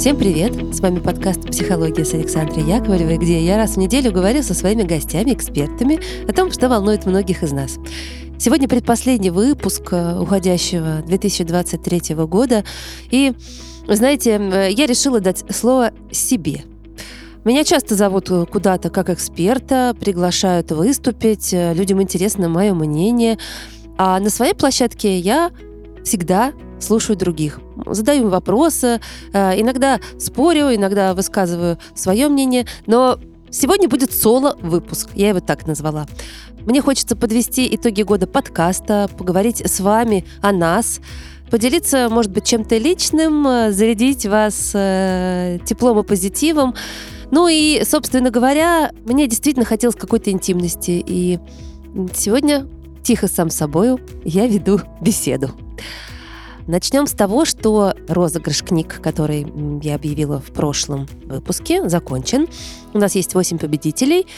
Всем 0.00 0.16
привет! 0.16 0.54
С 0.74 0.80
вами 0.80 0.98
подкаст 0.98 1.42
«Психология» 1.50 2.06
с 2.06 2.14
Александрой 2.14 2.64
Яковлевой, 2.64 3.18
где 3.18 3.38
я 3.44 3.58
раз 3.58 3.72
в 3.72 3.76
неделю 3.76 4.12
говорю 4.12 4.42
со 4.42 4.54
своими 4.54 4.82
гостями, 4.82 5.34
экспертами 5.34 6.00
о 6.26 6.32
том, 6.32 6.50
что 6.50 6.70
волнует 6.70 7.04
многих 7.04 7.42
из 7.42 7.52
нас. 7.52 7.76
Сегодня 8.38 8.66
предпоследний 8.66 9.28
выпуск 9.28 9.92
э, 9.92 10.18
уходящего 10.18 11.02
2023 11.06 12.14
года. 12.24 12.64
И, 13.10 13.34
знаете, 13.86 14.38
э, 14.40 14.70
я 14.70 14.86
решила 14.86 15.20
дать 15.20 15.44
слово 15.54 15.92
себе. 16.10 16.64
Меня 17.44 17.62
часто 17.62 17.94
зовут 17.94 18.30
э, 18.30 18.46
куда-то 18.46 18.88
как 18.88 19.10
эксперта, 19.10 19.94
приглашают 20.00 20.72
выступить, 20.72 21.52
людям 21.52 22.00
интересно 22.00 22.48
мое 22.48 22.72
мнение. 22.72 23.36
А 23.98 24.18
на 24.18 24.30
своей 24.30 24.54
площадке 24.54 25.18
я 25.18 25.50
всегда 26.02 26.54
слушаю 26.80 27.16
других, 27.16 27.60
задаю 27.86 28.22
им 28.22 28.30
вопросы, 28.30 29.00
иногда 29.32 30.00
спорю, 30.18 30.74
иногда 30.74 31.14
высказываю 31.14 31.78
свое 31.94 32.28
мнение, 32.28 32.66
но 32.86 33.18
сегодня 33.50 33.88
будет 33.88 34.12
соло-выпуск, 34.12 35.10
я 35.14 35.28
его 35.28 35.40
так 35.40 35.66
назвала. 35.66 36.06
Мне 36.66 36.82
хочется 36.82 37.16
подвести 37.16 37.74
итоги 37.74 38.02
года 38.02 38.26
подкаста, 38.26 39.08
поговорить 39.16 39.62
с 39.64 39.80
вами 39.80 40.24
о 40.42 40.52
нас, 40.52 41.00
поделиться, 41.50 42.08
может 42.10 42.30
быть, 42.30 42.44
чем-то 42.44 42.76
личным, 42.76 43.46
э, 43.46 43.72
зарядить 43.72 44.26
вас 44.26 44.72
э, 44.74 45.58
теплом 45.64 45.98
и 45.98 46.02
позитивом. 46.02 46.74
Ну 47.30 47.48
и, 47.48 47.82
собственно 47.84 48.30
говоря, 48.30 48.92
мне 49.04 49.26
действительно 49.26 49.64
хотелось 49.64 49.96
какой-то 49.96 50.30
интимности. 50.30 51.02
И 51.04 51.38
сегодня 52.14 52.66
тихо 53.02 53.26
сам 53.28 53.50
собою 53.50 53.98
я 54.24 54.46
веду 54.46 54.80
беседу. 55.00 55.50
Начнем 56.70 57.08
с 57.08 57.12
того, 57.14 57.44
что 57.44 57.94
розыгрыш 58.06 58.62
книг, 58.62 59.00
который 59.02 59.44
я 59.82 59.96
объявила 59.96 60.40
в 60.40 60.52
прошлом 60.52 61.08
выпуске, 61.24 61.88
закончен. 61.88 62.46
У 62.94 62.98
нас 62.98 63.16
есть 63.16 63.34
8 63.34 63.58
победителей. 63.58 64.28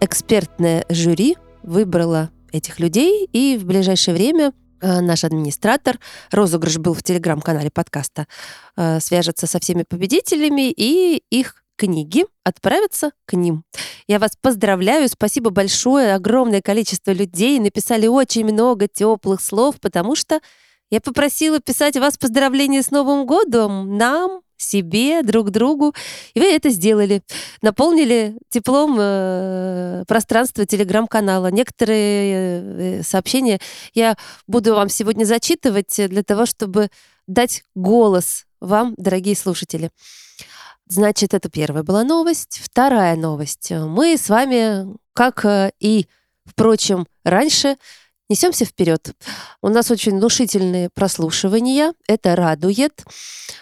Экспертное 0.00 0.84
жюри 0.88 1.36
выбрала 1.64 2.30
этих 2.52 2.78
людей, 2.78 3.28
и 3.32 3.58
в 3.60 3.64
ближайшее 3.64 4.14
время 4.14 4.52
э, 4.80 5.00
наш 5.00 5.24
администратор, 5.24 5.98
розыгрыш 6.30 6.78
был 6.78 6.94
в 6.94 7.02
телеграм-канале 7.02 7.72
подкаста, 7.72 8.28
э, 8.76 9.00
свяжется 9.00 9.48
со 9.48 9.58
всеми 9.58 9.82
победителями, 9.82 10.70
и 10.70 11.24
их 11.30 11.64
книги 11.74 12.26
отправятся 12.44 13.10
к 13.24 13.32
ним. 13.32 13.64
Я 14.06 14.20
вас 14.20 14.36
поздравляю, 14.40 15.08
спасибо 15.08 15.50
большое. 15.50 16.14
Огромное 16.14 16.62
количество 16.62 17.10
людей 17.10 17.58
написали 17.58 18.06
очень 18.06 18.44
много 18.44 18.86
теплых 18.86 19.40
слов, 19.40 19.80
потому 19.80 20.14
что 20.14 20.38
я 20.92 21.00
попросила 21.00 21.58
писать 21.58 21.96
вас 21.96 22.18
поздравления 22.18 22.82
с 22.82 22.90
Новым 22.90 23.24
годом 23.24 23.96
нам, 23.96 24.42
себе, 24.58 25.22
друг 25.22 25.50
другу. 25.50 25.94
И 26.34 26.40
вы 26.40 26.52
это 26.52 26.68
сделали. 26.68 27.22
Наполнили 27.62 28.36
теплом 28.50 28.96
э, 29.00 30.04
пространство 30.06 30.66
телеграм-канала. 30.66 31.50
Некоторые 31.50 33.00
э, 33.00 33.02
сообщения 33.02 33.58
я 33.94 34.16
буду 34.46 34.74
вам 34.74 34.90
сегодня 34.90 35.24
зачитывать 35.24 35.96
для 35.96 36.22
того, 36.22 36.44
чтобы 36.44 36.90
дать 37.26 37.64
голос 37.74 38.44
вам, 38.60 38.94
дорогие 38.98 39.34
слушатели. 39.34 39.90
Значит, 40.86 41.32
это 41.32 41.48
первая 41.48 41.82
была 41.82 42.04
новость. 42.04 42.60
Вторая 42.62 43.16
новость. 43.16 43.70
Мы 43.70 44.18
с 44.18 44.28
вами, 44.28 44.94
как 45.14 45.46
э, 45.46 45.72
и, 45.80 46.06
впрочем, 46.44 47.06
раньше, 47.24 47.78
Несемся 48.32 48.64
вперед. 48.64 49.14
У 49.60 49.68
нас 49.68 49.90
очень 49.90 50.12
внушительные 50.12 50.88
прослушивания. 50.88 51.92
Это 52.08 52.34
радует. 52.34 53.04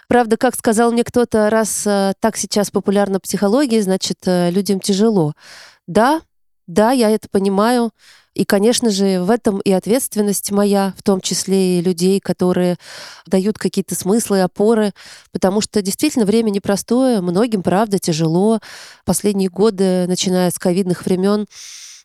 Правда, 0.07 0.37
как 0.37 0.55
сказал 0.55 0.93
мне 0.93 1.03
кто-то, 1.03 1.51
раз 1.51 1.85
э, 1.89 2.13
так 2.21 2.37
сейчас 2.37 2.71
популярна 2.71 3.19
психология, 3.19 3.83
значит, 3.83 4.19
э, 4.27 4.49
людям 4.53 4.79
тяжело. 4.79 5.33
Да, 5.89 6.23
да, 6.69 6.93
я 6.93 7.11
это 7.11 7.29
понимаю. 7.29 7.91
И, 8.35 8.45
конечно 8.45 8.91
же, 8.91 9.21
в 9.23 9.31
этом 9.33 9.59
и 9.59 9.73
ответственность 9.73 10.53
моя, 10.53 10.95
в 10.97 11.03
том 11.03 11.21
числе 11.21 11.81
и 11.81 11.83
людей, 11.83 12.21
которые 12.21 12.77
дают 13.27 13.59
какие-то 13.59 13.97
смыслы, 13.97 14.41
опоры, 14.43 14.93
потому 15.33 15.61
что 15.63 15.83
действительно 15.83 16.27
время 16.27 16.51
непростое, 16.51 17.21
многим, 17.21 17.65
правда, 17.65 17.99
тяжело. 17.99 18.61
Последние 19.05 19.49
годы, 19.49 20.07
начиная 20.07 20.49
с 20.53 20.61
ковидных 20.61 21.07
времен, 21.07 21.49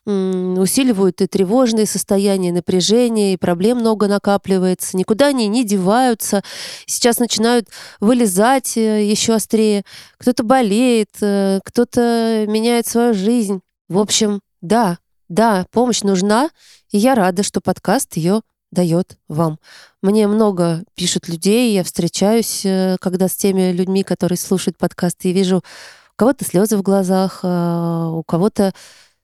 усиливают 0.06 1.20
и 1.20 1.26
тревожные 1.26 1.84
состояния, 1.84 2.52
напряжение, 2.52 3.34
и 3.34 3.36
проблем 3.36 3.78
много 3.78 4.06
накапливается, 4.06 4.96
никуда 4.96 5.28
они 5.28 5.48
не 5.48 5.64
деваются. 5.64 6.42
Сейчас 6.86 7.18
начинают 7.18 7.68
вылезать 7.98 8.76
э, 8.76 9.04
еще 9.04 9.34
острее. 9.34 9.82
Кто-то 10.18 10.44
болеет, 10.44 11.10
э, 11.20 11.60
кто-то 11.64 12.44
меняет 12.46 12.86
свою 12.86 13.14
жизнь. 13.14 13.60
В 13.88 13.98
общем, 13.98 14.40
да, 14.60 14.98
да, 15.28 15.66
помощь 15.72 16.02
нужна, 16.02 16.50
и 16.92 16.98
я 16.98 17.16
рада, 17.16 17.42
что 17.42 17.60
подкаст 17.60 18.16
ее 18.16 18.42
дает 18.70 19.18
вам. 19.26 19.58
Мне 20.02 20.28
много 20.28 20.84
пишут 20.94 21.28
людей, 21.28 21.74
я 21.74 21.82
встречаюсь, 21.82 22.64
э, 22.64 22.96
когда 23.00 23.26
с 23.26 23.34
теми 23.34 23.72
людьми, 23.72 24.04
которые 24.04 24.38
слушают 24.38 24.78
подкасты, 24.78 25.30
и 25.30 25.32
вижу 25.32 25.58
у 25.58 26.16
кого-то 26.16 26.44
слезы 26.44 26.76
в 26.76 26.82
глазах, 26.82 27.40
у 27.42 28.22
кого-то 28.26 28.72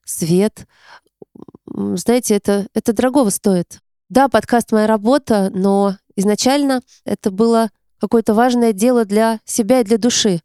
свет. 0.04 0.66
Знаете, 1.66 2.34
это, 2.36 2.66
это 2.74 2.92
дорогого 2.92 3.30
стоит. 3.30 3.80
Да, 4.08 4.28
подкаст 4.28 4.72
моя 4.72 4.86
работа, 4.86 5.50
но 5.54 5.96
изначально 6.16 6.82
это 7.04 7.30
было 7.30 7.70
какое-то 7.98 8.34
важное 8.34 8.72
дело 8.72 9.04
для 9.04 9.40
себя 9.44 9.80
и 9.80 9.84
для 9.84 9.96
души, 9.96 10.40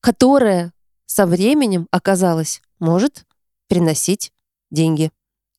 которое 0.00 0.72
со 1.06 1.26
временем 1.26 1.88
оказалось 1.90 2.60
может 2.78 3.24
приносить 3.66 4.32
деньги. 4.70 5.10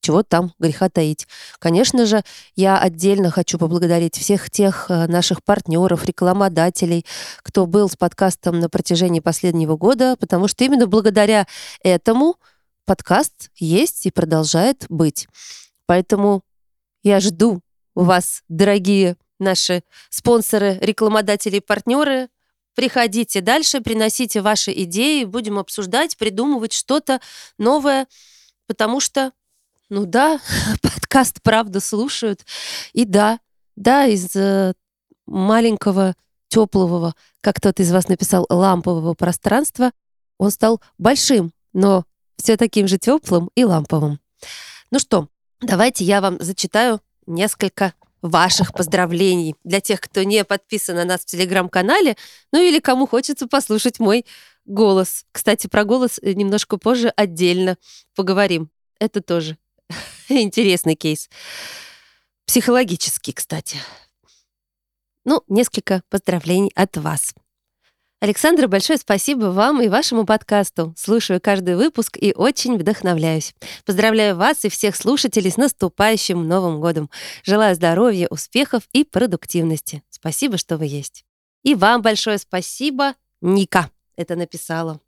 Чего 0.01 0.23
там 0.23 0.53
греха 0.59 0.89
таить. 0.89 1.27
Конечно 1.59 2.05
же, 2.05 2.23
я 2.55 2.79
отдельно 2.79 3.31
хочу 3.31 3.57
поблагодарить 3.57 4.15
всех 4.15 4.49
тех 4.49 4.85
э, 4.89 5.07
наших 5.07 5.43
партнеров, 5.43 6.05
рекламодателей, 6.05 7.05
кто 7.43 7.65
был 7.65 7.89
с 7.89 7.97
подкастом 7.97 8.61
на 8.61 8.69
протяжении 8.69 9.19
последнего 9.19 9.75
года, 9.75 10.15
потому 10.17 10.47
что 10.47 10.63
именно 10.63 10.87
благодаря 10.87 11.47
этому 11.83 12.37
подкаст 12.89 13.51
есть 13.55 14.07
и 14.07 14.11
продолжает 14.11 14.87
быть. 14.89 15.27
Поэтому 15.85 16.41
я 17.03 17.19
жду 17.19 17.61
вас, 17.93 18.41
дорогие 18.49 19.15
наши 19.37 19.83
спонсоры, 20.09 20.79
рекламодатели 20.81 21.57
и 21.57 21.59
партнеры. 21.59 22.29
Приходите 22.73 23.41
дальше, 23.41 23.81
приносите 23.81 24.41
ваши 24.41 24.71
идеи, 24.71 25.25
будем 25.25 25.59
обсуждать, 25.59 26.17
придумывать 26.17 26.73
что-то 26.73 27.21
новое, 27.59 28.07
потому 28.65 28.99
что, 28.99 29.33
ну 29.89 30.07
да, 30.07 30.39
подкаст 30.81 31.43
правда 31.43 31.81
слушают. 31.81 32.43
И 32.93 33.05
да, 33.05 33.39
да, 33.75 34.07
из 34.07 34.35
э, 34.35 34.73
маленького, 35.27 36.15
теплого, 36.47 37.13
как 37.41 37.57
кто-то 37.57 37.83
из 37.83 37.91
вас 37.91 38.07
написал, 38.07 38.47
лампового 38.49 39.13
пространства, 39.13 39.91
он 40.39 40.49
стал 40.49 40.81
большим, 40.97 41.53
но 41.71 42.03
все 42.41 42.57
таким 42.57 42.87
же 42.87 42.97
теплым 42.97 43.49
и 43.55 43.63
ламповым. 43.63 44.19
Ну 44.91 44.99
что, 44.99 45.27
давайте 45.61 46.03
я 46.03 46.21
вам 46.21 46.37
зачитаю 46.39 47.01
несколько 47.27 47.93
ваших 48.21 48.73
поздравлений 48.73 49.55
для 49.63 49.81
тех, 49.81 50.01
кто 50.01 50.23
не 50.23 50.43
подписан 50.43 50.95
на 50.95 51.05
нас 51.05 51.21
в 51.21 51.25
телеграм-канале, 51.25 52.17
ну 52.51 52.61
или 52.61 52.79
кому 52.79 53.07
хочется 53.07 53.47
послушать 53.47 53.99
мой 53.99 54.25
голос. 54.65 55.25
Кстати, 55.31 55.67
про 55.67 55.83
голос 55.83 56.19
немножко 56.21 56.77
позже 56.77 57.13
отдельно 57.15 57.77
поговорим. 58.15 58.69
Это 58.99 59.21
тоже 59.21 59.57
интересный 60.29 60.95
кейс. 60.95 61.29
Психологический, 62.45 63.31
кстати. 63.31 63.77
Ну, 65.23 65.43
несколько 65.47 66.01
поздравлений 66.09 66.71
от 66.75 66.97
вас. 66.97 67.33
Александра, 68.21 68.67
большое 68.67 68.99
спасибо 68.99 69.45
вам 69.45 69.81
и 69.81 69.87
вашему 69.87 70.25
подкасту. 70.25 70.93
Слушаю 70.97 71.39
каждый 71.39 71.77
выпуск 71.77 72.17
и 72.19 72.33
очень 72.35 72.77
вдохновляюсь. 72.77 73.55
Поздравляю 73.85 74.35
вас 74.35 74.65
и 74.65 74.69
всех 74.69 74.97
слушателей 74.97 75.49
с 75.49 75.55
наступающим 75.55 76.45
Новым 76.45 76.81
годом. 76.81 77.09
Желаю 77.45 77.75
здоровья, 77.75 78.27
успехов 78.29 78.83
и 78.91 79.05
продуктивности. 79.05 80.03
Спасибо, 80.09 80.57
что 80.57 80.75
вы 80.75 80.87
есть. 80.87 81.23
И 81.63 81.75
вам 81.75 82.01
большое 82.01 82.39
спасибо, 82.39 83.13
Ника 83.39 83.89
это 84.17 84.35
написала. 84.35 84.99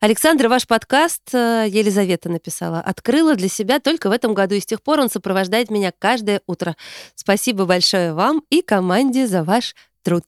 Александр, 0.00 0.48
ваш 0.48 0.66
подкаст, 0.66 1.34
э, 1.34 1.66
Елизавета 1.68 2.30
написала, 2.30 2.80
открыла 2.80 3.34
для 3.34 3.50
себя 3.50 3.80
только 3.80 4.08
в 4.08 4.12
этом 4.12 4.32
году, 4.32 4.54
и 4.54 4.60
с 4.60 4.64
тех 4.64 4.80
пор 4.80 5.00
он 5.00 5.10
сопровождает 5.10 5.70
меня 5.70 5.92
каждое 5.98 6.40
утро. 6.46 6.74
Спасибо 7.14 7.66
большое 7.66 8.14
вам 8.14 8.42
и 8.48 8.62
команде 8.62 9.26
за 9.26 9.44
ваш 9.44 9.74
труд. 10.02 10.24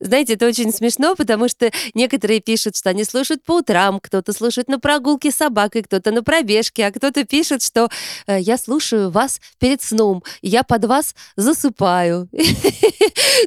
Знаете, 0.00 0.34
это 0.34 0.46
очень 0.46 0.72
смешно, 0.72 1.14
потому 1.14 1.48
что 1.48 1.70
некоторые 1.94 2.40
пишут, 2.40 2.76
что 2.76 2.90
они 2.90 3.04
слушают 3.04 3.42
по 3.44 3.58
утрам, 3.58 4.00
кто-то 4.00 4.32
слушает 4.32 4.68
на 4.68 4.78
прогулке 4.78 5.30
с 5.30 5.36
собакой, 5.36 5.82
кто-то 5.82 6.10
на 6.10 6.22
пробежке, 6.22 6.86
а 6.86 6.92
кто-то 6.92 7.24
пишет, 7.24 7.62
что 7.62 7.88
э, 8.26 8.40
я 8.40 8.56
слушаю 8.58 9.10
вас 9.10 9.40
перед 9.58 9.82
сном, 9.82 10.22
я 10.42 10.62
под 10.62 10.84
вас 10.84 11.14
засыпаю. 11.36 12.28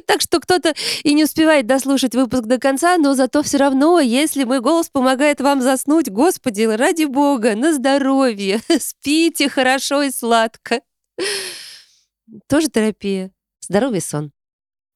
Так 0.06 0.20
что 0.20 0.40
кто-то 0.40 0.74
и 1.02 1.14
не 1.14 1.24
успевает 1.24 1.66
дослушать 1.66 2.14
выпуск 2.14 2.44
до 2.44 2.58
конца, 2.58 2.96
но 2.98 3.14
зато 3.14 3.42
все 3.42 3.58
равно, 3.58 4.00
если 4.00 4.44
мой 4.44 4.60
голос 4.60 4.88
помогает 4.88 5.40
вам 5.40 5.62
заснуть, 5.62 6.10
господи, 6.10 6.62
ради 6.62 7.04
бога, 7.04 7.54
на 7.54 7.72
здоровье, 7.72 8.60
спите 8.80 9.48
хорошо 9.48 10.02
и 10.02 10.10
сладко. 10.10 10.80
Тоже 12.48 12.68
терапия. 12.68 13.30
Здоровый 13.60 14.00
сон. 14.00 14.33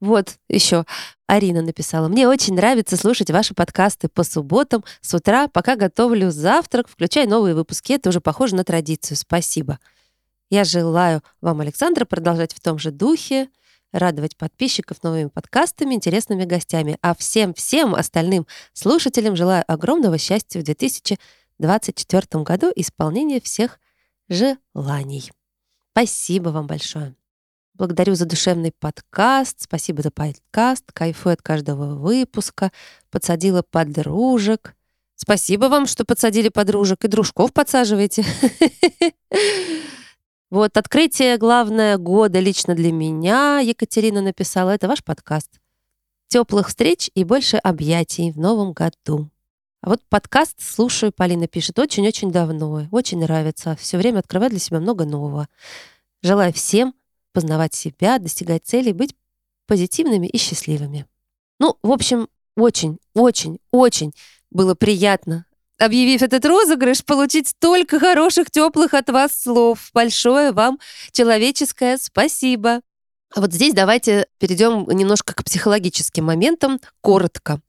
Вот 0.01 0.37
еще 0.49 0.85
Арина 1.27 1.61
написала. 1.61 2.09
Мне 2.09 2.29
очень 2.29 2.55
нравится 2.55 2.97
слушать 2.97 3.31
ваши 3.31 3.53
подкасты 3.53 4.09
по 4.09 4.23
субботам 4.23 4.85
с 5.01 5.13
утра, 5.13 5.49
пока 5.49 5.77
готовлю 5.77 6.31
завтрак, 6.31 6.89
включая 6.89 7.27
новые 7.27 7.55
выпуски. 7.55 7.95
Это 7.95 8.11
уже 8.11 8.21
похоже 8.21 8.55
на 8.55 8.65
традицию. 8.65 9.17
Спасибо. 9.17 9.79
Я 10.51 10.65
желаю 10.65 11.23
вам, 11.41 11.61
Александра, 11.61 12.05
продолжать 12.05 12.55
в 12.55 12.61
том 12.61 12.79
же 12.79 12.91
духе, 12.91 13.49
радовать 13.93 14.37
подписчиков 14.37 15.03
новыми 15.03 15.29
подкастами, 15.29 15.95
интересными 15.95 16.45
гостями. 16.45 16.97
А 17.03 17.15
всем-всем 17.15 17.95
остальным 17.95 18.47
слушателям 18.73 19.37
желаю 19.37 19.65
огромного 19.67 20.17
счастья 20.17 20.61
в 20.61 20.65
2024 20.65 22.45
году 22.45 22.73
исполнения 22.75 23.41
всех 23.41 23.81
желаний. 24.29 25.31
Спасибо 25.93 26.51
вам 26.51 26.67
большое. 26.67 27.15
Благодарю 27.79 28.17
за 28.17 28.27
душевный 28.27 28.73
подкаст. 28.77 29.63
Спасибо 29.63 30.03
за 30.03 30.11
подкаст. 30.11 30.91
Кайфую 30.93 31.35
от 31.35 31.43
каждого 31.43 31.95
выпуска. 31.95 32.73
Подсадила 33.09 33.63
подружек. 33.63 34.75
Спасибо 35.15 35.67
вам, 35.67 35.87
что 35.87 36.05
подсадили 36.05 36.49
подружек. 36.49 37.05
И 37.05 37.09
дружков 37.09 37.53
подсаживаете. 37.53 38.25
Вот 40.51 40.79
открытие, 40.79 41.37
главное, 41.37 41.99
года 41.99 42.41
лично 42.41 42.75
для 42.75 42.91
меня, 42.91 43.59
Екатерина 43.59 44.23
написала, 44.23 44.71
это 44.71 44.89
ваш 44.89 45.05
подкаст. 45.05 45.61
Теплых 46.29 46.69
встреч 46.69 47.11
и 47.15 47.23
больше 47.23 47.59
объятий 47.59 48.33
в 48.33 48.39
новом 48.39 48.73
году. 48.73 49.29
А 49.83 49.91
вот 49.91 50.01
подкаст 50.09 50.55
слушаю, 50.59 51.13
Полина 51.13 51.49
пишет, 51.49 51.79
очень-очень 51.79 52.33
давно, 52.33 52.89
очень 52.91 53.21
нравится. 53.21 53.77
Все 53.79 53.99
время 53.99 54.21
открываю 54.21 54.49
для 54.49 54.59
себя 54.59 54.81
много 54.81 55.05
нового. 55.05 55.49
Желаю 56.23 56.55
всем 56.55 56.95
познавать 57.39 57.73
себя, 57.73 58.19
достигать 58.19 58.67
целей, 58.67 58.93
быть 58.93 59.15
позитивными 59.69 60.27
и 60.27 60.39
счастливыми. 60.39 61.07
Ну, 61.61 61.77
в 61.85 61.93
общем, 61.93 62.29
очень, 62.57 62.99
очень, 63.15 63.61
очень 63.71 64.13
было 64.51 64.75
приятно, 64.75 65.47
объявив 65.79 66.23
этот 66.23 66.45
розыгрыш, 66.45 67.05
получить 67.05 67.47
столько 67.47 68.01
хороших, 68.01 68.51
теплых 68.51 68.93
от 68.93 69.09
вас 69.11 69.41
слов. 69.41 69.91
Большое 69.95 70.51
вам 70.51 70.81
человеческое 71.13 71.97
спасибо. 71.99 72.81
А 73.37 73.41
вот 73.41 73.53
здесь 73.53 73.73
давайте 73.73 74.27
перейдем 74.39 74.89
немножко 74.89 75.33
к 75.33 75.45
психологическим 75.45 76.25
моментам, 76.25 76.81
коротко. 77.01 77.61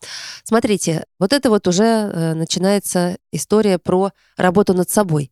Смотрите, 0.43 1.05
вот 1.19 1.31
это 1.31 1.51
вот 1.51 1.67
уже 1.67 1.83
э, 1.83 2.33
начинается 2.33 3.19
история 3.31 3.77
про 3.77 4.13
работу 4.35 4.73
над 4.73 4.89
собой. 4.89 5.31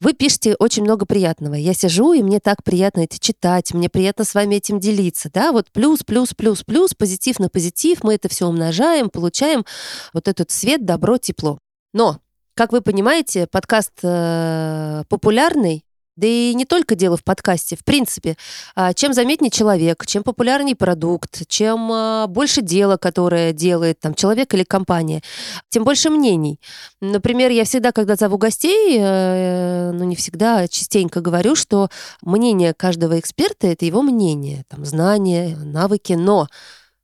Вы 0.00 0.14
пишете 0.14 0.56
очень 0.58 0.82
много 0.82 1.04
приятного. 1.04 1.54
Я 1.54 1.74
сижу, 1.74 2.14
и 2.14 2.22
мне 2.22 2.40
так 2.40 2.64
приятно 2.64 3.00
это 3.00 3.18
читать, 3.18 3.74
мне 3.74 3.90
приятно 3.90 4.24
с 4.24 4.34
вами 4.34 4.54
этим 4.54 4.80
делиться. 4.80 5.30
Да? 5.32 5.52
Вот 5.52 5.70
плюс, 5.70 6.02
плюс, 6.04 6.32
плюс, 6.32 6.64
плюс, 6.64 6.94
позитив 6.94 7.38
на 7.38 7.50
позитив, 7.50 8.02
мы 8.02 8.14
это 8.14 8.30
все 8.30 8.46
умножаем, 8.46 9.10
получаем 9.10 9.66
вот 10.14 10.26
этот 10.26 10.50
свет, 10.50 10.86
добро, 10.86 11.18
тепло. 11.18 11.58
Но, 11.92 12.18
как 12.54 12.72
вы 12.72 12.80
понимаете, 12.80 13.46
подкаст 13.46 13.92
э, 14.02 15.04
популярный, 15.10 15.84
да 16.20 16.26
и 16.26 16.54
не 16.54 16.66
только 16.66 16.94
дело 16.94 17.16
в 17.16 17.24
подкасте. 17.24 17.76
В 17.76 17.84
принципе, 17.84 18.36
а, 18.76 18.92
чем 18.92 19.14
заметнее 19.14 19.50
человек, 19.50 20.04
чем 20.06 20.22
популярнее 20.22 20.76
продукт, 20.76 21.46
чем 21.48 21.90
а, 21.90 22.26
больше 22.26 22.60
дела, 22.60 22.98
которое 22.98 23.52
делает 23.52 23.98
там 24.00 24.14
человек 24.14 24.52
или 24.54 24.62
компания, 24.62 25.22
тем 25.70 25.84
больше 25.84 26.10
мнений. 26.10 26.60
Например, 27.00 27.50
я 27.50 27.64
всегда, 27.64 27.90
когда 27.92 28.16
зову 28.16 28.36
гостей, 28.36 28.98
э, 29.00 29.92
ну 29.92 30.04
не 30.04 30.14
всегда, 30.14 30.58
а 30.58 30.68
частенько 30.68 31.20
говорю, 31.20 31.56
что 31.56 31.88
мнение 32.22 32.74
каждого 32.74 33.18
эксперта— 33.18 33.66
это 33.68 33.86
его 33.86 34.02
мнение, 34.02 34.64
там, 34.68 34.84
знания, 34.84 35.56
навыки, 35.56 36.12
но 36.12 36.48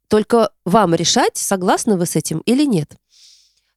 только 0.09 0.51
вам 0.65 0.95
решать, 0.95 1.37
согласны 1.37 1.97
вы 1.97 2.05
с 2.05 2.17
этим 2.17 2.41
или 2.41 2.65
нет. 2.65 2.97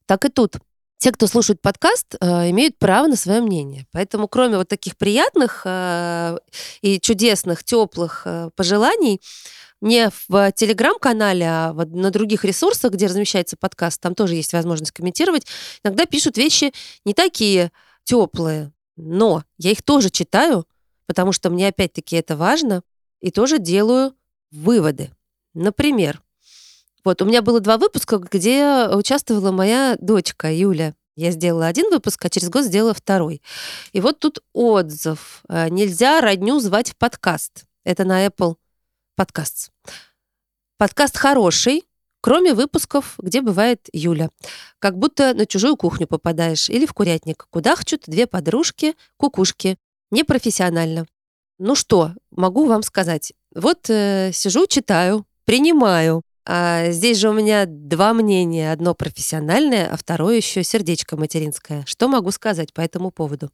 Так 0.06 0.25
и 0.25 0.30
тут 0.30 0.57
те, 0.99 1.13
кто 1.13 1.27
слушает 1.27 1.61
подкаст, 1.61 2.15
э, 2.19 2.49
имеют 2.51 2.77
право 2.77 3.07
на 3.07 3.15
свое 3.15 3.41
мнение. 3.41 3.87
Поэтому, 3.91 4.27
кроме 4.27 4.57
вот 4.57 4.67
таких 4.67 4.97
приятных 4.97 5.61
э, 5.65 6.37
и 6.81 6.99
чудесных, 6.99 7.63
теплых 7.63 8.23
э, 8.25 8.49
пожеланий, 8.55 9.21
не 9.81 10.09
в 10.27 10.51
телеграм-канале, 10.51 11.45
а 11.47 11.73
на 11.73 12.11
других 12.11 12.43
ресурсах, 12.43 12.91
где 12.91 13.07
размещается 13.07 13.55
подкаст, 13.55 14.01
там 14.01 14.13
тоже 14.13 14.35
есть 14.35 14.51
возможность 14.51 14.91
комментировать, 14.91 15.45
иногда 15.83 16.05
пишут 16.05 16.35
вещи 16.35 16.73
не 17.05 17.13
такие 17.13 17.71
теплые, 18.03 18.73
но 18.97 19.45
я 19.57 19.71
их 19.71 19.81
тоже 19.81 20.09
читаю, 20.09 20.67
потому 21.05 21.31
что 21.31 21.49
мне 21.49 21.69
опять-таки 21.69 22.17
это 22.17 22.35
важно, 22.35 22.83
и 23.21 23.31
тоже 23.31 23.57
делаю 23.57 24.13
выводы. 24.51 25.11
Например, 25.53 26.21
вот, 27.03 27.21
у 27.21 27.25
меня 27.25 27.41
было 27.41 27.59
два 27.59 27.77
выпуска, 27.77 28.17
где 28.17 28.87
участвовала 28.91 29.51
моя 29.51 29.97
дочка 29.99 30.51
Юля. 30.51 30.93
Я 31.15 31.31
сделала 31.31 31.67
один 31.67 31.89
выпуск, 31.89 32.23
а 32.23 32.29
через 32.29 32.49
год 32.49 32.63
сделала 32.63 32.93
второй. 32.93 33.41
И 33.91 33.99
вот 33.99 34.19
тут 34.19 34.39
отзыв. 34.53 35.41
Э, 35.49 35.67
Нельзя 35.69 36.21
родню 36.21 36.59
звать 36.59 36.91
в 36.91 36.95
подкаст. 36.95 37.65
Это 37.83 38.05
на 38.05 38.25
Apple 38.25 38.55
Podcasts. 39.19 39.69
Подкаст 40.77 41.17
хороший, 41.17 41.83
кроме 42.21 42.53
выпусков, 42.53 43.15
где 43.17 43.41
бывает 43.41 43.89
Юля. 43.91 44.29
Как 44.79 44.97
будто 44.97 45.33
на 45.33 45.45
чужую 45.45 45.75
кухню 45.75 46.07
попадаешь 46.07 46.69
или 46.69 46.85
в 46.85 46.93
курятник. 46.93 47.47
Куда 47.49 47.75
хчут 47.75 48.03
две 48.07 48.25
подружки, 48.25 48.95
кукушки. 49.17 49.77
Непрофессионально. 50.11 51.05
Ну 51.57 51.75
что, 51.75 52.13
могу 52.31 52.65
вам 52.65 52.81
сказать. 52.81 53.33
Вот 53.53 53.89
э, 53.89 54.31
сижу, 54.33 54.67
читаю, 54.67 55.25
принимаю. 55.43 56.23
А 56.51 56.89
здесь 56.89 57.19
же 57.19 57.29
у 57.29 57.33
меня 57.33 57.65
два 57.67 58.11
мнения. 58.11 58.71
Одно 58.71 58.95
профессиональное, 58.95 59.87
а 59.87 59.95
второе 59.95 60.37
еще 60.37 60.63
сердечко 60.63 61.15
материнское. 61.15 61.83
Что 61.85 62.07
могу 62.07 62.31
сказать 62.31 62.73
по 62.73 62.81
этому 62.81 63.11
поводу? 63.11 63.51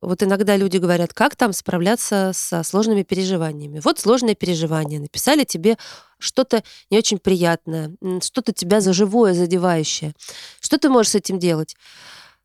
Вот 0.00 0.22
иногда 0.22 0.56
люди 0.56 0.78
говорят, 0.78 1.12
как 1.12 1.36
там 1.36 1.52
справляться 1.52 2.30
со 2.32 2.62
сложными 2.62 3.02
переживаниями. 3.02 3.82
Вот 3.84 3.98
сложное 3.98 4.34
переживание. 4.34 5.00
Написали 5.00 5.44
тебе 5.44 5.76
что-то 6.18 6.64
не 6.88 6.96
очень 6.96 7.18
приятное, 7.18 7.92
что-то 8.22 8.54
тебя 8.54 8.80
за 8.80 8.94
живое 8.94 9.34
задевающее. 9.34 10.14
Что 10.60 10.78
ты 10.78 10.88
можешь 10.88 11.12
с 11.12 11.16
этим 11.16 11.38
делать? 11.38 11.76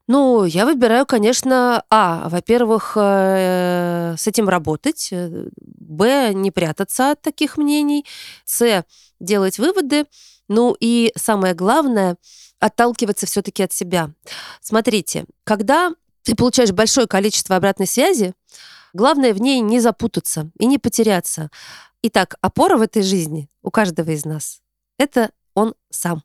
Ну, 0.07 0.43
я 0.43 0.65
выбираю, 0.65 1.05
конечно, 1.05 1.85
а, 1.89 2.27
во-первых, 2.27 2.93
э, 2.97 4.15
с 4.17 4.27
этим 4.27 4.49
работать, 4.49 5.09
э, 5.11 5.47
б, 5.55 6.33
не 6.33 6.51
прятаться 6.51 7.11
от 7.11 7.21
таких 7.21 7.57
мнений, 7.57 8.05
с, 8.43 8.85
делать 9.21 9.59
выводы, 9.59 10.05
ну 10.49 10.75
и 10.77 11.13
самое 11.15 11.53
главное, 11.53 12.17
отталкиваться 12.59 13.25
все-таки 13.27 13.63
от 13.63 13.71
себя. 13.71 14.11
Смотрите, 14.61 15.25
когда 15.45 15.91
ты 16.23 16.35
получаешь 16.35 16.71
большое 16.71 17.07
количество 17.07 17.55
обратной 17.55 17.87
связи, 17.87 18.33
главное 18.93 19.33
в 19.33 19.39
ней 19.39 19.61
не 19.61 19.79
запутаться 19.79 20.49
и 20.59 20.65
не 20.65 20.79
потеряться. 20.79 21.49
Итак, 22.01 22.35
опора 22.41 22.75
в 22.75 22.81
этой 22.81 23.03
жизни 23.03 23.49
у 23.61 23.71
каждого 23.71 24.11
из 24.11 24.25
нас— 24.25 24.61
это 24.97 25.31
он 25.53 25.75
сам. 25.89 26.23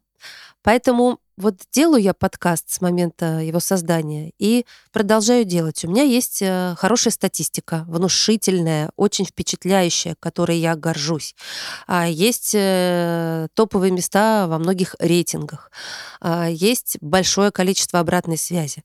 Поэтому 0.62 1.20
вот 1.38 1.54
делаю 1.72 2.02
я 2.02 2.14
подкаст 2.14 2.68
с 2.68 2.80
момента 2.80 3.38
его 3.38 3.60
создания 3.60 4.32
и 4.38 4.66
продолжаю 4.92 5.44
делать. 5.44 5.84
У 5.84 5.88
меня 5.88 6.02
есть 6.02 6.42
э, 6.42 6.74
хорошая 6.76 7.12
статистика, 7.12 7.84
внушительная, 7.86 8.90
очень 8.96 9.24
впечатляющая, 9.24 10.16
которой 10.18 10.58
я 10.58 10.74
горжусь. 10.74 11.36
А 11.86 12.08
есть 12.08 12.52
э, 12.54 13.46
топовые 13.54 13.92
места 13.92 14.48
во 14.48 14.58
многих 14.58 14.96
рейтингах. 14.98 15.70
А 16.20 16.48
есть 16.48 16.98
большое 17.00 17.52
количество 17.52 18.00
обратной 18.00 18.36
связи. 18.36 18.82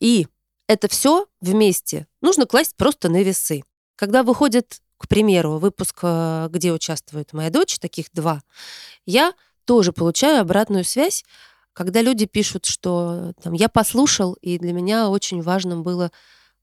И 0.00 0.26
это 0.68 0.88
все 0.88 1.26
вместе 1.42 2.06
нужно 2.22 2.46
класть 2.46 2.76
просто 2.76 3.10
на 3.10 3.22
весы. 3.22 3.62
Когда 3.96 4.22
выходит, 4.22 4.80
к 4.96 5.06
примеру, 5.06 5.58
выпуск, 5.58 5.98
э, 6.02 6.48
где 6.50 6.72
участвует 6.72 7.34
моя 7.34 7.50
дочь, 7.50 7.78
таких 7.78 8.06
два, 8.14 8.40
я 9.04 9.34
тоже 9.66 9.92
получаю 9.92 10.40
обратную 10.40 10.82
связь 10.82 11.24
когда 11.78 12.02
люди 12.02 12.26
пишут, 12.26 12.66
что 12.66 13.32
там, 13.40 13.52
я 13.52 13.68
послушал, 13.68 14.32
и 14.42 14.58
для 14.58 14.72
меня 14.72 15.08
очень 15.10 15.42
важным 15.42 15.84
было 15.84 16.10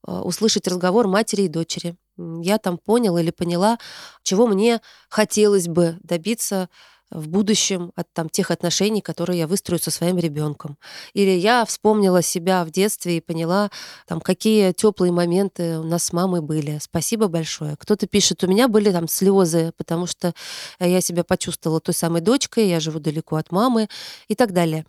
э, 0.05 0.11
услышать 0.11 0.67
разговор 0.67 1.07
матери 1.07 1.43
и 1.43 1.47
дочери. 1.47 1.95
я 2.17 2.57
там 2.57 2.77
понял 2.77 3.17
или 3.17 3.31
поняла, 3.31 3.77
чего 4.23 4.45
мне 4.45 4.81
хотелось 5.07 5.69
бы 5.69 5.97
добиться 6.03 6.67
в 7.11 7.27
будущем 7.27 7.91
от 7.95 8.11
там, 8.13 8.29
тех 8.29 8.51
отношений, 8.51 9.01
которые 9.01 9.39
я 9.39 9.47
выстрою 9.47 9.79
со 9.79 9.91
своим 9.91 10.17
ребенком. 10.17 10.77
Или 11.13 11.31
я 11.31 11.65
вспомнила 11.65 12.21
себя 12.21 12.65
в 12.65 12.71
детстве 12.71 13.17
и 13.17 13.21
поняла, 13.21 13.69
там, 14.07 14.19
какие 14.21 14.71
теплые 14.71 15.11
моменты 15.11 15.79
у 15.79 15.83
нас 15.83 16.05
с 16.05 16.13
мамой 16.13 16.41
были. 16.41 16.79
Спасибо 16.81 17.27
большое. 17.27 17.75
Кто-то 17.77 18.07
пишет, 18.07 18.43
у 18.43 18.47
меня 18.47 18.67
были 18.67 18.91
там 18.91 19.07
слезы, 19.07 19.71
потому 19.77 20.07
что 20.07 20.33
я 20.79 21.01
себя 21.01 21.23
почувствовала 21.23 21.79
той 21.79 21.93
самой 21.93 22.21
дочкой, 22.21 22.67
я 22.67 22.79
живу 22.79 22.99
далеко 22.99 23.35
от 23.35 23.51
мамы 23.51 23.87
и 24.27 24.35
так 24.35 24.51
далее 24.53 24.85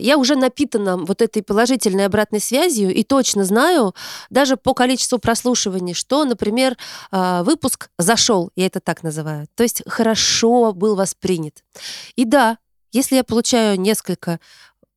я 0.00 0.16
уже 0.16 0.36
напитана 0.36 0.96
вот 0.96 1.22
этой 1.22 1.42
положительной 1.42 2.06
обратной 2.06 2.40
связью 2.40 2.94
и 2.94 3.02
точно 3.02 3.44
знаю, 3.44 3.94
даже 4.30 4.56
по 4.56 4.74
количеству 4.74 5.18
прослушиваний, 5.18 5.94
что, 5.94 6.24
например, 6.24 6.76
а, 7.10 7.42
выпуск 7.42 7.90
зашел, 7.98 8.50
я 8.56 8.66
это 8.66 8.80
так 8.80 9.02
называю. 9.02 9.46
То 9.54 9.62
есть 9.62 9.82
хорошо 9.86 10.72
был 10.72 10.96
воспринят. 10.96 11.62
И 12.16 12.24
да, 12.24 12.58
если 12.92 13.16
я 13.16 13.24
получаю 13.24 13.78
несколько 13.78 14.40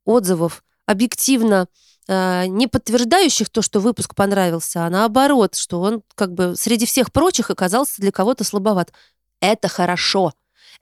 отзывов 0.05 0.63
объективно 0.85 1.67
а, 2.07 2.45
не 2.47 2.67
подтверждающих 2.67 3.49
то, 3.49 3.61
что 3.61 3.79
выпуск 3.79 4.15
понравился, 4.15 4.85
а 4.85 4.89
наоборот, 4.89 5.55
что 5.55 5.81
он 5.81 6.03
как 6.15 6.33
бы 6.33 6.55
среди 6.57 6.85
всех 6.85 7.11
прочих 7.11 7.49
оказался 7.49 8.01
для 8.01 8.11
кого-то 8.11 8.43
слабоват. 8.43 8.91
Это 9.39 9.67
хорошо. 9.67 10.33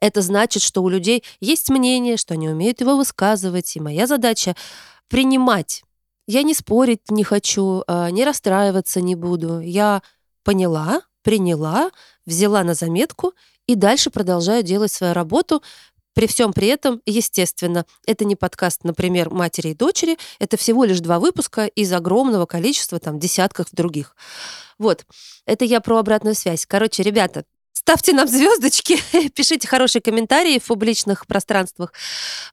Это 0.02 0.20
значит, 0.20 0.64
что 0.64 0.82
у 0.82 0.88
людей 0.88 1.22
есть 1.38 1.70
мнение, 1.70 2.16
что 2.16 2.34
они 2.34 2.48
умеют 2.48 2.80
его 2.80 2.96
высказывать, 2.96 3.76
и 3.76 3.80
моя 3.80 4.08
задача— 4.08 4.56
принимать. 5.08 5.84
Я 6.26 6.42
не 6.42 6.54
спорить 6.54 7.08
не 7.08 7.22
хочу, 7.22 7.84
а, 7.86 8.10
не 8.10 8.24
расстраиваться 8.24 9.00
не 9.00 9.14
буду. 9.14 9.60
Я 9.60 10.02
поняла, 10.42 11.02
приняла, 11.22 11.92
взяла 12.26 12.64
на 12.64 12.74
заметку 12.74 13.34
и 13.68 13.76
дальше 13.76 14.10
продолжаю 14.10 14.64
делать 14.64 14.90
свою 14.90 15.12
работу, 15.12 15.62
при 16.14 16.26
всем 16.26 16.52
при 16.52 16.66
этом, 16.66 17.00
естественно, 17.06 17.86
это 18.04 18.24
не 18.24 18.34
подкаст, 18.34 18.82
например, 18.82 19.30
матери 19.30 19.68
и 19.68 19.74
дочери, 19.74 20.18
это 20.40 20.56
всего 20.56 20.82
лишь 20.82 20.98
два 20.98 21.20
выпуска 21.20 21.66
из 21.66 21.92
огромного 21.92 22.46
количества, 22.46 22.98
там, 22.98 23.20
десятков 23.20 23.68
других. 23.70 24.16
Вот, 24.78 25.06
это 25.46 25.64
я 25.64 25.80
про 25.80 25.98
обратную 25.98 26.34
связь. 26.34 26.66
Короче, 26.66 27.04
ребята, 27.04 27.44
Ставьте 27.84 28.12
нам 28.12 28.28
звездочки, 28.28 28.96
пишите 29.34 29.66
хорошие 29.66 30.00
комментарии 30.00 30.60
в 30.60 30.66
публичных 30.66 31.26
пространствах, 31.26 31.92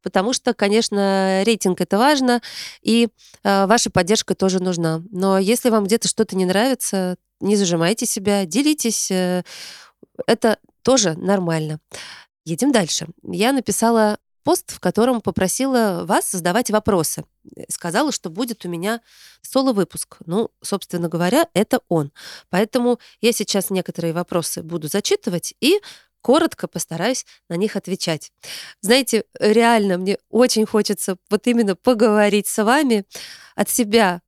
потому 0.01 0.33
что, 0.33 0.55
конечно, 0.55 1.43
рейтинг 1.45 1.81
это 1.81 1.99
важно, 1.99 2.41
и 2.81 3.09
э, 3.43 3.65
ваша 3.67 3.91
поддержка 3.91 4.33
тоже 4.33 4.59
нужна. 4.61 5.03
Но 5.11 5.37
если 5.37 5.69
вам 5.69 5.85
где-то 5.85 6.07
что-то 6.07 6.35
не 6.35 6.45
нравится, 6.45 7.15
не 7.41 7.55
зажимайте 7.55 8.07
себя, 8.07 8.45
делитесь. 8.45 9.11
Э, 9.11 9.43
это 10.25 10.57
тоже 10.81 11.13
нормально. 11.15 11.79
Едем 12.43 12.71
дальше. 12.71 13.07
Я 13.21 13.53
написала 13.53 14.17
пост, 14.43 14.71
в 14.71 14.79
котором 14.79 15.21
попросила 15.21 16.03
вас 16.05 16.31
задавать 16.31 16.69
вопросы. 16.69 17.23
Сказала, 17.69 18.11
что 18.11 18.29
будет 18.29 18.65
у 18.65 18.69
меня 18.69 19.01
соло-выпуск. 19.41 20.17
Ну, 20.25 20.51
собственно 20.61 21.09
говоря, 21.09 21.47
это 21.53 21.81
он. 21.87 22.11
Поэтому 22.49 22.99
я 23.21 23.31
сейчас 23.31 23.69
некоторые 23.69 24.13
вопросы 24.13 24.63
буду 24.63 24.87
зачитывать 24.87 25.53
и 25.59 25.79
коротко 26.21 26.67
постараюсь 26.67 27.25
на 27.49 27.55
них 27.55 27.75
отвечать. 27.75 28.31
Знаете, 28.81 29.23
реально 29.39 29.97
мне 29.97 30.17
очень 30.29 30.65
хочется 30.65 31.17
вот 31.29 31.47
именно 31.47 31.75
поговорить 31.75 32.47
с 32.47 32.61
вами 32.63 33.05
от 33.55 33.69
себя, 33.69 34.21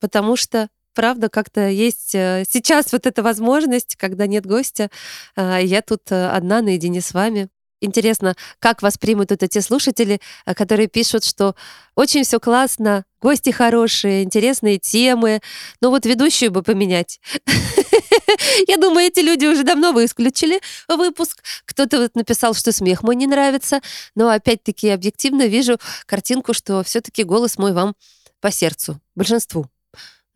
потому 0.00 0.36
что 0.36 0.68
правда, 0.94 1.28
как-то 1.28 1.68
есть 1.68 2.12
э, 2.14 2.44
сейчас 2.50 2.92
вот 2.92 3.06
эта 3.06 3.22
возможность, 3.22 3.94
когда 3.94 4.26
нет 4.26 4.44
гостя, 4.44 4.90
а, 5.36 5.58
я 5.58 5.80
тут 5.80 6.10
э, 6.10 6.28
одна 6.28 6.60
наедине 6.60 7.00
с 7.00 7.14
вами. 7.14 7.48
Интересно, 7.80 8.34
как 8.58 8.82
воспримут 8.82 9.30
это 9.30 9.46
те 9.46 9.60
слушатели, 9.60 10.20
э, 10.46 10.54
которые 10.54 10.88
пишут, 10.88 11.24
что 11.24 11.54
очень 11.94 12.24
все 12.24 12.40
классно, 12.40 13.04
гости 13.20 13.50
хорошие, 13.50 14.24
интересные 14.24 14.78
темы, 14.78 15.40
но 15.80 15.90
вот 15.90 16.04
ведущую 16.04 16.50
бы 16.50 16.62
поменять. 16.62 17.20
Я 18.66 18.76
думаю, 18.76 19.06
эти 19.06 19.20
люди 19.20 19.46
уже 19.46 19.62
давно 19.62 19.92
вы 19.92 20.06
исключили 20.06 20.60
выпуск. 20.88 21.42
Кто-то 21.66 22.00
вот 22.00 22.14
написал, 22.16 22.54
что 22.54 22.72
смех 22.72 23.02
мой 23.02 23.14
не 23.14 23.26
нравится, 23.26 23.80
но 24.16 24.28
опять-таки 24.28 24.88
объективно 24.88 25.46
вижу 25.46 25.78
картинку, 26.06 26.54
что 26.54 26.82
все-таки 26.82 27.22
голос 27.22 27.58
мой 27.58 27.72
вам 27.72 27.94
по 28.40 28.50
сердцу, 28.50 29.00
большинству. 29.14 29.66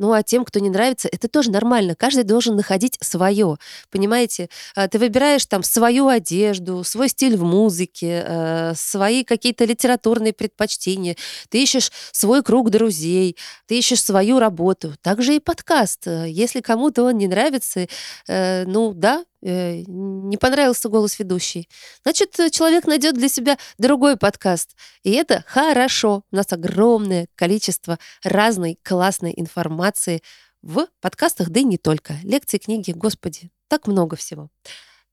Ну 0.02 0.12
а 0.12 0.24
тем, 0.24 0.44
кто 0.44 0.58
не 0.58 0.68
нравится, 0.68 1.08
это 1.12 1.28
тоже 1.28 1.52
нормально. 1.52 1.94
Каждый 1.94 2.24
должен 2.24 2.56
находить 2.56 2.98
свое. 3.00 3.56
Понимаете? 3.88 4.48
А, 4.74 4.88
ты 4.88 4.98
выбираешь 4.98 5.46
там 5.46 5.62
свою 5.62 6.08
одежду, 6.08 6.82
свой 6.82 7.08
стиль 7.08 7.36
в 7.36 7.44
музыке, 7.44 8.24
э, 8.26 8.72
свои 8.74 9.22
какие-то 9.22 9.64
литературные 9.64 10.32
предпочтения. 10.32 11.14
Ты 11.50 11.62
ищешь 11.62 11.92
свой 12.10 12.42
круг 12.42 12.70
друзей, 12.70 13.36
ты 13.66 13.78
ищешь 13.78 14.02
свою 14.02 14.40
работу. 14.40 14.92
Также 15.02 15.36
и 15.36 15.38
подкаст. 15.38 16.08
Если 16.26 16.62
кому-то 16.62 17.04
он 17.04 17.18
не 17.18 17.28
нравится, 17.28 17.86
э, 18.26 18.64
ну 18.66 18.94
да, 18.94 19.22
Э, 19.22 19.31
не 19.42 20.36
понравился 20.36 20.88
голос 20.88 21.18
ведущей. 21.18 21.68
Значит, 22.04 22.34
человек 22.52 22.86
найдет 22.86 23.16
для 23.16 23.28
себя 23.28 23.58
другой 23.76 24.16
подкаст. 24.16 24.76
И 25.02 25.10
это 25.10 25.44
хорошо. 25.46 26.22
У 26.30 26.36
нас 26.36 26.52
огромное 26.52 27.28
количество 27.34 27.98
разной 28.22 28.78
классной 28.82 29.34
информации 29.36 30.22
в 30.62 30.86
подкастах, 31.00 31.50
да 31.50 31.60
и 31.60 31.64
не 31.64 31.76
только. 31.76 32.14
Лекции, 32.22 32.58
книги, 32.58 32.92
господи, 32.92 33.50
так 33.68 33.88
много 33.88 34.16
всего. 34.16 34.48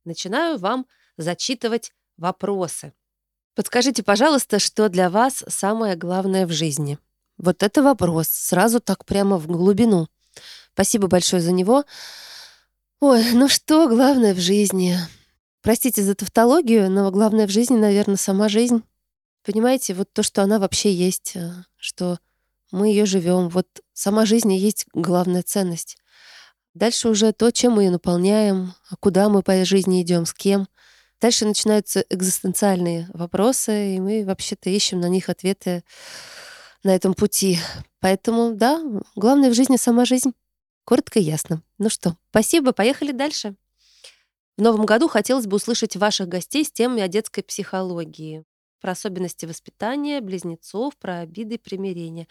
Начинаю 0.05 0.59
вам 0.59 0.85
зачитывать 1.17 1.91
вопросы. 2.17 2.93
Подскажите, 3.55 4.03
пожалуйста, 4.03 4.59
что 4.59 4.89
для 4.89 5.09
вас 5.09 5.43
самое 5.47 5.95
главное 5.95 6.45
в 6.45 6.51
жизни? 6.51 6.99
Вот 7.37 7.63
это 7.63 7.81
вопрос, 7.81 8.27
сразу 8.27 8.79
так 8.79 9.05
прямо 9.05 9.37
в 9.37 9.47
глубину. 9.47 10.07
Спасибо 10.73 11.07
большое 11.07 11.41
за 11.41 11.51
него. 11.51 11.83
Ой, 13.01 13.31
ну 13.31 13.47
что 13.47 13.87
главное 13.87 14.33
в 14.33 14.39
жизни? 14.39 14.97
Простите 15.61 16.03
за 16.03 16.15
тавтологию, 16.15 16.91
но 16.91 17.09
главное 17.11 17.47
в 17.47 17.49
жизни, 17.49 17.77
наверное, 17.77 18.17
сама 18.17 18.49
жизнь. 18.49 18.83
Понимаете, 19.45 19.93
вот 19.93 20.11
то, 20.11 20.21
что 20.21 20.43
она 20.43 20.59
вообще 20.59 20.93
есть, 20.93 21.31
э, 21.35 21.49
что 21.77 22.19
мы 22.71 22.89
ее 22.89 23.05
живем, 23.05 23.47
вот 23.47 23.67
сама 23.93 24.25
жизнь 24.25 24.51
и 24.51 24.57
есть 24.57 24.85
главная 24.93 25.43
ценность. 25.43 25.97
Дальше 26.73 27.07
уже 27.07 27.31
то, 27.31 27.51
чем 27.51 27.73
мы 27.73 27.83
ее 27.83 27.91
наполняем, 27.91 28.73
а 28.89 28.97
куда 28.97 29.29
мы 29.29 29.43
по 29.43 29.63
жизни 29.63 30.01
идем, 30.01 30.25
с 30.25 30.33
кем. 30.33 30.67
Дальше 31.21 31.45
начинаются 31.45 32.03
экзистенциальные 32.09 33.07
вопросы, 33.13 33.95
и 33.95 33.99
мы 34.01 34.25
вообще-то 34.25 34.69
ищем 34.69 34.99
на 34.99 35.07
них 35.07 35.29
ответы 35.29 35.85
на 36.83 36.93
этом 36.93 37.13
пути. 37.13 37.59
Поэтому, 38.01 38.55
да, 38.55 38.83
главное 39.15 39.49
в 39.51 39.53
жизни 39.53 39.77
сама 39.77 40.03
жизнь. 40.03 40.33
Коротко 40.89 41.19
и 41.19 41.21
ясно. 41.21 41.61
Ну 41.77 41.87
что, 41.87 42.17
спасибо, 42.31 42.71
поехали 42.71 43.11
дальше. 43.11 43.53
В 44.57 44.61
новом 44.63 44.87
году 44.87 45.07
хотелось 45.07 45.45
бы 45.45 45.57
услышать 45.57 45.95
ваших 45.95 46.27
гостей 46.27 46.65
с 46.65 46.71
темой 46.71 47.03
о 47.03 47.07
детской 47.07 47.43
психологии, 47.43 48.43
про 48.81 48.93
особенности 48.93 49.45
воспитания, 49.45 50.19
близнецов, 50.19 50.97
про 50.97 51.19
обиды 51.19 51.55
и 51.55 51.57
примирения. 51.59 52.27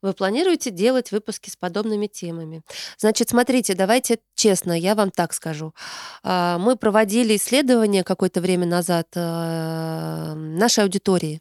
Вы 0.00 0.12
планируете 0.12 0.70
делать 0.70 1.10
выпуски 1.10 1.50
с 1.50 1.56
подобными 1.56 2.06
темами? 2.06 2.62
Значит, 2.98 3.30
смотрите, 3.30 3.74
давайте 3.74 4.20
честно, 4.36 4.78
я 4.78 4.94
вам 4.94 5.10
так 5.10 5.32
скажу. 5.32 5.74
А, 6.22 6.58
мы 6.58 6.76
проводили 6.76 7.34
исследование 7.34 8.04
какое-то 8.04 8.40
время 8.40 8.66
назад 8.66 9.08
э, 9.16 10.34
нашей 10.34 10.84
аудитории 10.84 11.40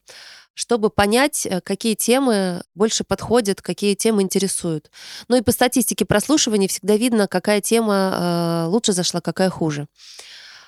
чтобы 0.62 0.92
понять, 0.92 1.48
э, 1.48 1.60
какие 1.60 1.96
темы 1.96 2.62
больше 2.76 3.04
подходят, 3.04 3.64
какие 3.64 3.96
темы 3.96 4.22
интересуют. 4.22 4.92
Ну 5.28 5.36
и 5.36 5.42
по 5.42 5.52
статистике 5.52 6.06
прослушивания 6.06 6.68
всегда 6.68 6.98
видно, 6.98 7.28
какая 7.28 7.62
тема 7.62 8.66
э, 8.66 8.68
лучше 8.68 8.94
зашла, 8.94 9.22
какая 9.22 9.50
хуже. 9.50 9.88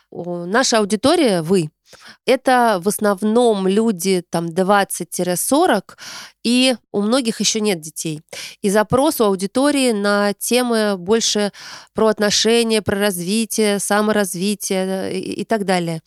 Наша 0.10 0.80
аудитория, 0.80 1.44
вы, 1.44 1.70
это 2.26 2.80
в 2.84 2.88
основном 2.88 3.68
люди 3.68 4.24
там 4.28 4.48
20-40, 4.48 5.84
и 6.44 6.76
у 6.92 7.02
многих 7.02 7.40
еще 7.40 7.62
нет 7.62 7.80
детей. 7.80 8.22
И 8.64 8.72
запрос 8.72 9.22
у 9.22 9.26
аудитории 9.26 9.92
на 9.92 10.34
темы 10.34 10.98
больше 10.98 11.52
про 11.94 12.08
отношения, 12.08 12.82
про 12.82 12.98
развитие, 12.98 13.78
саморазвитие 13.78 14.86
э, 14.86 15.14
и, 15.14 15.42
и 15.42 15.46
так 15.46 15.66
далее. 15.66 16.02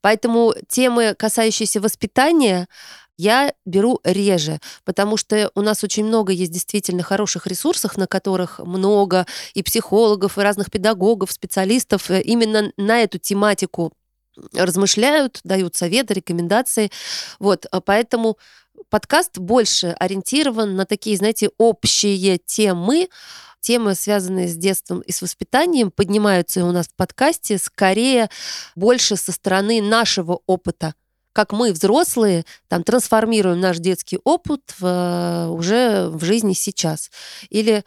Поэтому 0.00 0.54
темы, 0.68 1.14
касающиеся 1.14 1.80
воспитания, 1.80 2.68
я 3.18 3.52
беру 3.66 4.00
реже, 4.04 4.60
потому 4.84 5.16
что 5.16 5.50
у 5.54 5.60
нас 5.60 5.84
очень 5.84 6.04
много 6.04 6.32
есть 6.32 6.52
действительно 6.52 7.02
хороших 7.02 7.46
ресурсов, 7.46 7.96
на 7.96 8.06
которых 8.06 8.60
много 8.60 9.26
и 9.54 9.62
психологов, 9.62 10.38
и 10.38 10.40
разных 10.40 10.70
педагогов, 10.70 11.32
специалистов 11.32 12.10
э, 12.10 12.22
именно 12.22 12.72
на 12.76 13.02
эту 13.02 13.18
тематику 13.18 13.92
размышляют, 14.54 15.40
дают 15.42 15.74
советы, 15.74 16.14
рекомендации. 16.14 16.90
Вот, 17.40 17.66
а 17.70 17.80
поэтому 17.80 18.38
подкаст 18.88 19.38
больше 19.38 19.96
ориентирован 19.98 20.76
на 20.76 20.86
такие, 20.86 21.16
знаете, 21.16 21.50
общие 21.58 22.38
темы, 22.38 23.08
темы, 23.60 23.96
связанные 23.96 24.46
с 24.46 24.56
детством 24.56 25.00
и 25.00 25.10
с 25.10 25.22
воспитанием, 25.22 25.90
поднимаются 25.90 26.64
у 26.64 26.70
нас 26.70 26.86
в 26.86 26.94
подкасте 26.94 27.58
скорее 27.58 28.30
больше 28.76 29.16
со 29.16 29.32
стороны 29.32 29.82
нашего 29.82 30.40
опыта 30.46 30.94
как 31.38 31.52
мы, 31.52 31.72
взрослые, 31.72 32.44
там, 32.66 32.82
трансформируем 32.82 33.60
наш 33.60 33.78
детский 33.78 34.18
опыт 34.24 34.74
в, 34.80 35.46
уже 35.50 36.08
в 36.08 36.24
жизни 36.24 36.52
сейчас. 36.52 37.12
Или 37.48 37.84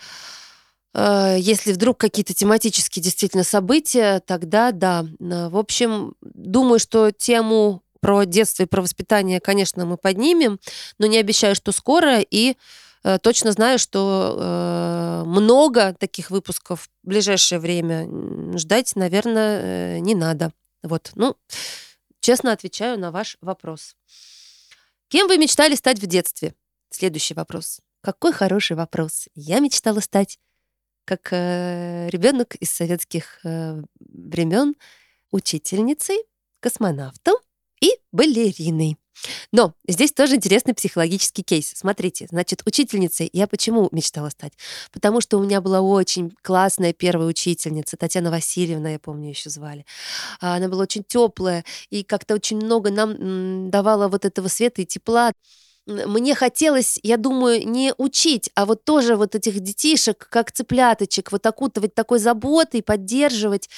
э, 0.94 1.36
если 1.38 1.74
вдруг 1.74 1.98
какие-то 1.98 2.34
тематические 2.34 3.04
действительно 3.04 3.44
события, 3.44 4.22
тогда 4.26 4.72
да. 4.72 5.06
В 5.20 5.58
общем, 5.58 6.16
думаю, 6.22 6.80
что 6.80 7.12
тему 7.12 7.84
про 8.00 8.24
детство 8.24 8.64
и 8.64 8.68
про 8.68 8.82
воспитание, 8.82 9.42
конечно, 9.42 9.86
мы 9.86 9.98
поднимем, 9.98 10.58
но 10.98 11.08
не 11.08 11.18
обещаю, 11.18 11.54
что 11.54 11.74
скоро, 11.74 12.22
и 12.22 12.56
э, 13.04 13.20
точно 13.22 13.52
знаю, 13.52 13.80
что 13.80 14.38
э, 14.40 15.24
много 15.26 15.94
таких 16.00 16.32
выпусков 16.32 16.88
в 17.04 17.10
ближайшее 17.10 17.60
время 17.60 18.08
ждать, 18.58 18.94
наверное, 18.96 19.98
э, 19.98 20.00
не 20.00 20.16
надо. 20.16 20.54
Вот, 20.84 21.12
ну, 21.16 21.36
честно 22.22 22.54
отвечаю 22.54 22.98
на 22.98 23.12
ваш 23.12 23.38
вопрос. 23.42 23.96
Кем 25.10 25.28
вы 25.28 25.38
мечтали 25.38 25.76
стать 25.76 26.00
в 26.00 26.08
детстве? 26.08 26.56
Следующий 26.90 27.34
вопрос. 27.34 27.82
Какой 28.02 28.32
хороший 28.32 28.78
вопрос. 28.78 29.28
Я 29.36 29.60
мечтала 29.60 30.00
стать, 30.00 30.40
как 31.06 31.34
э, 31.34 32.10
ребенок 32.10 32.56
из 32.56 32.72
советских 32.72 33.40
э, 33.44 33.82
времен, 34.00 34.76
учительницей, 35.32 36.18
космонавтом 36.60 37.36
и 37.82 37.90
балериной. 38.12 38.98
Но 39.52 39.74
здесь 39.88 40.12
тоже 40.12 40.36
интересный 40.36 40.74
психологический 40.74 41.44
кейс. 41.44 41.72
Смотрите, 41.76 42.28
значит, 42.30 42.62
учительницей 42.66 43.30
я 43.34 43.48
почему 43.48 43.90
мечтала 43.92 44.30
стать? 44.30 44.54
Потому 44.92 45.22
что 45.22 45.38
у 45.38 45.44
меня 45.44 45.62
была 45.62 45.82
очень 45.82 46.34
классная 46.42 46.94
первая 46.94 47.28
учительница, 47.28 47.98
Татьяна 47.98 48.32
Васильевна, 48.32 48.92
я 48.92 49.00
помню, 49.00 49.30
еще 49.30 49.50
звали. 49.50 49.86
А, 50.40 50.56
она 50.56 50.68
была 50.68 50.84
очень 50.84 51.04
теплая 51.04 51.64
и 51.90 52.04
как-то 52.04 52.36
очень 52.36 52.58
много 52.58 52.92
нам 52.92 53.70
давала 53.70 54.08
вот 54.08 54.26
этого 54.26 54.48
света 54.48 54.82
и 54.82 54.86
тепла 54.86 55.32
мне 55.88 56.36
хотелось, 56.36 57.00
я 57.04 57.18
думаю, 57.18 57.68
не 57.68 57.94
учить, 57.98 58.52
а 58.56 58.66
вот 58.66 58.86
тоже 58.86 59.16
вот 59.16 59.36
этих 59.36 59.60
детишек, 59.60 60.28
как 60.30 60.52
цыпляточек, 60.52 61.32
вот 61.32 61.46
окутывать 61.46 61.96
такой 61.96 62.20
заботой, 62.20 62.84
поддерживать. 62.84 63.70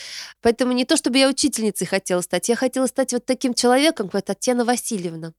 Поэтому 0.41 0.73
не 0.73 0.85
то, 0.85 0.97
чтобы 0.97 1.17
я 1.17 1.29
учительницей 1.29 1.87
хотела 1.87 2.21
стать, 2.21 2.49
я 2.49 2.55
хотела 2.55 2.87
стать 2.87 3.13
вот 3.13 3.25
таким 3.25 3.53
человеком, 3.53 4.09
как 4.09 4.25
Татьяна 4.25 4.65
Васильевна. 4.65 5.33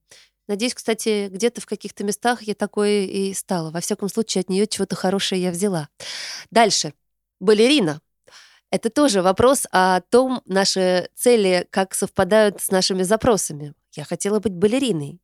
Надеюсь, 0.46 0.74
кстати, 0.74 1.28
где-то 1.30 1.60
в 1.60 1.66
каких-то 1.66 2.04
местах 2.04 2.42
я 2.42 2.54
такой 2.54 3.06
и 3.06 3.34
стала. 3.34 3.70
Во 3.70 3.80
всяком 3.80 4.08
случае, 4.08 4.42
от 4.42 4.50
нее 4.50 4.66
чего-то 4.66 4.94
хорошее 4.94 5.42
я 5.42 5.50
взяла. 5.50 5.88
Дальше. 6.50 6.92
Балерина. 7.40 8.00
Это 8.70 8.90
тоже 8.90 9.22
вопрос 9.22 9.66
о 9.70 10.00
том, 10.00 10.42
наши 10.46 11.08
цели 11.14 11.66
как 11.70 11.94
совпадают 11.94 12.60
с 12.60 12.70
нашими 12.70 13.02
запросами. 13.02 13.74
Я 13.94 14.04
хотела 14.04 14.40
быть 14.40 14.52
балериной. 14.52 15.20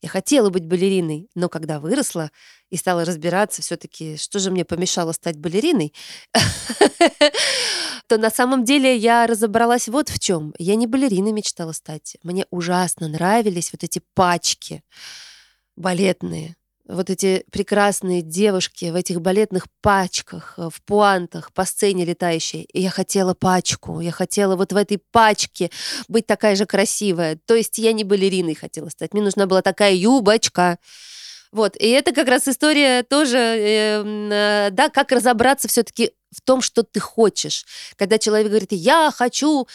Я 0.00 0.08
хотела 0.08 0.48
быть 0.50 0.64
балериной, 0.64 1.28
но 1.34 1.48
когда 1.48 1.80
выросла 1.80 2.30
и 2.70 2.76
стала 2.76 3.04
разбираться 3.04 3.62
все-таки, 3.62 4.16
что 4.16 4.38
же 4.38 4.50
мне 4.50 4.64
помешало 4.64 5.12
стать 5.12 5.36
балериной, 5.36 5.92
то 8.06 8.16
на 8.16 8.30
самом 8.30 8.64
деле 8.64 8.96
я 8.96 9.26
разобралась 9.26 9.88
вот 9.88 10.08
в 10.08 10.20
чем. 10.20 10.54
Я 10.58 10.76
не 10.76 10.86
балериной 10.86 11.32
мечтала 11.32 11.72
стать. 11.72 12.16
Мне 12.22 12.46
ужасно 12.50 13.08
нравились 13.08 13.72
вот 13.72 13.82
эти 13.82 14.00
пачки 14.14 14.84
балетные 15.76 16.56
вот 16.88 17.10
эти 17.10 17.44
прекрасные 17.52 18.22
девушки 18.22 18.86
в 18.86 18.94
этих 18.94 19.20
балетных 19.20 19.66
пачках, 19.82 20.54
э, 20.56 20.70
в 20.72 20.82
пуантах, 20.82 21.52
по 21.52 21.66
сцене 21.66 22.06
летающей. 22.06 22.62
И 22.72 22.80
я 22.80 22.90
хотела 22.90 23.34
пачку, 23.34 24.00
я 24.00 24.10
хотела 24.10 24.56
вот 24.56 24.72
в 24.72 24.76
этой 24.76 24.98
пачке 25.12 25.70
быть 26.08 26.26
такая 26.26 26.56
же 26.56 26.64
красивая. 26.64 27.38
То 27.44 27.54
есть 27.54 27.76
я 27.78 27.92
не 27.92 28.04
балериной 28.04 28.54
хотела 28.54 28.88
стать, 28.88 29.12
мне 29.12 29.22
нужна 29.22 29.46
была 29.46 29.60
такая 29.60 29.94
юбочка. 29.94 30.78
Вот, 31.52 31.76
и 31.76 31.88
это 31.88 32.12
как 32.12 32.28
раз 32.28 32.48
история 32.48 33.02
тоже, 33.02 33.38
эм, 33.38 34.30
э, 34.30 34.68
да, 34.70 34.88
как 34.88 35.12
разобраться 35.12 35.68
все-таки 35.68 36.12
в 36.30 36.40
том, 36.42 36.60
что 36.60 36.82
ты 36.82 37.00
хочешь. 37.00 37.64
Когда 37.96 38.18
человек 38.18 38.48
говорит, 38.48 38.72
я 38.72 39.10
хочу 39.14 39.66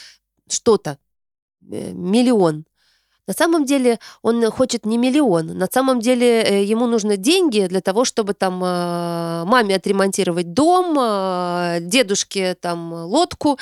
что-то, 0.48 0.98
э, 1.72 1.92
миллион, 1.94 2.66
на 3.28 3.34
самом 3.34 3.66
деле 3.66 4.00
он 4.22 4.44
хочет 4.52 4.86
не 4.86 4.98
миллион, 4.98 5.58
на 5.58 5.68
самом 5.72 6.00
деле 6.00 6.44
э, 6.44 6.64
ему 6.64 6.88
нужны 6.88 7.18
деньги 7.18 7.68
для 7.68 7.82
того, 7.82 8.06
чтобы 8.06 8.34
там 8.34 8.62
а, 8.64 9.46
маме 9.46 9.76
отремонтировать 9.76 10.54
дом, 10.54 10.94
дедушке 11.88 12.56
там 12.56 12.94
лодку, 12.94 13.58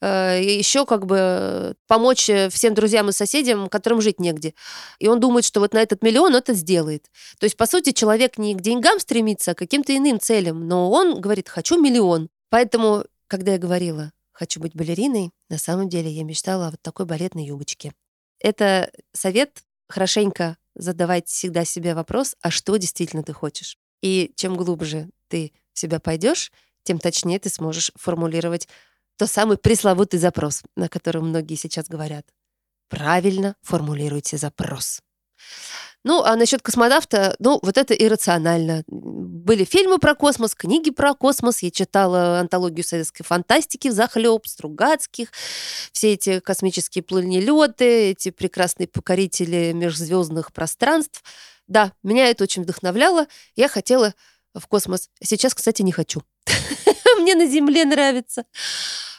э, 0.00 0.40
еще 0.42 0.84
как 0.86 1.06
бы 1.06 1.74
помочь 1.86 2.30
всем 2.50 2.74
друзьям 2.74 3.08
и 3.08 3.12
соседям, 3.12 3.68
которым 3.68 4.00
жить 4.00 4.20
негде. 4.20 4.54
И 4.98 5.08
он 5.08 5.20
думает, 5.20 5.44
что 5.44 5.60
вот 5.60 5.72
на 5.72 5.78
этот 5.78 6.02
миллион 6.02 6.34
это 6.34 6.52
сделает. 6.54 7.06
То 7.38 7.44
есть, 7.44 7.56
по 7.56 7.66
сути, 7.66 7.92
человек 7.92 8.38
не 8.38 8.54
к 8.54 8.60
деньгам 8.60 9.00
стремится, 9.00 9.52
а 9.52 9.54
к 9.54 9.58
каким-то 9.58 9.96
иным 9.96 10.20
целям, 10.20 10.68
но 10.68 10.90
он 10.90 11.20
говорит, 11.20 11.48
хочу 11.48 11.80
миллион. 11.80 12.28
Поэтому, 12.50 13.04
когда 13.28 13.52
я 13.52 13.58
говорила, 13.58 14.12
хочу 14.32 14.60
быть 14.60 14.74
балериной, 14.74 15.30
на 15.48 15.58
самом 15.58 15.88
деле 15.88 16.10
я 16.10 16.24
мечтала 16.24 16.68
о 16.68 16.70
вот 16.70 16.82
такой 16.82 17.06
балетной 17.06 17.46
юбочке. 17.46 17.92
Это 18.40 18.90
совет 19.12 19.62
хорошенько 19.88 20.56
задавать 20.74 21.28
всегда 21.28 21.64
себе 21.64 21.94
вопрос, 21.94 22.36
а 22.42 22.50
что 22.50 22.76
действительно 22.76 23.22
ты 23.22 23.32
хочешь. 23.32 23.78
И 24.02 24.32
чем 24.36 24.56
глубже 24.56 25.08
ты 25.28 25.52
в 25.72 25.78
себя 25.78 26.00
пойдешь, 26.00 26.52
тем 26.82 26.98
точнее 26.98 27.38
ты 27.38 27.48
сможешь 27.48 27.92
формулировать 27.96 28.68
тот 29.16 29.30
самый 29.30 29.56
пресловутый 29.56 30.20
запрос, 30.20 30.62
на 30.76 30.88
котором 30.88 31.28
многие 31.28 31.54
сейчас 31.54 31.88
говорят. 31.88 32.26
Правильно 32.88 33.56
формулируйте 33.62 34.36
запрос. 34.36 35.00
Ну, 36.04 36.22
а 36.22 36.36
насчет 36.36 36.62
космонавта, 36.62 37.34
ну, 37.40 37.58
вот 37.62 37.76
это 37.76 37.92
иррационально. 37.92 38.84
Были 38.86 39.64
фильмы 39.64 39.98
про 39.98 40.14
космос, 40.14 40.54
книги 40.54 40.90
про 40.90 41.14
космос. 41.14 41.64
Я 41.64 41.72
читала 41.72 42.38
антологию 42.38 42.84
советской 42.84 43.24
фантастики 43.24 43.90
захлеб, 43.90 44.46
Стругацких, 44.46 45.32
все 45.90 46.12
эти 46.12 46.38
космические 46.38 47.02
планелеты, 47.02 48.10
эти 48.10 48.30
прекрасные 48.30 48.86
покорители 48.86 49.72
межзвездных 49.72 50.52
пространств. 50.52 51.24
Да, 51.66 51.92
меня 52.04 52.28
это 52.28 52.44
очень 52.44 52.62
вдохновляло. 52.62 53.26
Я 53.56 53.68
хотела 53.68 54.14
в 54.54 54.66
космос. 54.68 55.10
Сейчас, 55.20 55.54
кстати, 55.54 55.82
не 55.82 55.90
хочу. 55.90 56.22
Мне 57.18 57.34
на 57.34 57.46
Земле 57.46 57.84
нравится. 57.84 58.44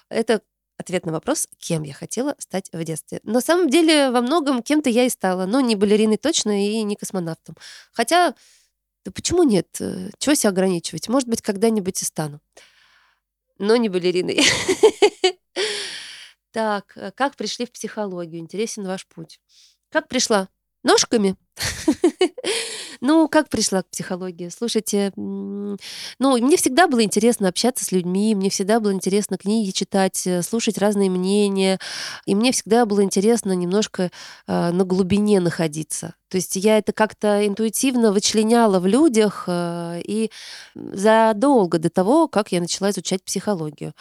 Это 0.10 0.42
ответ 0.78 1.06
на 1.06 1.12
вопрос, 1.12 1.48
кем 1.58 1.84
я 1.84 1.94
хотела 1.94 2.36
стать 2.40 2.70
в 2.72 2.84
детстве. 2.84 3.20
На 3.24 3.42
самом 3.42 3.70
деле, 3.70 4.12
во 4.12 4.22
многом 4.22 4.62
кем-то 4.62 4.90
я 4.90 5.06
и 5.06 5.10
стала. 5.10 5.46
Но 5.46 5.60
не 5.60 5.76
балериной 5.76 6.18
точно 6.18 6.66
и 6.66 6.84
не 6.84 6.96
космонавтом. 6.96 7.56
Хотя, 7.92 8.36
да 9.04 9.12
почему 9.12 9.44
нет? 9.44 9.68
Э, 9.80 10.10
чего 10.20 10.36
себя 10.36 10.50
ограничивать? 10.50 11.10
Может 11.10 11.28
быть, 11.28 11.42
когда-нибудь 11.42 12.02
и 12.02 12.06
стану. 12.06 12.40
Но 13.58 13.76
не 13.76 13.90
балериной. 13.90 14.42
Так, 16.52 16.94
э, 16.96 17.12
как 17.12 17.36
пришли 17.36 17.68
в 17.68 17.72
психологию? 17.72 18.40
Интересен 18.40 18.84
ваш 18.88 19.06
путь. 19.06 19.40
Как 19.90 20.08
пришла? 20.08 20.50
Ножками? 20.82 21.36
Ну, 23.02 23.28
как 23.28 23.50
пришла 23.50 23.84
к 23.84 23.90
психологии? 23.90 24.50
Слушайте, 24.50 25.12
ну, 25.16 25.78
мне 26.20 26.58
всегда 26.58 26.88
было 26.88 27.04
интересно 27.04 27.50
общаться 27.50 27.86
с 27.86 27.92
людьми, 27.92 28.36
мне 28.36 28.50
всегда 28.50 28.80
было 28.80 28.94
интересно 28.94 29.38
книги 29.38 29.72
читать, 29.72 30.26
э, 30.26 30.42
слушать 30.42 30.78
разные 30.78 31.10
мнения, 31.10 31.80
и 32.26 32.36
мне 32.36 32.52
всегда 32.52 32.86
было 32.86 33.04
интересно 33.04 33.52
немножко 33.54 34.12
э, 34.48 34.72
на 34.72 34.84
глубине 34.84 35.40
находиться. 35.40 36.16
То 36.30 36.38
есть 36.38 36.56
я 36.58 36.78
это 36.78 36.92
как-то 36.92 37.48
интуитивно 37.48 38.12
вычленяла 38.12 38.80
в 38.80 38.86
людях 38.86 39.46
э, 39.48 40.02
и 40.04 40.30
задолго 40.76 41.80
до 41.80 41.90
того, 41.90 42.28
как 42.28 42.52
я 42.52 42.60
начала 42.60 42.90
изучать 42.92 43.24
психологию. 43.24 43.94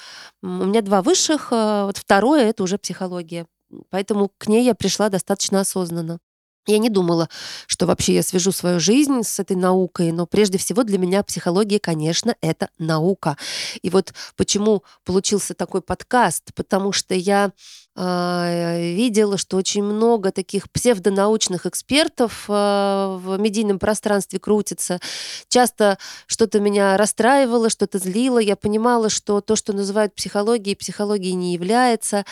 У 0.43 0.47
меня 0.47 0.83
два 0.83 1.03
высших, 1.03 1.49
э, 1.53 1.85
вот 1.85 1.97
второе— 1.99 2.45
это 2.51 2.63
уже 2.63 2.79
психология. 2.79 3.47
Поэтому 3.91 4.31
к 4.39 4.47
ней 4.49 4.65
я 4.65 4.75
пришла 4.75 5.09
достаточно 5.09 5.61
осознанно. 5.61 6.19
Я 6.67 6.79
не 6.79 6.91
думала, 6.91 7.29
что 7.69 7.87
вообще 7.87 8.15
я 8.15 8.23
свяжу 8.23 8.51
свою 8.51 8.81
жизнь 8.81 9.23
с 9.23 9.39
этой 9.39 9.57
наукой, 9.57 10.11
но 10.11 10.27
прежде 10.27 10.59
всего 10.59 10.83
для 10.83 10.99
меня 10.99 11.23
психология, 11.23 11.79
конечно, 11.79 12.35
это 12.41 12.71
наука. 12.79 13.37
И 13.83 13.91
вот 13.91 14.13
почему 14.37 14.83
получился 15.05 15.55
такой 15.55 15.81
подкаст, 15.81 16.53
потому 16.55 16.91
что 16.93 17.15
я 17.15 17.53
а, 17.99 18.77
видела, 18.79 19.39
что 19.39 19.57
очень 19.57 19.83
много 19.83 20.31
таких 20.31 20.71
псевдонаучных 20.71 21.65
экспертов 21.65 22.45
а, 22.49 23.17
в 23.17 23.39
медийном 23.39 23.79
пространстве 23.79 24.39
крутится. 24.39 25.01
Часто 25.49 25.97
что-то 26.27 26.61
меня 26.61 26.99
расстраивало, 26.99 27.71
что-то 27.71 27.99
злило. 27.99 28.39
Я 28.39 28.55
понимала, 28.57 29.09
что 29.09 29.41
то, 29.41 29.57
что 29.57 29.73
называют 29.73 30.15
психологией, 30.15 30.77
психологией 30.77 31.33
не 31.33 31.55
является, 31.55 32.27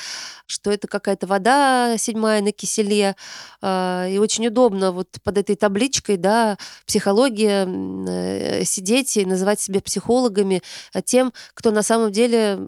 что 0.46 0.70
это 0.70 0.86
какая-то 0.86 1.26
вода 1.26 1.96
седьмая 1.96 2.42
на 2.42 2.52
киселе. 2.52 3.16
А, 3.62 4.06
и 4.06 4.18
очень 4.18 4.46
удобно 4.46 4.92
вот 4.92 5.08
под 5.22 5.38
этой 5.38 5.56
табличкой, 5.56 6.18
да, 6.18 6.58
психология, 6.86 7.66
э, 7.66 8.64
сидеть 8.64 9.16
и 9.16 9.24
называть 9.24 9.60
себя 9.60 9.80
психологами 9.80 10.62
тем, 11.06 11.32
кто 11.54 11.70
на 11.70 11.82
самом 11.82 12.12
деле 12.12 12.58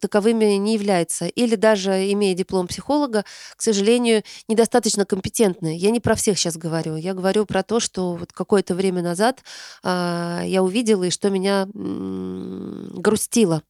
таковыми 0.00 0.44
не 0.56 0.72
является. 0.72 1.26
Или 1.26 1.56
даже 1.56 2.10
имея 2.12 2.34
диплом 2.46 2.68
психолога, 2.68 3.24
к 3.56 3.62
сожалению, 3.62 4.22
недостаточно 4.48 5.04
компетентны. 5.04 5.76
Я 5.76 5.90
не 5.90 6.00
про 6.00 6.14
всех 6.14 6.38
сейчас 6.38 6.56
говорю. 6.56 6.96
Я 6.96 7.12
говорю 7.12 7.44
про 7.44 7.62
то, 7.62 7.80
что 7.80 8.14
вот 8.14 8.32
какое-то 8.32 8.74
время 8.74 9.02
назад 9.02 9.42
э, 9.82 10.42
я 10.46 10.62
увидела 10.62 11.04
и 11.04 11.10
что 11.10 11.28
меня 11.28 11.68
м- 11.74 12.90
грустило. 12.94 13.62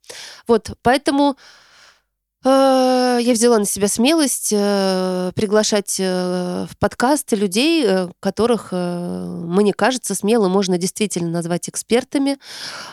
Вот, 0.47 0.71
поэтому 0.83 1.37
я 2.45 3.33
взяла 3.33 3.59
на 3.59 3.65
себя 3.65 3.89
смелость 3.89 4.51
э, 4.53 5.33
приглашать 5.35 5.97
э, 5.99 6.67
в 6.71 6.79
подкасты 6.79 7.37
людей, 7.37 7.85
э, 7.87 8.09
которых, 8.21 8.73
мне 8.73 9.73
кажется, 9.73 10.15
смело 10.15 10.49
можно 10.49 10.79
действительно 10.79 11.31
назвать 11.31 11.69
экспертами, 11.69 12.39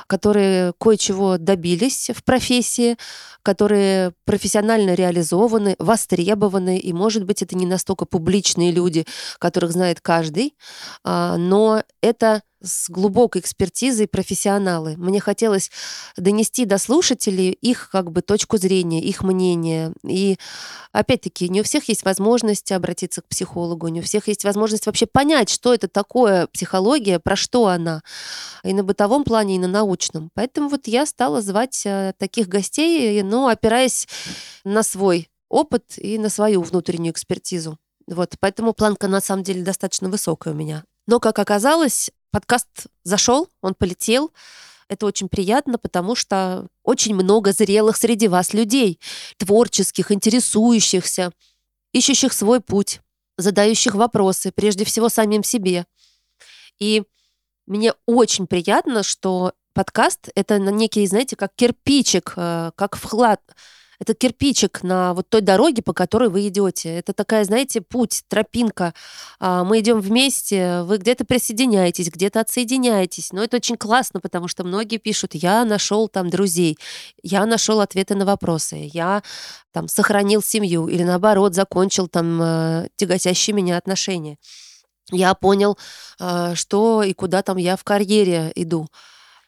которые 0.07 0.73
кое-чего 0.79 1.37
добились 1.37 2.09
в 2.15 2.23
профессии, 2.23 2.97
которые 3.43 4.13
профессионально 4.25 4.93
реализованы, 4.93 5.75
востребованы, 5.77 6.77
и, 6.77 6.93
может 6.93 7.25
быть, 7.25 7.41
это 7.41 7.55
не 7.55 7.65
настолько 7.65 8.05
публичные 8.05 8.71
люди, 8.71 9.05
которых 9.39 9.71
знает 9.73 9.99
каждый, 10.01 10.55
а, 11.03 11.37
но 11.37 11.83
это 12.01 12.41
с 12.63 12.89
глубокой 12.89 13.41
экспертизой 13.41 14.07
профессионалы. 14.07 14.95
Мне 14.97 15.19
хотелось 15.19 15.69
донести 16.17 16.65
до 16.65 16.77
слушателей 16.77 17.51
их 17.51 17.89
как 17.91 18.11
бы 18.11 18.21
точку 18.21 18.57
зрения, 18.57 19.01
их 19.01 19.21
мнение. 19.21 19.93
И 20.03 20.37
опять-таки, 20.91 21.49
не 21.49 21.61
у 21.61 21.63
всех 21.63 21.89
есть 21.89 22.05
возможность 22.05 22.71
обратиться 22.71 23.21
к 23.21 23.27
психологу, 23.27 23.89
не 23.89 23.99
у 23.99 24.03
всех 24.03 24.27
есть 24.27 24.45
возможность 24.45 24.85
вообще 24.85 25.05
понять, 25.05 25.49
что 25.49 25.73
это 25.73 25.87
такое 25.87 26.47
психология, 26.47 27.19
про 27.19 27.35
что 27.35 27.67
она. 27.67 28.01
И 28.63 28.73
на 28.73 28.83
бытовом 28.83 29.25
плане, 29.25 29.57
и 29.57 29.59
на 29.59 29.67
научном. 29.67 30.31
Поэтому 30.33 30.69
вот 30.69 30.87
я 30.87 31.05
стала 31.05 31.41
звать 31.41 31.83
э, 31.85 32.13
таких 32.17 32.47
гостей, 32.47 33.21
ну, 33.23 33.47
опираясь 33.47 34.07
на 34.63 34.83
свой 34.83 35.29
опыт 35.49 35.97
и 35.97 36.17
на 36.17 36.29
свою 36.29 36.61
внутреннюю 36.61 37.11
экспертизу. 37.11 37.77
Вот, 38.07 38.35
поэтому 38.39 38.73
планка 38.73 39.07
на 39.07 39.21
самом 39.21 39.43
деле 39.43 39.63
достаточно 39.63 40.09
высокая 40.09 40.53
у 40.53 40.57
меня. 40.57 40.83
Но, 41.07 41.19
как 41.19 41.39
оказалось, 41.39 42.09
подкаст 42.33 42.87
зашел, 43.03 43.47
он 43.61 43.75
полетел. 43.75 44.33
Это 44.89 45.05
очень 45.05 45.29
приятно, 45.29 45.77
потому 45.77 46.15
что 46.15 46.67
очень 46.83 47.13
много 47.13 47.53
зрелых 47.53 47.95
среди 47.95 48.27
вас 48.27 48.53
людей, 48.53 48.99
творческих, 49.37 50.11
интересующихся, 50.11 51.31
ищущих 51.93 52.33
свой 52.33 52.59
путь, 52.59 53.01
задающих 53.37 53.93
вопросы, 53.93 54.51
прежде 54.51 54.83
всего 54.83 55.09
самим 55.09 55.43
себе. 55.43 55.85
И 56.79 57.03
мне 57.67 57.93
очень 58.07 58.47
приятно, 58.47 59.03
что 59.03 59.53
подкаст— 59.73 60.29
это 60.35 60.57
некий, 60.57 61.05
знаете, 61.05 61.35
как 61.35 61.53
кирпичик, 61.55 62.33
э, 62.35 62.71
как 62.75 62.97
вклад 62.97 63.41
это 63.99 64.13
кирпичик 64.13 64.83
на 64.83 65.13
вот 65.13 65.29
той 65.29 65.41
дороге, 65.41 65.81
по 65.81 65.93
которой 65.93 66.29
вы 66.29 66.47
идете. 66.47 66.89
Это 66.95 67.13
такая, 67.13 67.43
знаете, 67.43 67.81
путь, 67.81 68.23
тропинка. 68.27 68.93
А, 69.39 69.63
мы 69.63 69.79
идем 69.79 69.99
вместе, 70.01 70.81
вы 70.83 70.97
где-то 70.97 71.25
присоединяетесь, 71.25 72.09
где-то 72.09 72.39
отсоединяетесь. 72.41 73.31
Но 73.31 73.43
это 73.43 73.57
очень 73.57 73.77
классно, 73.77 74.19
потому 74.19 74.47
что 74.47 74.63
многие 74.63 74.97
пишут, 74.97 75.35
я 75.35 75.65
нашел 75.65 76.07
там 76.07 76.29
друзей, 76.29 76.77
я 77.21 77.45
нашел 77.45 77.81
ответы 77.81 78.15
на 78.15 78.25
вопросы, 78.25 78.89
я 78.93 79.23
там 79.71 79.87
сохранил 79.87 80.41
семью 80.41 80.87
или 80.87 81.03
наоборот 81.03 81.55
закончил 81.55 82.07
там 82.07 82.41
э, 82.41 82.87
тяготящие 82.95 83.55
меня 83.55 83.77
отношения. 83.77 84.37
Я 85.11 85.33
понял, 85.33 85.77
э, 86.19 86.55
что 86.55 87.03
и 87.03 87.13
куда 87.13 87.41
там 87.41 87.57
я 87.57 87.75
в 87.75 87.83
карьере 87.83 88.51
иду. 88.55 88.87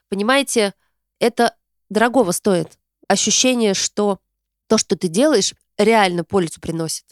Понимаете, 0.09 0.73
это 1.19 1.55
дорогого 1.89 2.31
стоит. 2.31 2.77
Ощущение, 3.07 3.73
что 3.73 4.19
то, 4.67 4.77
что 4.77 4.95
ты 4.95 5.07
делаешь, 5.07 5.53
реально 5.77 6.23
пользу 6.23 6.59
приносит. 6.59 7.05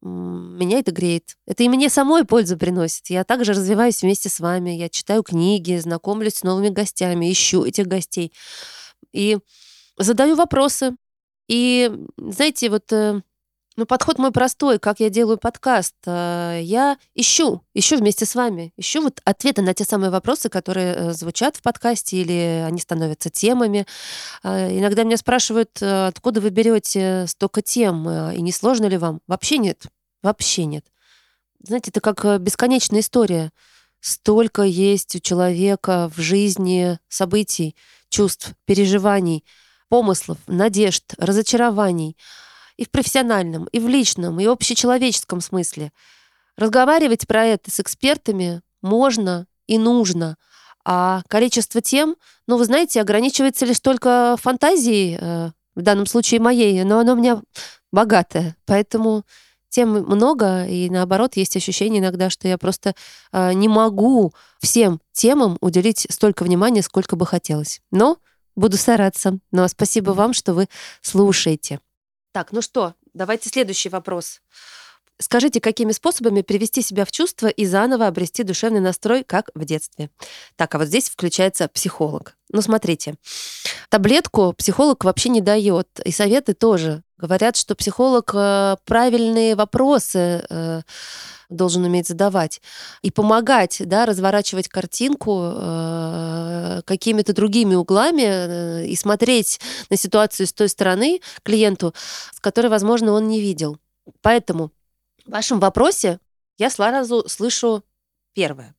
Меня 0.00 0.80
это 0.80 0.92
греет. 0.92 1.36
Это 1.46 1.62
и 1.62 1.68
мне 1.68 1.88
самой 1.88 2.24
пользу 2.26 2.58
приносит. 2.58 3.08
Я 3.08 3.24
также 3.24 3.52
развиваюсь 3.52 4.02
вместе 4.02 4.28
с 4.28 4.38
вами. 4.38 4.70
Я 4.70 4.90
читаю 4.90 5.22
книги, 5.22 5.78
знакомлюсь 5.78 6.36
с 6.36 6.42
новыми 6.42 6.68
гостями, 6.68 7.32
ищу 7.32 7.64
этих 7.64 7.86
гостей. 7.86 8.32
И 9.12 9.38
задаю 9.96 10.36
вопросы. 10.36 10.94
И, 11.48 11.90
знаете, 12.18 12.68
вот 12.68 12.92
э, 12.92 13.22
ну, 13.76 13.86
подход 13.86 14.18
мой 14.18 14.30
простой, 14.30 14.78
как 14.78 15.00
я 15.00 15.10
делаю 15.10 15.36
подкаст. 15.36 15.96
Э, 16.06 16.60
я 16.62 16.96
ищу, 17.14 17.62
ищу 17.74 17.96
вместе 17.96 18.24
с 18.24 18.36
вами, 18.36 18.72
ищу 18.76 19.02
вот 19.02 19.20
ответы 19.24 19.62
на 19.62 19.74
те 19.74 19.84
самые 19.84 20.10
вопросы, 20.10 20.48
которые 20.48 20.94
э, 20.94 21.12
звучат 21.12 21.56
в 21.56 21.62
подкасте, 21.62 22.18
или 22.18 22.64
они 22.64 22.80
становятся 22.80 23.30
темами. 23.30 23.84
Э, 24.44 24.78
иногда 24.78 25.02
меня 25.02 25.16
спрашивают, 25.16 25.82
откуда 25.82 26.40
вы 26.40 26.50
берете 26.50 27.26
столько 27.26 27.62
тем, 27.62 28.08
и 28.30 28.40
не 28.40 28.52
сложно 28.52 28.86
ли 28.86 28.96
вам? 28.96 29.20
Вообще 29.26 29.58
нет, 29.58 29.86
вообще 30.22 30.66
нет. 30.66 30.86
Знаете, 31.60 31.90
это 31.90 32.00
как 32.00 32.40
бесконечная 32.40 33.00
история. 33.00 33.50
Столько 33.98 34.62
есть 34.62 35.16
у 35.16 35.18
человека 35.18 36.12
в 36.14 36.20
жизни 36.20 36.98
событий, 37.08 37.74
чувств, 38.08 38.52
переживаний, 38.66 39.44
помыслов, 39.88 40.38
надежд, 40.46 41.14
разочарований— 41.18 42.16
и 42.76 42.84
в 42.84 42.90
профессиональном, 42.90 43.66
и 43.72 43.78
в 43.78 43.88
личном, 43.88 44.40
и 44.40 44.46
общечеловеческом 44.46 45.40
смысле. 45.40 45.92
Разговаривать 46.56 47.26
про 47.26 47.44
это 47.44 47.70
с 47.70 47.80
экспертами 47.80 48.62
можно 48.82 49.46
и 49.66 49.78
нужно. 49.78 50.36
А 50.84 51.22
количество 51.28 51.80
тем, 51.80 52.16
ну, 52.46 52.56
вы 52.56 52.64
знаете, 52.66 53.00
ограничивается 53.00 53.64
лишь 53.64 53.80
только 53.80 54.36
фантазией, 54.40 55.16
э, 55.20 55.50
в 55.74 55.82
данном 55.82 56.06
случае 56.06 56.40
моей, 56.40 56.84
но 56.84 56.98
оно 56.98 57.14
у 57.14 57.16
меня 57.16 57.42
богатое. 57.90 58.56
Поэтому 58.66 59.24
тем 59.70 59.90
много, 59.90 60.66
и 60.66 60.88
наоборот, 60.88 61.36
есть 61.36 61.56
ощущение 61.56 62.00
иногда, 62.00 62.30
что 62.30 62.46
я 62.46 62.58
просто 62.58 62.94
э, 63.32 63.52
не 63.54 63.66
могу 63.68 64.32
всем 64.60 65.00
темам 65.12 65.58
уделить 65.60 66.06
столько 66.10 66.44
внимания, 66.44 66.82
сколько 66.82 67.16
бы 67.16 67.26
хотелось. 67.26 67.80
Но 67.90 68.18
буду 68.54 68.76
стараться. 68.76 69.38
Но 69.50 69.66
спасибо 69.66 70.10
вам, 70.12 70.32
что 70.32 70.54
вы 70.54 70.68
слушаете. 71.02 71.80
Так, 72.34 72.50
ну 72.50 72.62
что, 72.62 72.94
давайте 73.14 73.48
следующий 73.48 73.88
вопрос. 73.88 74.40
Скажите, 75.20 75.60
какими 75.60 75.92
способами 75.92 76.42
привести 76.42 76.82
себя 76.82 77.04
в 77.04 77.12
чувство 77.12 77.46
и 77.46 77.64
заново 77.64 78.08
обрести 78.08 78.42
душевный 78.42 78.80
настрой, 78.80 79.22
как 79.22 79.50
в 79.54 79.64
детстве? 79.64 80.10
Так, 80.56 80.74
а 80.74 80.78
вот 80.78 80.88
здесь 80.88 81.08
включается 81.08 81.68
психолог. 81.68 82.36
Ну, 82.50 82.60
смотрите, 82.60 83.14
таблетку 83.88 84.52
психолог 84.52 85.04
вообще 85.04 85.28
не 85.28 85.40
дает, 85.40 86.00
и 86.04 86.10
советы 86.10 86.54
тоже. 86.54 87.04
Говорят, 87.18 87.54
что 87.54 87.76
психолог 87.76 88.32
э, 88.34 88.78
правильные 88.84 89.54
вопросы 89.54 90.44
э, 90.50 90.82
должен 91.48 91.84
уметь 91.84 92.08
задавать 92.08 92.60
и 93.02 93.10
помогать, 93.10 93.82
да, 93.84 94.06
разворачивать 94.06 94.68
картинку 94.68 95.52
э, 95.54 96.82
какими-то 96.84 97.32
другими 97.32 97.74
углами 97.74 98.22
э, 98.22 98.86
и 98.86 98.96
смотреть 98.96 99.60
на 99.90 99.96
ситуацию 99.96 100.46
с 100.46 100.52
той 100.52 100.68
стороны 100.68 101.20
клиенту, 101.42 101.94
с 102.32 102.40
которой, 102.40 102.68
возможно, 102.68 103.12
он 103.12 103.28
не 103.28 103.40
видел. 103.40 103.78
Поэтому 104.20 104.70
в 105.24 105.30
вашем 105.30 105.60
вопросе 105.60 106.18
я 106.58 106.70
сразу 106.70 107.28
слышу 107.28 107.84
первое. 108.34 108.74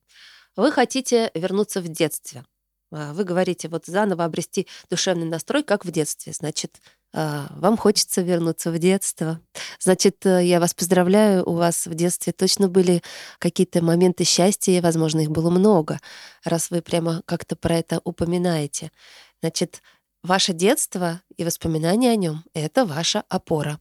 Вы 0.56 0.72
хотите 0.72 1.30
вернуться 1.34 1.80
в 1.80 1.88
детстве. 1.88 2.44
А, 2.92 3.12
вы 3.12 3.24
говорите, 3.24 3.68
вот 3.68 3.86
заново 3.86 4.24
обрести 4.24 4.66
душевный 4.88 5.26
настрой, 5.26 5.62
как 5.62 5.84
в 5.84 5.90
детстве. 5.90 6.32
Значит, 6.32 6.80
вам 7.16 7.78
хочется 7.78 8.20
вернуться 8.20 8.70
в 8.70 8.78
детство. 8.78 9.40
Значит, 9.80 10.26
э, 10.26 10.44
я 10.44 10.60
вас 10.60 10.74
поздравляю, 10.74 11.48
у 11.48 11.54
вас 11.54 11.86
в 11.86 11.94
детстве 11.94 12.34
точно 12.34 12.68
были 12.68 13.02
какие-то 13.38 13.82
моменты 13.82 14.24
счастья, 14.24 14.72
и, 14.72 14.80
возможно, 14.80 15.20
их 15.20 15.30
было 15.30 15.48
много, 15.48 15.98
раз 16.44 16.70
вы 16.70 16.82
прямо 16.82 17.22
как-то 17.24 17.56
про 17.56 17.76
это 17.76 18.02
упоминаете. 18.04 18.92
Значит, 19.40 19.82
ваше 20.22 20.52
детство 20.52 21.22
и 21.38 21.44
воспоминания 21.44 22.10
о 22.10 22.16
нем— 22.16 22.44
это 22.54 22.84
ваша 22.84 23.24
опора. 23.30 23.80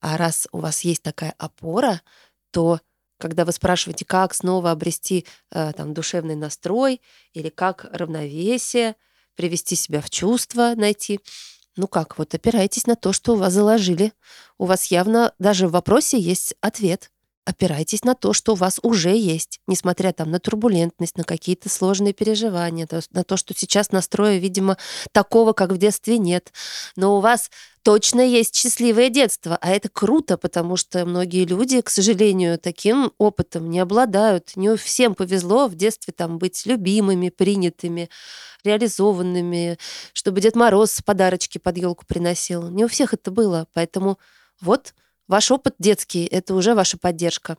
А 0.00 0.16
раз 0.16 0.48
у 0.50 0.60
вас 0.60 0.80
есть 0.80 1.02
такая 1.02 1.34
опора, 1.36 2.00
то 2.50 2.80
когда 3.18 3.44
вы 3.44 3.52
спрашиваете, 3.52 4.06
как 4.06 4.32
снова 4.32 4.70
обрести 4.70 5.26
э, 5.50 5.72
там, 5.76 5.92
душевный 5.92 6.34
настрой 6.34 7.02
или 7.34 7.50
как 7.50 7.84
равновесие, 7.92 8.96
привести 9.34 9.76
себя 9.76 10.00
в 10.00 10.08
чувство, 10.08 10.72
найти, 10.76 11.20
Ну 11.76 11.88
как, 11.88 12.18
вот 12.18 12.34
опирайтесь 12.34 12.86
на 12.86 12.94
то, 12.94 13.12
что 13.12 13.32
у 13.32 13.36
вас 13.36 13.52
заложили. 13.52 14.12
У 14.58 14.66
вас 14.66 14.86
явно 14.86 15.34
даже 15.38 15.66
в 15.66 15.72
вопросе 15.72 16.18
есть 16.18 16.54
ответ. 16.60 17.10
Опирайтесь 17.46 18.04
на 18.04 18.14
то, 18.14 18.32
что 18.32 18.52
у 18.52 18.56
вас 18.56 18.78
уже 18.82 19.14
есть, 19.14 19.60
несмотря 19.66 20.12
там 20.12 20.30
на 20.30 20.40
турбулентность, 20.40 21.18
на 21.18 21.24
какие-то 21.24 21.68
сложные 21.68 22.14
переживания, 22.14 22.88
на 23.10 23.24
то, 23.24 23.36
что 23.36 23.52
сейчас 23.54 23.92
настроя, 23.92 24.38
видимо, 24.38 24.78
такого, 25.12 25.52
как 25.52 25.70
в 25.70 25.76
детстве 25.76 26.16
нет. 26.16 26.52
Но 26.96 27.18
у 27.18 27.20
вас 27.20 27.50
точно 27.84 28.22
есть 28.22 28.56
счастливое 28.56 29.10
детство, 29.10 29.58
а 29.60 29.70
это 29.70 29.88
круто, 29.88 30.38
потому 30.38 30.76
что 30.76 31.04
многие 31.04 31.44
люди, 31.44 31.82
к 31.82 31.90
сожалению, 31.90 32.58
таким 32.58 33.12
опытом 33.18 33.70
не 33.70 33.78
обладают. 33.78 34.52
Не 34.56 34.74
всем 34.76 35.14
повезло 35.14 35.68
в 35.68 35.76
детстве 35.76 36.12
там 36.16 36.38
быть 36.38 36.64
любимыми, 36.66 37.28
принятыми, 37.28 38.08
реализованными, 38.64 39.78
чтобы 40.14 40.40
Дед 40.40 40.56
Мороз 40.56 41.00
подарочки 41.04 41.58
под 41.58 41.76
елку 41.76 42.06
приносил. 42.06 42.70
Не 42.70 42.86
у 42.86 42.88
всех 42.88 43.12
это 43.12 43.30
было, 43.30 43.68
поэтому 43.74 44.18
вот 44.60 44.94
Ваш 45.26 45.50
опыт 45.50 45.74
детский— 45.78 46.26
это 46.30 46.54
уже 46.54 46.74
ваша 46.74 46.98
поддержка. 46.98 47.56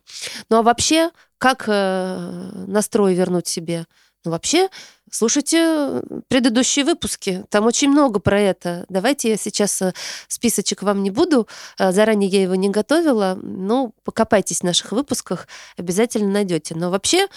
Ну 0.48 0.58
а 0.58 0.62
вообще, 0.62 1.10
как 1.38 1.64
э, 1.66 2.50
настрой 2.68 3.14
вернуть 3.14 3.48
себе? 3.48 3.86
Ну 4.26 4.32
вообще, 4.32 4.70
слушайте 5.08 6.02
предыдущие 6.26 6.84
выпуски. 6.84 7.44
Там 7.48 7.64
очень 7.64 7.88
много 7.88 8.18
про 8.18 8.40
это. 8.40 8.84
Давайте 8.88 9.30
я 9.30 9.36
сейчас 9.36 9.80
э, 9.80 9.94
списочек 10.26 10.82
вам 10.82 11.04
не 11.04 11.12
буду. 11.12 11.46
Э, 11.78 11.92
заранее 11.92 12.28
я 12.28 12.42
его 12.42 12.56
не 12.56 12.70
готовила. 12.70 13.38
Ну, 13.40 13.94
покопайтесь 14.02 14.60
в 14.60 14.64
наших 14.64 14.90
выпусках, 14.90 15.46
обязательно 15.76 16.28
найдете. 16.28 16.74
Но 16.74 16.90
вообще, 16.90 17.28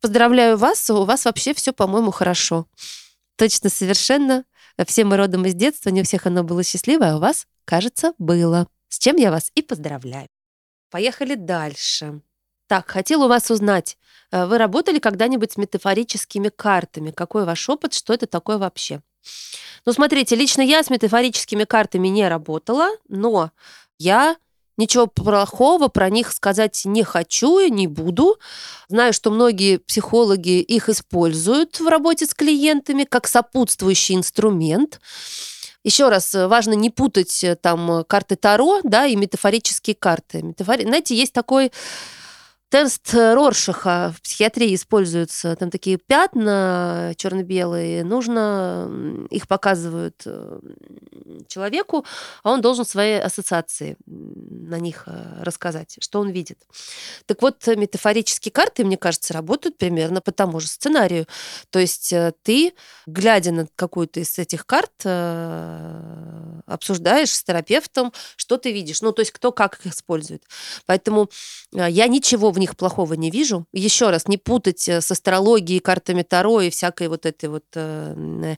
поздравляю 0.00 0.56
вас, 0.56 0.88
у 0.88 1.04
вас 1.04 1.26
вообще 1.26 1.52
все, 1.52 1.74
по-моему, 1.74 2.12
хорошо. 2.12 2.66
Точно, 3.36 3.68
совершенно. 3.68 4.44
Все 4.86 5.04
мы 5.04 5.18
родом 5.18 5.44
из 5.44 5.54
детства, 5.54 5.90
не 5.90 6.00
у 6.00 6.04
всех 6.04 6.26
оно 6.26 6.44
было 6.44 6.64
счастливое, 6.64 7.12
а 7.12 7.16
у 7.16 7.20
вас, 7.20 7.46
кажется, 7.66 8.14
было. 8.16 8.68
С 8.88 8.98
чем 8.98 9.16
я 9.16 9.30
вас 9.30 9.52
и 9.54 9.60
поздравляю. 9.60 10.28
Поехали 10.90 11.34
дальше. 11.34 12.22
Так, 12.68 12.90
хотела 12.90 13.24
у 13.24 13.28
вас 13.28 13.50
узнать, 13.50 13.96
э, 14.30 14.44
вы 14.44 14.58
работали 14.58 14.98
когда-нибудь 14.98 15.52
с 15.52 15.56
метафорическими 15.56 16.50
картами? 16.50 17.10
Какой 17.10 17.44
ваш 17.44 17.68
опыт? 17.68 17.94
Что 17.94 18.12
это 18.12 18.26
такое 18.26 18.58
вообще? 18.58 19.00
Ну, 19.86 19.92
смотрите, 19.94 20.36
лично 20.36 20.60
я 20.60 20.82
с 20.82 20.90
метафорическими 20.90 21.64
картами 21.64 22.08
не 22.08 22.28
работала, 22.28 22.90
но 23.08 23.52
я 23.98 24.36
ничего 24.76 25.06
плохого 25.06 25.88
про 25.88 26.10
них 26.10 26.30
сказать 26.30 26.82
не 26.84 27.04
хочу 27.04 27.58
и 27.58 27.70
не 27.70 27.86
буду. 27.86 28.38
Знаю, 28.88 29.14
что 29.14 29.30
многие 29.30 29.78
психологи 29.78 30.60
их 30.60 30.90
используют 30.90 31.80
в 31.80 31.88
работе 31.88 32.26
с 32.26 32.34
клиентами 32.34 33.04
как 33.04 33.26
сопутствующий 33.26 34.14
инструмент. 34.14 35.00
Еще 35.84 36.10
раз, 36.10 36.34
э, 36.34 36.46
важно 36.48 36.74
не 36.74 36.90
путать 36.90 37.42
э, 37.44 37.56
там 37.56 38.04
карты 38.04 38.36
Таро, 38.36 38.80
да, 38.82 39.06
и 39.06 39.16
метафорические 39.16 39.96
карты. 39.96 40.42
Метафори... 40.42 40.82
Знаете, 40.82 41.14
есть 41.14 41.32
такой 41.32 41.72
Тест 42.70 43.14
Роршаха 43.14 44.12
в 44.14 44.20
психиатрии 44.20 44.74
используются. 44.74 45.56
Там 45.56 45.70
такие 45.70 45.96
пятна 45.96 47.14
черно-белые. 47.16 48.04
Нужно, 48.04 49.26
их 49.30 49.48
показывают 49.48 50.22
человеку, 51.48 52.04
а 52.42 52.52
он 52.52 52.60
должен 52.60 52.84
свои 52.84 53.14
ассоциации 53.14 53.96
на 54.06 54.78
них 54.78 55.04
рассказать, 55.40 55.96
что 56.00 56.20
он 56.20 56.28
видит. 56.30 56.58
Так 57.24 57.40
вот, 57.40 57.66
метафорические 57.66 58.52
карты, 58.52 58.84
мне 58.84 58.98
кажется, 58.98 59.32
работают 59.32 59.78
примерно 59.78 60.20
по 60.20 60.32
тому 60.32 60.60
же 60.60 60.66
сценарию. 60.66 61.26
То 61.70 61.78
есть 61.78 62.12
ты, 62.42 62.74
глядя 63.06 63.52
на 63.52 63.66
какую-то 63.76 64.20
из 64.20 64.38
этих 64.38 64.66
карт, 64.66 65.06
обсуждаешь 66.66 67.30
с 67.30 67.42
терапевтом, 67.42 68.12
что 68.36 68.58
ты 68.58 68.72
видишь. 68.72 69.00
Ну, 69.00 69.12
то 69.12 69.20
есть 69.20 69.32
кто 69.32 69.52
как 69.52 69.78
их 69.78 69.94
использует. 69.94 70.44
Поэтому 70.84 71.30
я 71.72 72.06
ничего 72.08 72.50
в 72.50 72.57
них 72.58 72.76
плохого 72.76 73.14
не 73.14 73.30
вижу. 73.30 73.66
Еще 73.72 74.10
раз, 74.10 74.28
не 74.28 74.36
путать 74.36 74.88
э, 74.88 75.00
с 75.00 75.10
астрологией, 75.10 75.80
картами 75.80 76.22
Таро 76.22 76.60
и 76.60 76.70
всякой 76.70 77.08
вот 77.08 77.26
этой 77.26 77.48
вот, 77.48 77.64
э, 77.74 78.56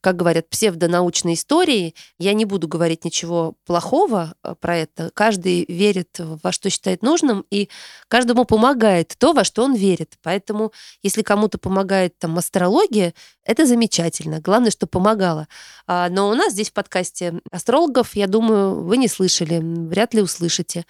как 0.00 0.16
говорят, 0.16 0.48
псевдонаучной 0.48 1.34
историей. 1.34 1.94
Я 2.18 2.34
не 2.34 2.44
буду 2.44 2.68
говорить 2.68 3.04
ничего 3.04 3.54
плохого 3.66 4.34
э, 4.42 4.54
про 4.60 4.76
это. 4.76 5.10
Каждый 5.14 5.64
верит 5.68 6.18
во 6.18 6.52
что 6.52 6.70
считает 6.70 7.02
нужным, 7.02 7.44
и 7.50 7.68
каждому 8.08 8.44
помогает 8.44 9.14
то, 9.18 9.32
во 9.32 9.44
что 9.44 9.64
он 9.64 9.74
верит. 9.74 10.14
Поэтому, 10.22 10.72
если 11.02 11.22
кому-то 11.22 11.58
помогает 11.58 12.18
там 12.18 12.36
астрология, 12.38 13.14
это 13.44 13.66
замечательно. 13.66 14.40
Главное, 14.40 14.70
что 14.70 14.86
помогало. 14.86 15.48
А, 15.86 16.08
но 16.08 16.30
у 16.30 16.34
нас 16.34 16.52
здесь 16.52 16.70
в 16.70 16.72
подкасте 16.72 17.40
астрологов, 17.50 18.16
я 18.16 18.26
думаю, 18.26 18.82
вы 18.82 18.96
не 18.96 19.08
слышали, 19.08 19.60
вряд 19.62 20.14
ли 20.14 20.22
услышите. 20.22 20.86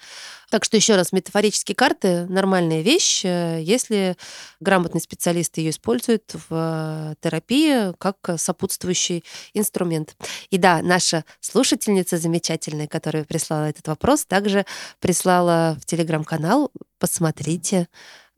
Так 0.49 0.63
что 0.63 0.77
еще 0.77 0.95
раз, 0.95 1.11
метафорические 1.11 1.75
карты— 1.75 2.25
нормальная 2.29 2.81
вещь, 2.81 3.25
э, 3.25 3.59
если 3.61 4.15
грамотный 4.59 5.01
специалист 5.01 5.57
ее 5.57 5.71
использует 5.71 6.33
в 6.33 6.47
э, 6.49 7.15
терапии 7.19 7.93
как 7.97 8.17
сопутствующий 8.37 9.23
инструмент. 9.53 10.15
И 10.49 10.57
да, 10.57 10.81
наша 10.81 11.25
слушательница 11.41 12.17
замечательная, 12.17 12.87
которая 12.87 13.25
прислала 13.25 13.65
этот 13.65 13.87
вопрос, 13.87 14.25
также 14.25 14.65
прислала 14.99 15.77
в 15.81 15.85
телеграм-канал 15.85 16.71
«Посмотрите», 16.99 17.87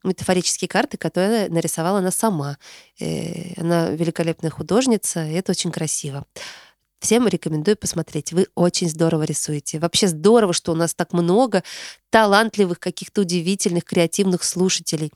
метафорические 0.04 0.68
карты, 0.68 0.98
которые 0.98 1.50
нарисовала 1.50 2.00
она 2.00 2.12
сама. 2.12 2.58
Э, 3.00 3.54
она 3.62 3.90
великолепная 3.90 4.52
художница, 4.52 5.26
и 5.26 5.34
это 5.34 5.52
очень 5.52 5.72
красиво. 5.72 6.26
Всем 7.00 7.28
рекомендую 7.28 7.78
посмотреть. 7.78 8.34
Вы 8.34 8.48
очень 8.56 8.90
здорово 8.90 9.24
рисуете. 9.24 9.78
Вообще 9.80 10.08
здорово, 10.08 10.54
что 10.54 10.72
у 10.72 10.76
нас 10.76 10.96
так 10.96 11.14
много 11.14 11.64
талантливых, 12.10 12.80
каких-то 12.80 13.22
удивительных, 13.22 13.84
креативных 13.84 14.44
слушателей. 14.44 15.12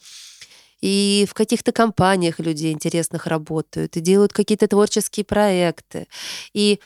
И 0.82 1.26
в 1.30 1.34
каких-то 1.34 1.72
компаниях 1.72 2.39
люди 2.39 2.72
интересных 2.72 3.28
работают, 3.28 3.98
и 3.98 4.00
делают 4.00 4.34
какие-то 4.34 4.67
творческие 4.67 5.24
проекты. 5.24 6.08
И 6.54 6.80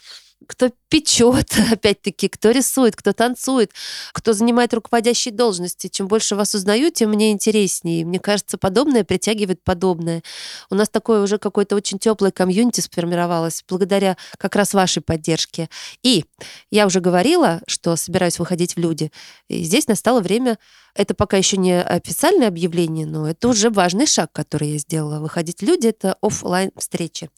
кто 0.47 0.71
печет, 0.89 1.57
опять-таки, 1.71 2.27
кто 2.27 2.51
рисует, 2.51 2.95
кто 2.95 3.13
танцует, 3.13 3.71
кто 4.13 4.33
занимает 4.33 4.73
руководящие 4.73 5.33
должности. 5.33 5.87
Чем 5.87 6.07
больше 6.07 6.35
вас 6.35 6.53
узнаю, 6.55 6.91
тем 6.91 7.11
мне 7.11 7.31
интереснее. 7.31 8.05
Мне 8.05 8.19
кажется, 8.19 8.57
подобное 8.57 9.03
притягивает 9.03 9.63
подобное. 9.63 10.23
У 10.69 10.75
нас 10.75 10.89
такое 10.89 11.21
уже 11.21 11.37
какое-то 11.37 11.75
очень 11.75 11.99
теплое 11.99 12.31
комьюнити 12.31 12.81
сформировалось 12.81 13.63
благодаря 13.67 14.17
как 14.37 14.55
раз 14.55 14.73
вашей 14.73 15.01
поддержке. 15.01 15.69
И 16.03 16.25
я 16.71 16.85
уже 16.85 16.99
говорила, 16.99 17.61
что 17.67 17.95
собираюсь 17.95 18.39
выходить 18.39 18.75
в 18.75 18.79
люди. 18.79 19.11
И 19.49 19.63
здесь 19.63 19.87
настало 19.87 20.21
время 20.21 20.57
это 20.95 21.13
пока 21.13 21.35
еще 21.37 21.57
не 21.57 21.81
официальное 21.81 22.47
объявление, 22.47 23.05
но 23.05 23.29
это 23.29 23.49
уже 23.49 23.69
важный 23.69 24.07
шаг, 24.07 24.31
который 24.31 24.71
я 24.71 24.77
сделала. 24.77 25.19
Выходить 25.19 25.59
в 25.59 25.63
люди— 25.63 25.87
это 25.89 26.17
офлайн 26.21 26.71
встречи. 26.77 27.29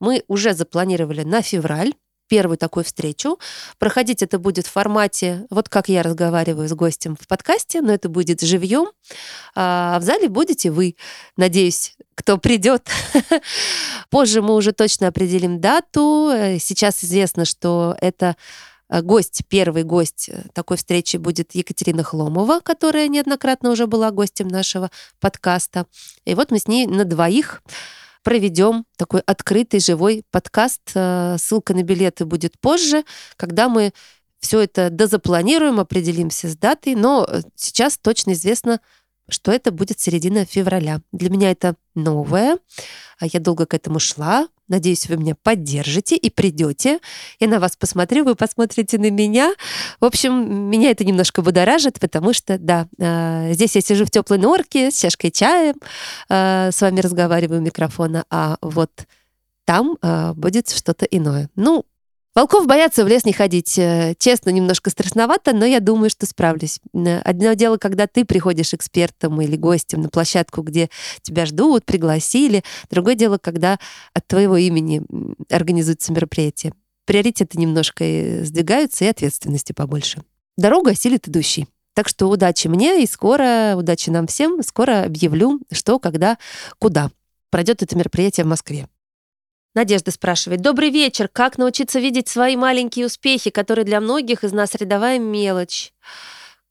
Мы 0.00 0.22
уже 0.28 0.54
запланировали 0.54 1.22
на 1.22 1.42
февраль 1.42 1.94
первую 2.30 2.56
такую 2.56 2.84
встречу. 2.84 3.38
Проходить 3.78 4.22
это 4.22 4.38
будет 4.38 4.66
в 4.66 4.70
формате, 4.70 5.46
вот 5.50 5.68
как 5.68 5.88
я 5.88 6.02
разговариваю 6.02 6.68
с 6.68 6.72
гостем 6.72 7.16
в 7.20 7.26
подкасте, 7.26 7.82
но 7.82 7.92
это 7.92 8.08
будет 8.08 8.40
живьем. 8.40 8.86
А 9.56 9.98
в 9.98 10.02
зале 10.04 10.28
будете 10.28 10.70
вы, 10.70 10.94
надеюсь, 11.36 11.96
кто 12.14 12.38
придет. 12.38 12.88
Позже 14.10 14.42
мы 14.42 14.54
уже 14.54 14.72
точно 14.72 15.08
определим 15.08 15.60
дату. 15.60 16.30
Сейчас 16.60 17.02
известно, 17.02 17.44
что 17.44 17.96
это 18.00 18.36
э, 18.88 19.02
гость, 19.02 19.42
первый 19.48 19.82
гость 19.82 20.30
такой 20.54 20.76
встречи 20.76 21.16
будет 21.16 21.56
Екатерина 21.56 22.04
Хломова, 22.04 22.60
которая 22.60 23.08
неоднократно 23.08 23.70
уже 23.70 23.88
была 23.88 24.12
гостем 24.12 24.46
нашего 24.46 24.90
подкаста. 25.18 25.86
И 26.24 26.36
вот 26.36 26.52
мы 26.52 26.60
с 26.60 26.68
ней 26.68 26.86
на 26.86 27.04
двоих 27.04 27.60
проведем 28.22 28.84
такой 28.96 29.20
открытый 29.20 29.80
живой 29.80 30.24
подкаст. 30.30 30.82
Э, 30.94 31.36
ссылка 31.38 31.74
на 31.74 31.82
билеты 31.82 32.24
будет 32.24 32.58
позже, 32.60 33.04
когда 33.36 33.68
мы 33.68 33.92
все 34.40 34.60
это 34.60 34.90
дозапланируем, 34.90 35.80
определимся 35.80 36.48
с 36.48 36.56
датой, 36.56 36.94
но 36.94 37.26
э, 37.28 37.42
сейчас 37.56 37.98
точно 37.98 38.32
известно, 38.32 38.80
что 39.30 39.52
это 39.52 39.70
будет 39.70 40.00
середина 40.00 40.44
февраля. 40.44 41.00
Для 41.12 41.30
меня 41.30 41.50
это 41.50 41.76
новое. 41.94 42.58
А 43.18 43.26
я 43.26 43.40
долго 43.40 43.66
к 43.66 43.74
этому 43.74 43.98
шла. 43.98 44.48
Надеюсь, 44.68 45.08
вы 45.08 45.16
меня 45.16 45.34
поддержите 45.42 46.16
и 46.16 46.30
придете. 46.30 47.00
Я 47.40 47.48
на 47.48 47.58
вас 47.58 47.76
посмотрю, 47.76 48.24
вы 48.24 48.36
посмотрите 48.36 48.98
на 48.98 49.10
меня. 49.10 49.52
В 50.00 50.04
общем, 50.04 50.70
меня 50.70 50.92
это 50.92 51.04
немножко 51.04 51.42
будоражит, 51.42 51.98
потому 51.98 52.32
что, 52.32 52.56
да, 52.56 52.86
э, 52.98 53.52
здесь 53.52 53.74
я 53.74 53.80
сижу 53.80 54.04
в 54.04 54.10
теплой 54.10 54.38
норке 54.38 54.90
с 54.90 54.98
чашкой 55.00 55.32
чая, 55.32 55.74
э, 56.28 56.70
с 56.72 56.80
вами 56.80 57.00
разговариваю 57.00 57.60
у 57.60 57.64
микрофона, 57.64 58.24
а 58.30 58.58
вот 58.62 58.90
там 59.64 59.98
э, 60.00 60.32
будет 60.34 60.70
что-то 60.70 61.04
иное. 61.04 61.50
Ну, 61.56 61.84
Волков 62.32 62.68
боятся 62.68 63.04
в 63.04 63.08
лес 63.08 63.24
не 63.24 63.32
ходить. 63.32 63.76
Э, 63.76 64.14
честно, 64.16 64.50
немножко 64.50 64.90
страшновато, 64.90 65.52
но 65.52 65.64
я 65.64 65.80
думаю, 65.80 66.10
что 66.10 66.26
справлюсь. 66.26 66.78
Э, 66.94 67.18
одно 67.20 67.54
дело, 67.54 67.76
когда 67.76 68.06
ты 68.06 68.24
приходишь 68.24 68.72
экспертом 68.72 69.40
или 69.40 69.56
гостем 69.56 70.02
на 70.02 70.08
площадку, 70.08 70.62
где 70.62 70.90
тебя 71.22 71.44
ждут, 71.44 71.84
пригласили. 71.84 72.62
Другое 72.88 73.16
дело, 73.16 73.38
когда 73.38 73.80
от 74.14 74.26
твоего 74.28 74.56
имени 74.56 75.02
организуется 75.50 76.12
мероприятие. 76.12 76.72
приоритеты 77.04 77.58
немножко 77.58 78.04
сдвигаются 78.44 79.04
и 79.04 79.08
ответственности 79.08 79.72
побольше. 79.72 80.22
Дорога 80.56 80.92
осилит 80.92 81.26
идущий. 81.26 81.66
Так 81.94 82.08
что 82.08 82.28
удачи 82.28 82.68
мне 82.68 83.02
и 83.02 83.06
скоро, 83.06 83.74
удачи 83.76 84.10
нам 84.10 84.28
всем. 84.28 84.62
Скоро 84.62 85.02
объявлю, 85.02 85.60
что, 85.72 85.98
когда, 85.98 86.38
куда 86.78 87.10
пройдет 87.50 87.82
это 87.82 87.96
мероприятие 87.96 88.44
в 88.44 88.48
Москве. 88.48 88.86
Надежда 89.74 90.10
спрашивает. 90.10 90.62
Добрый 90.62 90.90
вечер. 90.90 91.28
Как 91.28 91.56
научиться 91.56 92.00
видеть 92.00 92.28
свои 92.28 92.56
маленькие 92.56 93.06
успехи, 93.06 93.50
которые 93.50 93.84
для 93.84 94.00
многих 94.00 94.42
из 94.42 94.52
нас 94.52 94.74
рядовая 94.74 95.20
мелочь? 95.20 95.92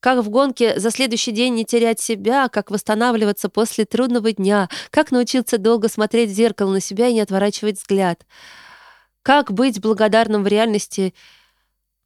Как 0.02 0.24
в 0.24 0.30
гонке 0.30 0.78
за 0.80 0.92
следующий 0.92 1.32
день 1.32 1.56
не 1.56 1.66
терять 1.66 2.02
себя, 2.02 2.50
как 2.50 2.72
восстанавливаться 2.72 3.48
после 3.48 3.86
трудного 3.86 4.34
дня, 4.34 4.70
как 4.92 5.12
научиться 5.12 5.58
долго 5.58 5.88
смотреть 5.88 6.30
в 6.30 6.34
зеркало 6.34 6.72
на 6.72 6.82
себя 6.82 7.08
и 7.08 7.14
не 7.14 7.22
отворачивать 7.22 7.80
взгляд. 7.80 8.26
Как 9.24 9.52
быть 9.52 9.80
благодарным 9.80 10.44
в 10.44 10.48
реальности 10.48 11.14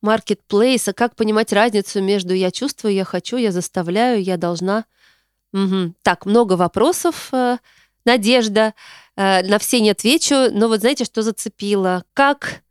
маркетплейса, 0.01 0.93
как 0.93 1.15
понимать 1.15 1.53
разницу 1.53 2.03
между 2.03 2.33
«я 2.33 2.51
чувствую», 2.51 2.93
«я 2.93 3.05
хочу», 3.05 3.37
«я 3.37 3.51
заставляю», 3.51 4.21
«я 4.21 4.37
должна». 4.37 4.85
Угу. 5.53 5.93
Так, 6.01 6.25
много 6.25 6.53
вопросов. 6.53 7.29
Э, 7.31 7.57
Надежда. 8.05 8.73
Э, 9.15 9.43
на 9.43 9.59
все 9.59 9.79
не 9.79 9.91
отвечу, 9.91 10.49
но 10.51 10.67
вот 10.67 10.79
знаете, 10.79 11.05
что 11.05 11.21
зацепило? 11.21 12.03
Как 12.13 12.61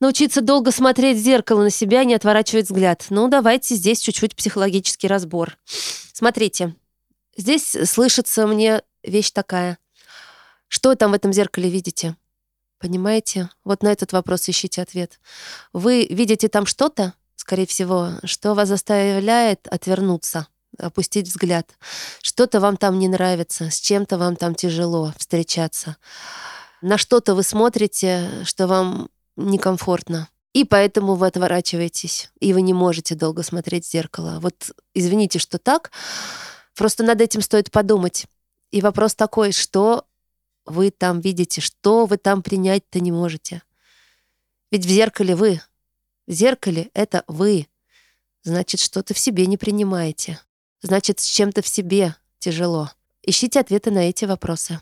научиться 0.00 0.40
долго 0.40 0.70
смотреть 0.70 1.18
в 1.18 1.22
зеркало 1.22 1.62
на 1.62 1.70
себя, 1.70 2.04
не 2.04 2.14
отворачивать 2.14 2.66
взгляд? 2.66 3.06
Ну, 3.10 3.28
давайте 3.28 3.74
здесь 3.74 4.00
чуть-чуть 4.00 4.36
психологический 4.36 5.08
разбор. 5.08 5.56
Смотрите, 6.12 6.74
здесь 7.36 7.76
слышится 7.84 8.46
мне 8.46 8.82
вещь 9.02 9.30
такая. 9.30 9.78
Что 10.68 10.94
там 10.94 11.10
в 11.10 11.14
этом 11.14 11.32
зеркале 11.32 11.68
видите? 11.68 12.16
Понимаете? 12.78 13.48
Вот 13.64 13.82
на 13.82 13.92
этот 13.92 14.12
вопрос 14.12 14.48
ищите 14.48 14.82
ответ. 14.82 15.20
Вы 15.72 16.06
видите 16.10 16.48
там 16.48 16.66
что-то, 16.66 17.14
скорее 17.36 17.66
всего, 17.66 18.10
что 18.24 18.54
вас 18.54 18.68
заставляет 18.68 19.68
отвернуться, 19.68 20.48
опустить 20.78 21.28
взгляд. 21.28 21.70
Что-то 22.22 22.60
вам 22.60 22.76
там 22.76 22.98
не 22.98 23.08
нравится, 23.08 23.70
с 23.70 23.80
чем-то 23.80 24.18
вам 24.18 24.36
там 24.36 24.54
тяжело 24.54 25.12
встречаться. 25.18 25.96
На 26.80 26.98
что-то 26.98 27.34
вы 27.34 27.42
смотрите, 27.42 28.44
что 28.44 28.66
вам 28.66 29.08
некомфортно. 29.36 30.28
И 30.52 30.64
поэтому 30.64 31.14
вы 31.14 31.28
отворачиваетесь, 31.28 32.30
и 32.38 32.52
вы 32.52 32.60
не 32.60 32.74
можете 32.74 33.14
долго 33.14 33.42
смотреть 33.42 33.86
в 33.86 33.90
зеркало. 33.90 34.38
Вот 34.40 34.72
извините, 34.94 35.38
что 35.38 35.58
так. 35.58 35.90
Просто 36.74 37.04
над 37.04 37.20
этим 37.20 37.40
стоит 37.40 37.70
подумать. 37.70 38.26
И 38.70 38.80
вопрос 38.80 39.14
такой, 39.14 39.52
что 39.52 40.06
вы 40.66 40.90
там 40.90 41.20
видите, 41.20 41.60
что 41.60 42.06
вы 42.06 42.18
там 42.18 42.42
принять-то 42.42 43.00
не 43.00 43.12
можете. 43.12 43.62
Ведь 44.70 44.84
в 44.84 44.88
зеркале 44.88 45.34
вы. 45.34 45.60
В 46.26 46.32
зеркале 46.32 46.90
это 46.92 47.24
вы. 47.26 47.66
Значит, 48.42 48.80
что-то 48.80 49.14
в 49.14 49.18
себе 49.18 49.46
не 49.46 49.56
принимаете. 49.56 50.40
Значит, 50.82 51.20
с 51.20 51.24
чем-то 51.24 51.62
в 51.62 51.68
себе 51.68 52.16
тяжело. 52.38 52.90
Ищите 53.22 53.60
ответы 53.60 53.90
на 53.92 54.08
эти 54.08 54.24
вопросы. 54.24 54.80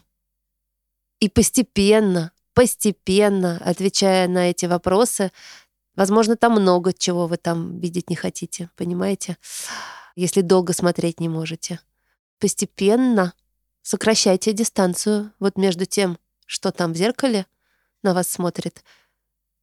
И 1.20 1.28
постепенно, 1.28 2.32
постепенно, 2.54 3.60
отвечая 3.62 4.26
на 4.26 4.50
эти 4.50 4.64
вопросы, 4.64 5.30
возможно, 5.94 6.36
там 6.36 6.52
много 6.52 6.94
чего 6.94 7.26
вы 7.26 7.36
там 7.36 7.78
видеть 7.78 8.08
не 8.08 8.16
хотите, 8.16 8.70
понимаете? 8.76 9.36
Если 10.16 10.40
долго 10.40 10.72
смотреть 10.72 11.20
не 11.20 11.28
можете. 11.28 11.80
Постепенно 12.38 13.34
сокращайте 13.82 14.54
дистанцию 14.54 15.32
вот 15.38 15.58
между 15.58 15.84
тем, 15.84 16.18
что 16.46 16.72
там 16.72 16.94
в 16.94 16.96
зеркале 16.96 17.46
на 18.02 18.14
вас 18.14 18.28
смотрит, 18.28 18.82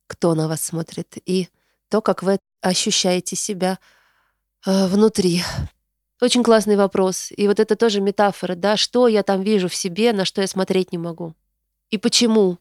кто 0.05 0.35
на 0.35 0.47
вас 0.47 0.61
смотрит, 0.61 1.17
и 1.25 1.49
то, 1.89 2.01
как 2.01 2.21
вы 2.21 2.37
ощущаете 2.61 3.35
себя 3.35 3.79
э, 4.65 4.87
внутри. 4.87 5.43
Очень 6.19 6.43
классный 6.43 6.77
вопрос. 6.77 7.31
И 7.35 7.47
вот 7.47 7.59
это 7.59 7.75
тоже 7.75 8.01
метафора, 8.01 8.55
да, 8.55 8.75
что 8.75 9.07
я 9.07 9.21
там 9.21 9.41
вижу 9.41 9.69
в 9.69 9.75
себе, 9.75 10.13
на 10.13 10.25
что 10.25 10.41
я 10.41 10.47
смотреть 10.47 10.91
не 10.91 10.97
могу. 10.97 11.35
И 11.91 11.97
почему 11.97 12.57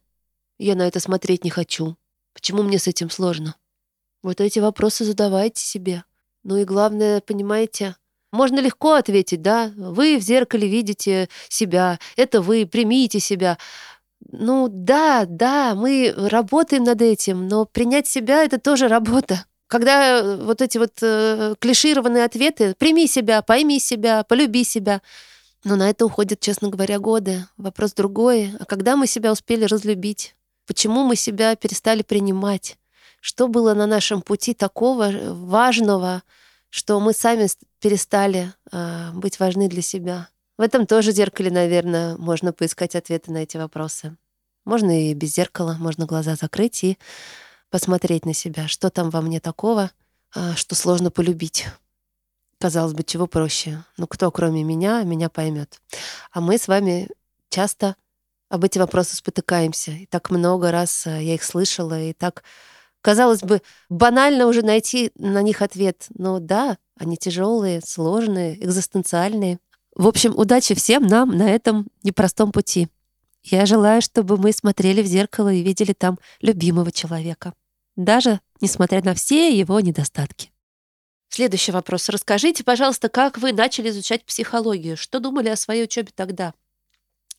я 0.58 0.74
на 0.74 0.86
это 0.86 1.00
смотреть 1.00 1.42
не 1.42 1.50
хочу? 1.50 1.96
Почему 2.34 2.62
мне 2.62 2.78
с 2.78 2.86
этим 2.86 3.08
сложно? 3.08 3.56
Вот 4.22 4.40
эти 4.40 4.58
вопросы 4.58 5.04
задавайте 5.04 5.62
себе. 5.62 6.04
Ну 6.42 6.58
и 6.58 6.64
главное, 6.64 7.20
понимаете, 7.22 7.96
можно 8.30 8.60
легко 8.60 8.94
ответить, 8.94 9.40
да, 9.40 9.72
вы 9.76 10.18
в 10.18 10.20
зеркале 10.20 10.68
видите 10.68 11.28
себя, 11.48 11.98
это 12.16 12.42
вы, 12.42 12.66
примите 12.66 13.20
себя. 13.20 13.56
Ну 14.20 14.68
да, 14.70 15.24
да, 15.26 15.74
мы 15.74 16.12
работаем 16.14 16.84
над 16.84 17.00
этим, 17.00 17.48
но 17.48 17.64
принять 17.64 18.06
себя— 18.06 18.44
это 18.44 18.58
тоже 18.58 18.88
работа. 18.88 19.46
Когда 19.66 20.20
э, 20.20 20.36
вот 20.36 20.62
эти 20.62 20.78
вот 20.78 20.92
э, 21.02 21.54
клишированные 21.58 22.24
ответы 22.24 22.74
«прими 22.78 23.06
себя», 23.06 23.42
«пойми 23.42 23.80
себя», 23.80 24.22
«полюби 24.22 24.64
себя», 24.64 25.02
но 25.64 25.74
на 25.74 25.90
это 25.90 26.06
уходят, 26.06 26.38
честно 26.38 26.68
говоря, 26.68 27.00
годы. 27.00 27.44
Вопрос 27.56 27.92
другой. 27.92 28.52
А 28.60 28.64
когда 28.64 28.96
мы 28.96 29.08
себя 29.08 29.32
успели 29.32 29.64
разлюбить? 29.64 30.36
Почему 30.66 31.02
мы 31.02 31.16
себя 31.16 31.56
перестали 31.56 32.02
принимать? 32.02 32.78
Что 33.20 33.48
было 33.48 33.74
на 33.74 33.86
нашем 33.86 34.22
пути 34.22 34.54
такого 34.54 35.10
важного, 35.32 36.22
что 36.70 37.00
мы 37.00 37.12
сами 37.12 37.48
перестали 37.80 38.52
э, 38.70 39.10
быть 39.14 39.40
важны 39.40 39.68
для 39.68 39.82
себя? 39.82 40.28
В 40.56 40.62
этом 40.62 40.86
тоже 40.86 41.10
зеркале, 41.10 41.50
наверное, 41.50 42.16
можно 42.16 42.52
поискать 42.52 42.94
ответы 42.94 43.32
на 43.32 43.38
эти 43.38 43.56
вопросы. 43.56 44.16
Можно 44.64 45.10
и 45.10 45.14
без 45.14 45.34
зеркала, 45.34 45.76
можно 45.80 46.06
глаза 46.06 46.36
закрыть 46.36 46.84
и 46.84 46.98
посмотреть 47.76 48.24
на 48.24 48.32
себя, 48.32 48.68
что 48.68 48.88
там 48.88 49.10
во 49.10 49.20
мне 49.20 49.38
такого, 49.38 49.90
а, 50.34 50.56
что 50.56 50.74
сложно 50.74 51.10
полюбить. 51.10 51.66
Казалось 52.58 52.94
бы, 52.94 53.02
чего 53.02 53.26
проще? 53.26 53.84
Ну, 53.98 54.06
кто, 54.06 54.30
кроме 54.30 54.64
меня, 54.64 55.02
меня 55.02 55.28
поймет. 55.28 55.78
А 56.32 56.40
мы 56.40 56.56
с 56.56 56.68
вами 56.68 57.10
часто 57.50 57.94
об 58.48 58.64
эти 58.64 58.78
вопросы 58.78 59.14
спотыкаемся. 59.14 59.90
И 59.90 60.06
так 60.06 60.30
много 60.30 60.70
раз 60.70 61.06
а, 61.06 61.20
я 61.20 61.34
их 61.34 61.44
слышала, 61.44 62.00
и 62.00 62.14
так, 62.14 62.44
казалось 63.02 63.42
бы, 63.42 63.60
банально 63.90 64.46
уже 64.46 64.62
найти 64.62 65.12
на 65.14 65.42
них 65.42 65.60
ответ. 65.60 66.06
Но 66.16 66.38
да, 66.38 66.78
они 66.98 67.18
тяжелые, 67.18 67.82
сложные, 67.82 68.56
экзистенциальные. 68.64 69.58
В 69.94 70.06
общем, 70.06 70.32
удачи 70.34 70.74
всем 70.74 71.06
нам 71.06 71.36
на 71.36 71.50
этом 71.50 71.88
непростом 72.02 72.52
пути. 72.52 72.88
Я 73.42 73.66
желаю, 73.66 74.00
чтобы 74.00 74.38
мы 74.38 74.50
смотрели 74.52 75.02
в 75.02 75.06
зеркало 75.06 75.52
и 75.52 75.62
видели 75.62 75.92
там 75.92 76.18
любимого 76.40 76.90
человека, 76.90 77.52
даже 77.96 78.40
несмотря 78.60 79.02
на 79.02 79.14
все 79.14 79.56
его 79.56 79.80
недостатки. 79.80 80.50
Следующий 81.28 81.72
вопрос. 81.72 82.08
Расскажите, 82.08 82.62
пожалуйста, 82.62 83.08
как 83.08 83.38
вы 83.38 83.52
начали 83.52 83.90
изучать 83.90 84.24
психологию? 84.24 84.96
Что 84.96 85.18
думали 85.18 85.48
о 85.48 85.56
своей 85.56 85.84
учебе 85.84 86.10
тогда? 86.14 86.54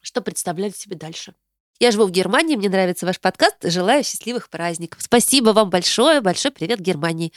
Что 0.01 0.21
представляли 0.21 0.71
себе 0.71 0.95
дальше? 0.95 1.33
Я 1.79 1.91
живу 1.91 2.05
в 2.05 2.11
Германии, 2.11 2.55
мне 2.55 2.69
нравится 2.69 3.05
ваш 3.05 3.19
подкаст. 3.19 3.57
Желаю 3.63 4.03
счастливых 4.03 4.49
праздников. 4.49 5.01
Спасибо 5.01 5.51
вам 5.51 5.69
большое. 5.69 6.21
Большой 6.21 6.51
привет 6.51 6.79
Германии. 6.79 7.31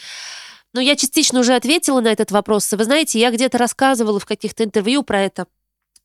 Ну, 0.73 0.81
я 0.81 0.97
частично 0.97 1.41
уже 1.41 1.55
ответила 1.55 2.01
на 2.01 2.09
этот 2.09 2.31
вопрос. 2.31 2.73
Вы 2.73 2.85
знаете, 2.85 3.19
я 3.19 3.31
где-то 3.31 3.59
рассказывала 3.59 4.19
в 4.19 4.27
каких-то 4.27 4.65
интервью 4.65 5.03
про 5.03 5.21
это. 5.21 5.47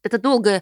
Это 0.03 0.17
долгое 0.17 0.61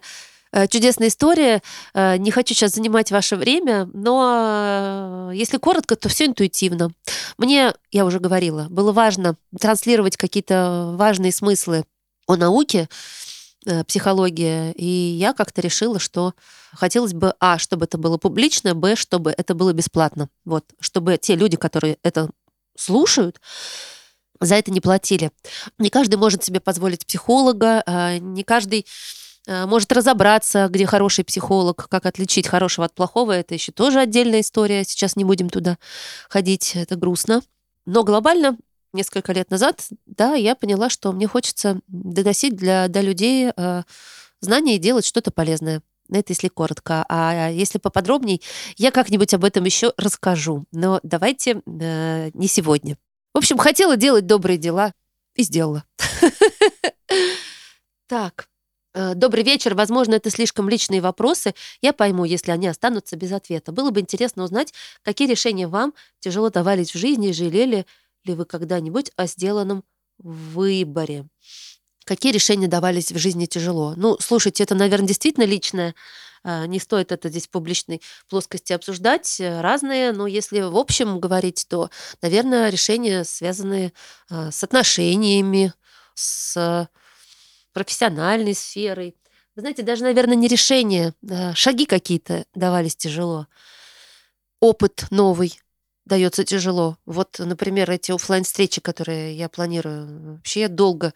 чудесная 0.68 1.08
история. 1.08 1.62
Э, 1.94 2.16
не 2.16 2.30
хочу 2.30 2.54
сейчас 2.54 2.72
занимать 2.72 3.10
ваше 3.10 3.36
время, 3.36 3.88
но 3.92 5.30
э, 5.30 5.34
если 5.34 5.58
коротко, 5.58 5.96
то 5.96 6.08
все 6.08 6.26
интуитивно. 6.26 6.90
Мне, 7.38 7.74
я 7.90 8.04
уже 8.04 8.20
говорила, 8.20 8.66
было 8.70 8.92
важно 8.92 9.36
транслировать 9.58 10.16
какие-то 10.16 10.94
важные 10.96 11.32
смыслы 11.32 11.84
о 12.26 12.36
науке, 12.36 12.88
психология, 13.86 14.72
и 14.72 14.84
я 14.84 15.32
как-то 15.32 15.62
решила, 15.62 15.98
что 15.98 16.34
хотелось 16.72 17.14
бы, 17.14 17.34
а, 17.40 17.56
чтобы 17.56 17.86
это 17.86 17.96
было 17.96 18.18
публично, 18.18 18.74
б, 18.74 18.94
чтобы 18.94 19.34
это 19.34 19.54
было 19.54 19.72
бесплатно. 19.72 20.28
Вот, 20.44 20.66
чтобы 20.80 21.16
те 21.16 21.34
люди, 21.34 21.56
которые 21.56 21.96
это 22.02 22.28
слушают, 22.76 23.40
за 24.38 24.56
это 24.56 24.70
не 24.70 24.82
платили. 24.82 25.30
Не 25.78 25.88
каждый 25.88 26.16
может 26.16 26.44
себе 26.44 26.60
позволить 26.60 27.06
психолога, 27.06 27.82
не 28.20 28.44
каждый 28.44 28.84
Э, 28.84 29.23
может 29.46 29.92
разобраться, 29.92 30.68
где 30.70 30.86
хороший 30.86 31.24
психолог, 31.24 31.88
как 31.88 32.06
отличить 32.06 32.46
хорошего 32.46 32.86
от 32.86 32.94
плохого. 32.94 33.32
Это 33.32 33.54
еще 33.54 33.72
тоже 33.72 34.00
отдельная 34.00 34.40
история. 34.40 34.84
Сейчас 34.84 35.16
не 35.16 35.24
будем 35.24 35.50
туда 35.50 35.78
ходить, 36.28 36.72
это 36.74 36.96
грустно. 36.96 37.42
Но 37.86 38.04
глобально, 38.04 38.56
несколько 38.92 39.32
лет 39.32 39.50
назад, 39.50 39.86
да, 40.06 40.34
я 40.34 40.54
поняла, 40.54 40.88
что 40.88 41.12
мне 41.12 41.26
хочется 41.26 41.80
доносить 41.86 42.56
для, 42.56 42.88
до 42.88 43.00
людей 43.00 43.50
э, 43.54 43.82
знания 44.40 44.76
и 44.76 44.78
делать 44.78 45.04
что-то 45.04 45.30
полезное. 45.30 45.82
Это 46.10 46.32
если 46.32 46.48
коротко. 46.48 47.04
А 47.08 47.50
если 47.50 47.78
поподробней, 47.78 48.42
я 48.76 48.90
как-нибудь 48.90 49.32
об 49.34 49.44
этом 49.44 49.64
еще 49.64 49.92
расскажу. 49.96 50.64
Но 50.72 51.00
давайте 51.02 51.62
э, 51.66 52.30
не 52.32 52.46
сегодня. 52.46 52.96
В 53.34 53.38
общем, 53.38 53.58
хотела 53.58 53.96
делать 53.96 54.26
добрые 54.26 54.58
дела 54.58 54.94
и 55.34 55.42
сделала. 55.42 55.84
Так, 58.06 58.48
Э, 58.53 58.53
добрый 58.94 59.42
вечер. 59.42 59.74
Возможно, 59.74 60.14
это 60.14 60.30
слишком 60.30 60.68
личные 60.68 61.00
вопросы. 61.00 61.54
Я 61.82 61.92
пойму, 61.92 62.24
если 62.24 62.50
они 62.52 62.68
останутся 62.68 63.16
без 63.16 63.32
ответа. 63.32 63.72
Было 63.72 63.90
бы 63.90 64.00
интересно 64.00 64.44
узнать, 64.44 64.72
какие 65.02 65.28
решения 65.28 65.66
вам 65.66 65.94
тяжело 66.20 66.50
давались 66.50 66.94
в 66.94 66.98
жизни, 66.98 67.32
жалели 67.32 67.86
ли 68.24 68.34
вы 68.34 68.44
когда-нибудь 68.44 69.10
о 69.16 69.26
сделанном 69.26 69.84
выборе. 70.18 71.26
Какие 72.04 72.32
решения 72.32 72.68
давались 72.68 73.12
в 73.12 73.18
жизни 73.18 73.46
тяжело? 73.46 73.94
Ну, 73.96 74.16
слушайте, 74.20 74.62
это, 74.62 74.74
наверное, 74.74 75.08
действительно 75.08 75.44
личное. 75.44 75.94
А, 76.42 76.66
не 76.66 76.78
стоит 76.78 77.12
это 77.12 77.30
здесь 77.30 77.46
в 77.46 77.50
публичной 77.50 78.02
плоскости 78.28 78.72
обсуждать. 78.74 79.40
Э, 79.40 79.62
разные, 79.62 80.12
но 80.12 80.26
если 80.26 80.60
в 80.60 80.76
общем 80.76 81.18
говорить, 81.18 81.64
то, 81.68 81.90
наверное, 82.20 82.68
решения 82.68 83.24
связаны 83.24 83.92
с 84.28 84.62
отношениями, 84.62 85.72
с 86.14 86.88
профессиональной 87.74 88.54
сферой. 88.54 89.14
Вы 89.54 89.60
знаете, 89.60 89.82
даже, 89.82 90.04
наверное, 90.04 90.36
не 90.36 90.48
решения, 90.48 91.12
а 91.30 91.54
шаги 91.54 91.84
какие-то 91.84 92.46
давались 92.54 92.96
тяжело. 92.96 93.46
Опыт 94.60 95.06
новый 95.10 95.60
дается 96.06 96.44
тяжело. 96.44 96.96
Вот, 97.04 97.38
например, 97.38 97.90
эти 97.90 98.12
офлайн 98.12 98.44
встречи 98.44 98.80
которые 98.80 99.36
я 99.36 99.48
планирую, 99.48 100.36
вообще 100.36 100.60
я 100.60 100.68
долго 100.68 101.12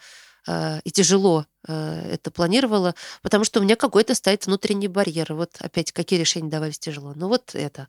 э, 0.46 0.80
и 0.84 0.90
тяжело 0.90 1.46
э, 1.66 2.12
это 2.12 2.30
планировала, 2.30 2.94
потому 3.22 3.44
что 3.44 3.60
у 3.60 3.62
меня 3.62 3.76
какой-то 3.76 4.14
стоит 4.14 4.46
внутренний 4.46 4.88
барьер. 4.88 5.34
Вот 5.34 5.56
опять, 5.60 5.92
какие 5.92 6.18
решения 6.18 6.50
давались 6.50 6.78
тяжело. 6.78 7.12
Ну 7.14 7.28
вот 7.28 7.54
это. 7.54 7.88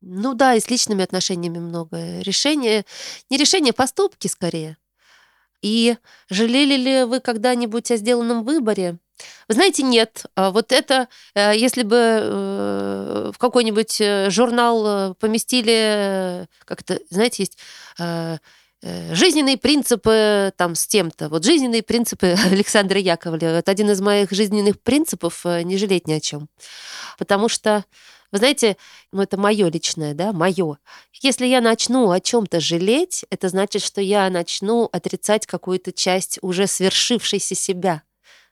Ну 0.00 0.34
да, 0.34 0.54
и 0.54 0.60
с 0.60 0.68
личными 0.68 1.04
отношениями 1.04 1.58
много. 1.58 2.20
Решения, 2.20 2.84
не 3.30 3.36
решения, 3.36 3.70
а 3.70 3.74
поступки 3.74 4.26
скорее. 4.26 4.76
И 5.62 5.96
жалели 6.28 6.76
ли 6.76 7.04
вы 7.04 7.20
когда-нибудь 7.20 7.90
о 7.90 7.96
сделанном 7.96 8.44
выборе? 8.44 8.98
Вы 9.48 9.54
знаете, 9.54 9.82
нет. 9.82 10.24
А 10.34 10.50
вот 10.50 10.72
это, 10.72 11.08
э, 11.34 11.52
если 11.56 11.82
бы 11.82 11.96
э, 11.96 13.30
в 13.32 13.38
какой-нибудь 13.38 14.00
э, 14.00 14.30
журнал 14.30 15.14
поместили, 15.14 16.46
как-то, 16.64 16.98
знаете, 17.10 17.44
есть 17.44 17.58
жизненные 18.82 19.56
принципы 19.56 20.52
там 20.56 20.74
с 20.74 20.86
тем-то. 20.86 21.28
Вот 21.28 21.44
жизненные 21.44 21.82
принципы 21.82 22.36
Александра 22.50 22.98
Яковлева. 22.98 23.58
Это 23.58 23.70
один 23.70 23.90
из 23.90 24.00
моих 24.00 24.30
жизненных 24.30 24.80
принципов 24.80 25.44
не 25.44 25.76
жалеть 25.76 26.06
ни 26.06 26.12
о 26.14 26.20
чем. 26.20 26.48
Потому 27.18 27.48
что 27.48 27.84
вы 28.32 28.38
знаете, 28.38 28.78
ну 29.12 29.20
это 29.20 29.36
мое 29.36 29.70
личное, 29.70 30.14
да, 30.14 30.32
мое. 30.32 30.78
Если 31.20 31.46
я 31.46 31.60
начну 31.60 32.10
о 32.10 32.18
чем-то 32.18 32.60
жалеть, 32.60 33.26
это 33.28 33.50
значит, 33.50 33.82
что 33.82 34.00
я 34.00 34.28
начну 34.30 34.88
отрицать 34.90 35.46
какую-то 35.46 35.92
часть 35.92 36.38
уже 36.40 36.66
свершившейся 36.66 37.54
себя. 37.54 38.02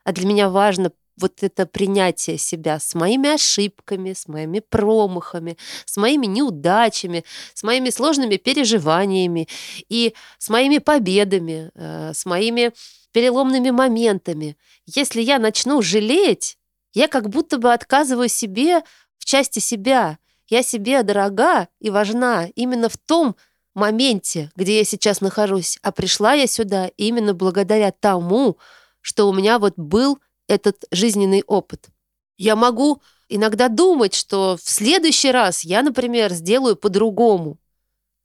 А 0.05 0.12
для 0.12 0.26
меня 0.26 0.51
важно 0.51 0.93
вот 1.17 1.43
это 1.43 1.67
принятие 1.67 2.39
себя 2.39 2.79
с 2.79 2.95
моими 2.95 3.35
ошибками, 3.35 4.13
с 4.13 4.29
моими 4.29 4.61
промахами, 4.61 5.57
с 5.85 5.97
моими 5.97 6.27
неудачами, 6.27 7.25
с 7.55 7.63
моими 7.63 7.91
сложными 7.91 8.37
переживаниями 8.37 9.49
и 9.89 10.15
с 10.39 10.49
моими 10.49 10.79
победами, 10.79 11.71
э, 11.75 12.13
с 12.15 12.25
моими 12.27 12.73
переломными 13.13 13.71
моментами. 13.71 14.57
Если 14.87 15.21
я 15.21 15.39
начну 15.39 15.83
жалеть, 15.83 16.57
я 16.93 17.09
как 17.09 17.29
будто 17.29 17.59
бы 17.59 17.73
отказываю 17.73 18.29
себе 18.29 18.81
в 19.19 19.25
части 19.25 19.59
себя. 19.59 20.19
Я 20.49 20.63
себе 20.63 21.03
дорога 21.03 21.69
и 21.81 21.91
важна 21.91 22.49
именно 22.55 22.89
в 22.89 22.97
том 22.97 23.37
моменте, 23.75 24.51
где 24.57 24.79
я 24.79 24.85
сейчас 24.85 25.21
нахожусь. 25.21 25.79
А 25.83 25.93
пришла 25.93 26.33
я 26.35 26.47
сюда 26.47 26.91
именно 26.97 27.35
благодаря 27.35 27.93
тому, 27.93 28.59
что 29.01 29.29
у 29.29 29.33
меня 29.33 29.59
вот 29.59 29.75
был 29.77 30.19
этот 30.51 30.85
жизненный 30.91 31.43
опыт. 31.47 31.89
Я 32.37 32.57
могу 32.57 33.01
иногда 33.29 33.69
думать, 33.69 34.15
что 34.15 34.57
в 34.57 34.69
следующий 34.69 35.31
раз 35.31 35.65
я, 35.65 35.83
например, 35.83 36.33
сделаю 36.33 36.77
по-другому. 36.77 37.59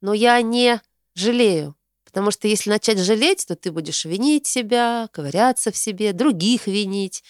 Но 0.00 0.12
я 0.12 0.42
не 0.42 0.80
жалею. 1.14 1.76
Потому 2.04 2.30
что 2.30 2.48
если 2.48 2.70
начать 2.70 2.98
жалеть, 2.98 3.46
то 3.46 3.56
ты 3.56 3.70
будешь 3.70 4.04
винить 4.04 4.46
себя, 4.46 5.08
ковыряться 5.12 5.70
в 5.70 5.76
себе, 5.76 6.12
других 6.12 6.66
винить. 6.66 7.22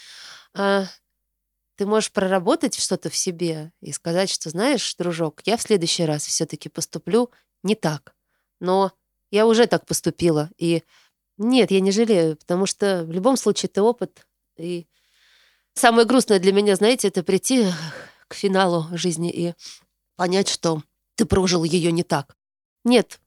А 0.54 0.86
ты 1.76 1.86
можешь 1.86 2.10
проработать 2.10 2.78
что-то 2.78 3.10
в 3.10 3.16
себе 3.16 3.72
и 3.82 3.92
сказать, 3.92 4.30
что, 4.30 4.48
знаешь, 4.48 4.94
дружок, 4.94 5.42
я 5.44 5.56
в 5.56 5.62
следующий 5.62 6.04
раз 6.04 6.24
все-таки 6.24 6.68
поступлю 6.68 7.30
не 7.62 7.74
так. 7.74 8.14
Но 8.60 8.92
я 9.30 9.46
уже 9.46 9.66
так 9.66 9.86
поступила. 9.86 10.50
И 10.56 10.82
нет, 11.36 11.70
я 11.70 11.80
не 11.80 11.90
жалею, 11.90 12.36
потому 12.36 12.64
что 12.64 13.04
в 13.04 13.10
любом 13.12 13.36
случае 13.36 13.68
это 13.68 13.82
опыт. 13.82 14.25
И 14.58 14.86
самое 15.74 16.06
грустное 16.06 16.38
для 16.38 16.52
меня, 16.52 16.76
знаете, 16.76 17.08
это 17.08 17.22
прийти 17.22 17.66
к 18.28 18.34
финалу 18.34 18.86
жизни 18.96 19.30
и 19.30 19.54
понять, 20.16 20.48
что 20.48 20.82
ты 21.14 21.24
прожил 21.24 21.64
ее 21.64 21.92
не 21.92 22.02
так. 22.02 22.36
Нет, 22.84 23.20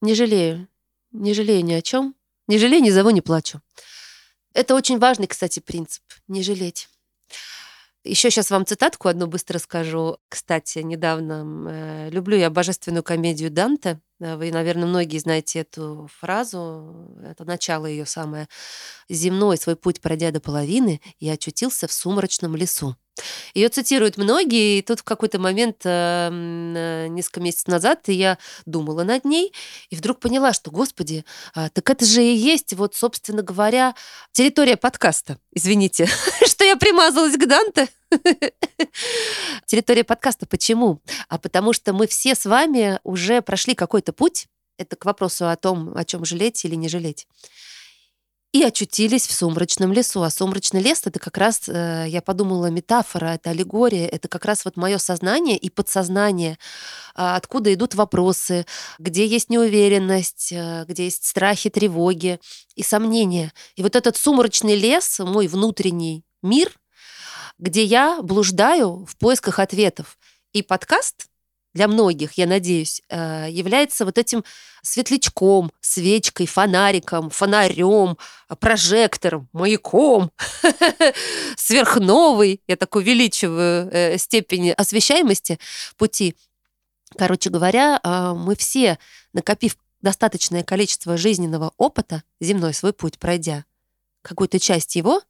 не 0.00 0.14
жалею. 0.14 0.68
Не 1.12 1.34
жалею 1.34 1.64
ни 1.64 1.72
о 1.72 1.82
чем. 1.82 2.14
Не 2.46 2.58
жалею, 2.58 2.82
ни 2.82 2.90
зову, 2.90 3.10
не 3.10 3.20
плачу. 3.20 3.60
Это 4.52 4.74
очень 4.74 4.98
важный, 4.98 5.26
кстати, 5.26 5.60
принцип. 5.60 6.02
Не 6.28 6.42
жалеть. 6.42 6.88
Еще 8.04 8.30
сейчас 8.30 8.50
вам 8.50 8.64
цитатку 8.64 9.08
одну 9.08 9.26
быстро 9.26 9.58
скажу. 9.58 10.18
Кстати, 10.28 10.78
недавно 10.78 11.44
э, 11.68 12.10
люблю 12.10 12.36
я 12.36 12.50
божественную 12.50 13.02
комедию 13.02 13.50
Данте. 13.50 14.00
Вы, 14.18 14.50
наверное, 14.50 14.86
многие 14.86 15.18
знаете 15.18 15.60
эту 15.60 16.08
фразу. 16.18 16.94
Это 17.22 17.44
начало 17.44 17.86
ее 17.86 18.06
самое. 18.06 18.48
«Земной 19.10 19.58
свой 19.58 19.76
путь 19.76 20.00
пройдя 20.00 20.30
до 20.30 20.40
половины, 20.40 21.00
я 21.20 21.34
очутился 21.34 21.86
в 21.86 21.92
сумрачном 21.92 22.56
лесу». 22.56 22.96
Ее 23.54 23.68
цитируют 23.68 24.18
многие, 24.18 24.78
и 24.78 24.82
тут 24.82 25.00
в 25.00 25.04
какой-то 25.04 25.38
момент, 25.38 25.78
э, 25.84 26.28
э, 26.30 27.06
несколько 27.08 27.40
месяцев 27.40 27.68
назад, 27.68 28.08
я 28.08 28.38
думала 28.66 29.04
над 29.04 29.24
ней, 29.24 29.54
и 29.88 29.96
вдруг 29.96 30.20
поняла, 30.20 30.52
что, 30.52 30.70
господи, 30.70 31.24
а, 31.54 31.70
так 31.70 31.88
это 31.88 32.04
же 32.04 32.22
и 32.22 32.34
есть, 32.34 32.74
вот, 32.74 32.94
собственно 32.94 33.42
говоря, 33.42 33.94
территория 34.32 34.76
подкаста. 34.76 35.38
Извините, 35.52 36.06
что 36.46 36.64
я 36.64 36.76
примазалась 36.76 37.36
к 37.36 37.46
Данте. 37.46 37.88
Территория 39.66 40.04
подкаста. 40.04 40.46
Почему? 40.46 41.00
А 41.28 41.38
потому 41.38 41.72
что 41.72 41.92
мы 41.92 42.06
все 42.06 42.34
с 42.34 42.44
вами 42.44 43.00
уже 43.04 43.42
прошли 43.42 43.74
какой-то 43.74 44.12
путь. 44.12 44.46
Это 44.78 44.96
к 44.96 45.04
вопросу 45.04 45.48
о 45.48 45.56
том, 45.56 45.96
о 45.96 46.04
чем 46.04 46.24
жалеть 46.24 46.64
или 46.64 46.74
не 46.74 46.88
жалеть 46.88 47.26
и 48.56 48.62
очутились 48.62 49.26
в 49.26 49.32
сумрачном 49.34 49.92
лесу. 49.92 50.22
А 50.22 50.30
сумрачный 50.30 50.80
лес— 50.80 51.02
это 51.04 51.18
как 51.18 51.36
раз, 51.36 51.68
э, 51.68 52.06
я 52.08 52.22
подумала, 52.22 52.66
метафора, 52.70 53.34
это 53.34 53.50
аллегория, 53.50 54.06
это 54.06 54.28
как 54.28 54.46
раз 54.46 54.64
вот 54.64 54.78
мое 54.78 54.96
сознание 54.96 55.58
и 55.58 55.68
подсознание, 55.68 56.56
а, 57.14 57.36
откуда 57.36 57.74
идут 57.74 57.94
вопросы, 57.94 58.64
где 58.98 59.26
есть 59.26 59.50
неуверенность, 59.50 60.52
э, 60.52 60.86
где 60.88 61.04
есть 61.04 61.26
страхи, 61.26 61.68
тревоги 61.68 62.40
и 62.74 62.82
сомнения. 62.82 63.52
И 63.74 63.82
вот 63.82 63.94
этот 63.94 64.16
сумрачный 64.16 64.76
лес, 64.76 65.18
мой 65.18 65.48
внутренний 65.48 66.24
мир, 66.42 66.72
где 67.58 67.84
я 67.84 68.20
блуждаю 68.22 69.04
в 69.06 69.16
поисках 69.16 69.58
ответов. 69.58 70.18
И 70.52 70.62
подкаст 70.62 71.28
для 71.74 71.88
многих, 71.88 72.32
я 72.34 72.46
надеюсь, 72.46 73.02
э, 73.10 73.48
является 73.50 74.06
вот 74.06 74.16
этим 74.16 74.44
светлячком, 74.82 75.70
свечкой, 75.80 76.46
фонариком, 76.46 77.28
фонарем, 77.28 78.16
прожектором, 78.60 79.48
маяком, 79.52 80.30
сверхновой, 81.56 82.62
я 82.66 82.76
так 82.76 82.94
увеличиваю 82.96 83.90
э, 83.92 84.16
степень 84.16 84.70
освещаемости 84.70 85.58
пути. 85.96 86.34
Короче 87.18 87.50
говоря, 87.50 88.00
а, 88.02 88.34
мы 88.34 88.56
все, 88.56 88.98
накопив 89.32 89.76
достаточное 90.00 90.62
количество 90.62 91.16
жизненного 91.16 91.72
опыта, 91.76 92.22
земной 92.40 92.74
свой 92.74 92.92
путь 92.92 93.18
пройдя, 93.18 93.64
какую-то 94.22 94.58
часть 94.58 94.96
его, 94.96 95.20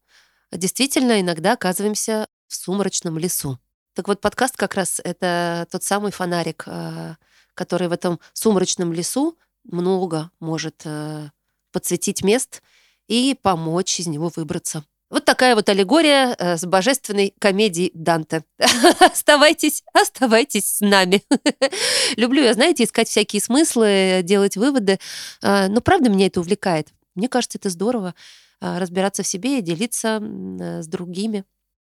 действительно 0.57 1.21
иногда 1.21 1.53
оказываемся 1.53 2.29
в 2.49 2.55
сумрачном 2.55 3.19
лесу. 3.19 3.59
Так 3.95 4.09
вот, 4.09 4.21
подкаст 4.21 4.57
как 4.57 4.75
раз 4.75 5.01
это 5.03 5.67
тот 5.71 5.83
самый 5.83 6.13
фонарик, 6.13 6.65
э, 6.67 7.15
который 7.55 7.89
в 7.89 7.93
этом 7.93 8.21
сумрачном 8.35 8.93
лесу 8.93 9.39
много 9.65 10.31
может 10.39 10.83
э, 10.85 11.31
подсветить 11.73 12.23
мест 12.23 12.63
и 13.09 13.35
помочь 13.41 13.99
из 13.99 14.07
него 14.07 14.31
выбраться. 14.37 14.85
Вот 15.09 15.25
такая 15.25 15.55
вот 15.55 15.69
аллегория 15.69 16.35
э, 16.39 16.59
с 16.59 16.67
божественной 16.67 17.33
комедией 17.39 17.91
Данте. 17.95 18.45
оставайтесь, 19.01 19.83
оставайтесь 19.95 20.77
с 20.77 20.81
нами. 20.81 21.23
Люблю 22.17 22.43
я, 22.43 22.53
знаете, 22.53 22.85
искать 22.85 23.09
всякие 23.09 23.41
смыслы, 23.41 24.21
делать 24.23 24.59
выводы. 24.59 24.99
Но 25.41 25.81
правда 25.81 26.11
меня 26.11 26.27
это 26.27 26.41
увлекает. 26.41 26.89
Мне 27.15 27.29
кажется, 27.29 27.57
это 27.57 27.71
здорово 27.71 28.15
разбираться 28.61 29.23
в 29.23 29.27
себе 29.27 29.59
и 29.59 29.63
делиться 29.63 30.21
с 30.21 30.87
другими. 30.87 31.45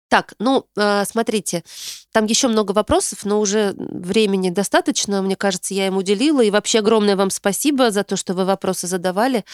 Так, 0.08 0.34
ну, 0.38 0.66
э, 0.76 1.04
смотрите, 1.06 1.64
там 2.12 2.26
еще 2.26 2.46
много 2.46 2.72
вопросов, 2.72 3.24
но 3.24 3.40
уже 3.40 3.74
времени 3.76 4.50
достаточно, 4.50 5.22
мне 5.22 5.34
кажется, 5.34 5.74
я 5.74 5.88
им 5.88 5.96
уделила. 5.96 6.40
И 6.40 6.50
вообще 6.50 6.80
огромное 6.80 7.16
вам 7.16 7.30
спасибо 7.30 7.90
за 7.90 8.04
то, 8.04 8.16
что 8.16 8.34
вы 8.34 8.44
вопросы 8.44 8.86
задавали. 8.86 9.44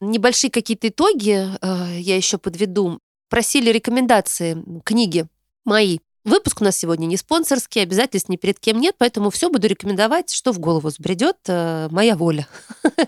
Небольшие 0.00 0.50
какие-то 0.50 0.88
итоги 0.88 1.48
э, 1.62 1.98
я 1.98 2.16
еще 2.16 2.36
подведу. 2.36 2.98
Просили 3.30 3.70
рекомендации 3.70 4.62
книги 4.84 5.26
мои. 5.64 6.00
Выпуск 6.24 6.60
у 6.60 6.64
нас 6.64 6.76
сегодня 6.76 7.06
не 7.06 7.16
спонсорский, 7.16 7.82
обязательств 7.82 8.28
ни 8.28 8.36
перед 8.36 8.60
кем 8.60 8.78
нет, 8.78 8.96
поэтому 8.98 9.30
все 9.30 9.48
буду 9.48 9.66
рекомендовать, 9.66 10.30
что 10.30 10.52
в 10.52 10.58
голову 10.58 10.88
взбредет, 10.88 11.38
э, 11.46 11.88
моя 11.90 12.16
воля. 12.16 12.46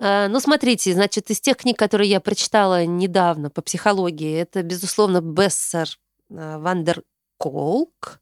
Э, 0.00 0.28
ну, 0.28 0.40
смотрите, 0.40 0.94
значит, 0.94 1.30
из 1.30 1.40
тех 1.40 1.58
книг, 1.58 1.78
которые 1.78 2.10
я 2.10 2.20
прочитала 2.20 2.84
недавно 2.86 3.50
по 3.50 3.62
психологии, 3.62 4.40
это, 4.40 4.62
безусловно, 4.62 5.20
Бессер 5.20 5.88
э, 6.30 6.58
Вандер 6.58 7.02
Колк. 7.38 8.20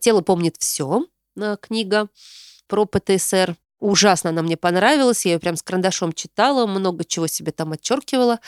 «Тело 0.00 0.22
помнит 0.22 0.56
все» 0.58 1.06
книга 1.60 2.08
про 2.66 2.84
ПТСР. 2.84 3.56
Ужасно 3.78 4.30
она 4.30 4.42
мне 4.42 4.56
понравилась, 4.56 5.24
я 5.24 5.34
ее 5.34 5.38
прям 5.38 5.56
с 5.56 5.62
карандашом 5.62 6.12
читала, 6.12 6.66
много 6.66 7.04
чего 7.04 7.28
себе 7.28 7.52
там 7.52 7.72
отчеркивала 7.72 8.40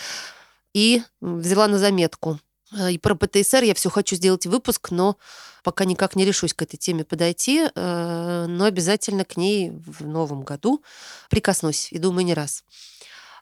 и 0.74 1.02
взяла 1.20 1.68
на 1.68 1.78
заметку. 1.78 2.40
Э, 2.76 2.92
и 2.92 2.98
про 2.98 3.14
ПТСР 3.14 3.62
я 3.64 3.74
все 3.74 3.90
хочу 3.90 4.16
сделать 4.16 4.46
выпуск, 4.46 4.90
но 4.90 5.16
пока 5.62 5.84
никак 5.84 6.16
не 6.16 6.24
решусь 6.24 6.54
к 6.54 6.62
этой 6.62 6.76
теме 6.76 7.04
подойти, 7.04 7.68
э, 7.74 8.46
но 8.48 8.64
обязательно 8.64 9.24
к 9.24 9.36
ней 9.36 9.70
в 9.70 10.06
новом 10.06 10.42
году 10.42 10.82
прикоснусь, 11.28 11.88
и 11.92 11.98
думаю, 11.98 12.24
не 12.24 12.34
раз. 12.34 12.64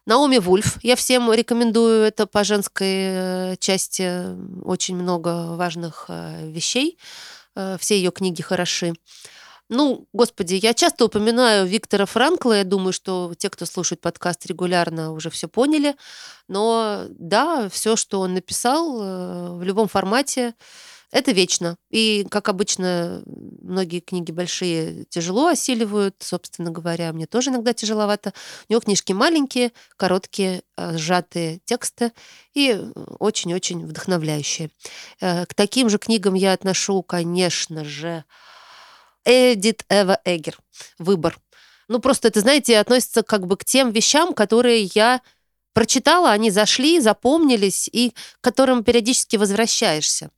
Наоми 0.07 0.39
Вульф. 0.39 0.83
Я 0.83 0.97
всем 0.97 1.31
рекомендую 1.33 2.03
это 2.05 2.27
по 2.27 2.43
женской 2.43 2.87
э, 2.89 3.57
части. 3.59 4.35
Очень 4.65 4.97
много 4.97 5.55
важных 5.55 6.07
вещей. 6.09 6.99
Все 7.79 7.97
ее 7.97 8.13
книги 8.13 8.41
хороши. 8.41 8.95
Ну, 9.69 10.09
господи, 10.15 10.55
я 10.55 10.73
часто 10.73 11.05
упоминаю 11.05 11.67
Виктора 11.67 12.07
Франкла. 12.07 12.55
Я 12.55 12.65
думаю, 12.65 12.93
что 12.93 13.35
те, 13.37 13.51
кто 13.51 13.67
слушает 13.67 14.01
подкаст 14.01 14.47
регулярно, 14.47 15.13
уже 15.13 15.29
все 15.29 15.47
поняли. 15.47 15.95
Но 16.49 17.05
да, 17.11 17.69
все, 17.69 17.95
что 17.97 18.21
он 18.21 18.33
написал 18.35 19.01
э, 19.01 19.51
в 19.59 19.63
любом 19.63 19.89
формате, 19.89 20.55
это 21.11 21.33
вечно. 21.33 21.77
И, 21.91 22.27
как 22.31 22.49
обычно, 22.49 23.23
многие 23.27 24.01
книги 24.01 24.31
большие 24.31 25.05
тяжело 25.07 25.49
осиливают, 25.49 26.17
собственно 26.21 26.71
говоря, 26.71 27.13
мне 27.13 27.27
тоже 27.27 27.51
иногда 27.51 27.75
тяжеловато. 27.75 28.33
У 28.69 28.73
него 28.73 28.81
книжки 28.81 29.13
маленькие, 29.13 29.73
короткие, 29.99 30.63
э, 30.79 30.97
сжатые 30.97 31.61
тексты 31.67 32.13
и 32.55 32.79
очень-очень 33.19 33.87
вдохновляющие. 33.87 34.71
Э, 35.21 35.45
к 35.45 35.53
таким 35.53 35.91
же 35.91 35.99
книгам 35.99 36.33
я 36.33 36.55
отношу, 36.55 37.03
конечно 37.03 37.85
же, 37.85 38.25
Эдит 39.29 39.85
Эва 39.91 40.19
Эгер. 40.25 40.59
Выбор. 40.99 41.39
Ну, 41.87 41.99
просто 41.99 42.29
это, 42.29 42.41
знаете, 42.41 42.79
относится 42.79 43.23
как 43.23 43.47
бы 43.47 43.59
к 43.59 43.65
тем 43.65 43.91
вещам, 43.91 44.33
которые 44.33 44.85
я 44.95 45.21
прочитала, 45.75 46.31
они 46.31 46.51
зашли, 46.51 46.99
запомнились, 46.99 47.91
и 47.93 48.11
к 48.11 48.15
которым 48.41 48.83
периодически 48.83 49.37
возвращаешься. 49.37 50.31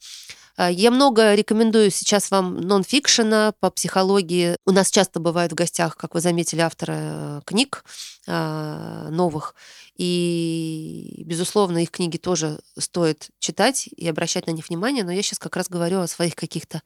А, 0.56 0.70
я 0.70 0.90
много 0.90 1.34
рекомендую 1.34 1.92
сейчас 1.92 2.32
вам 2.32 2.60
нон-фикшена 2.60 3.54
по 3.60 3.70
психологии. 3.70 4.56
У 4.66 4.72
нас 4.72 4.90
часто 4.90 5.20
бывают 5.20 5.52
в 5.52 5.54
гостях, 5.54 5.96
как 5.96 6.14
вы 6.14 6.20
заметили, 6.20 6.60
авторы 6.60 6.94
э, 6.96 7.40
книг 7.44 7.84
а, 8.26 9.08
новых. 9.10 9.54
И, 9.96 11.22
безусловно, 11.26 11.78
их 11.78 11.92
книги 11.92 12.16
тоже 12.16 12.58
стоит 12.76 13.28
читать 13.38 13.88
и 13.96 14.08
обращать 14.08 14.48
на 14.48 14.50
них 14.50 14.68
внимание. 14.68 15.04
Но 15.04 15.12
я 15.12 15.22
сейчас 15.22 15.38
как 15.38 15.54
раз 15.54 15.68
говорю 15.68 16.00
о 16.00 16.08
своих 16.08 16.34
каких-то 16.34 16.82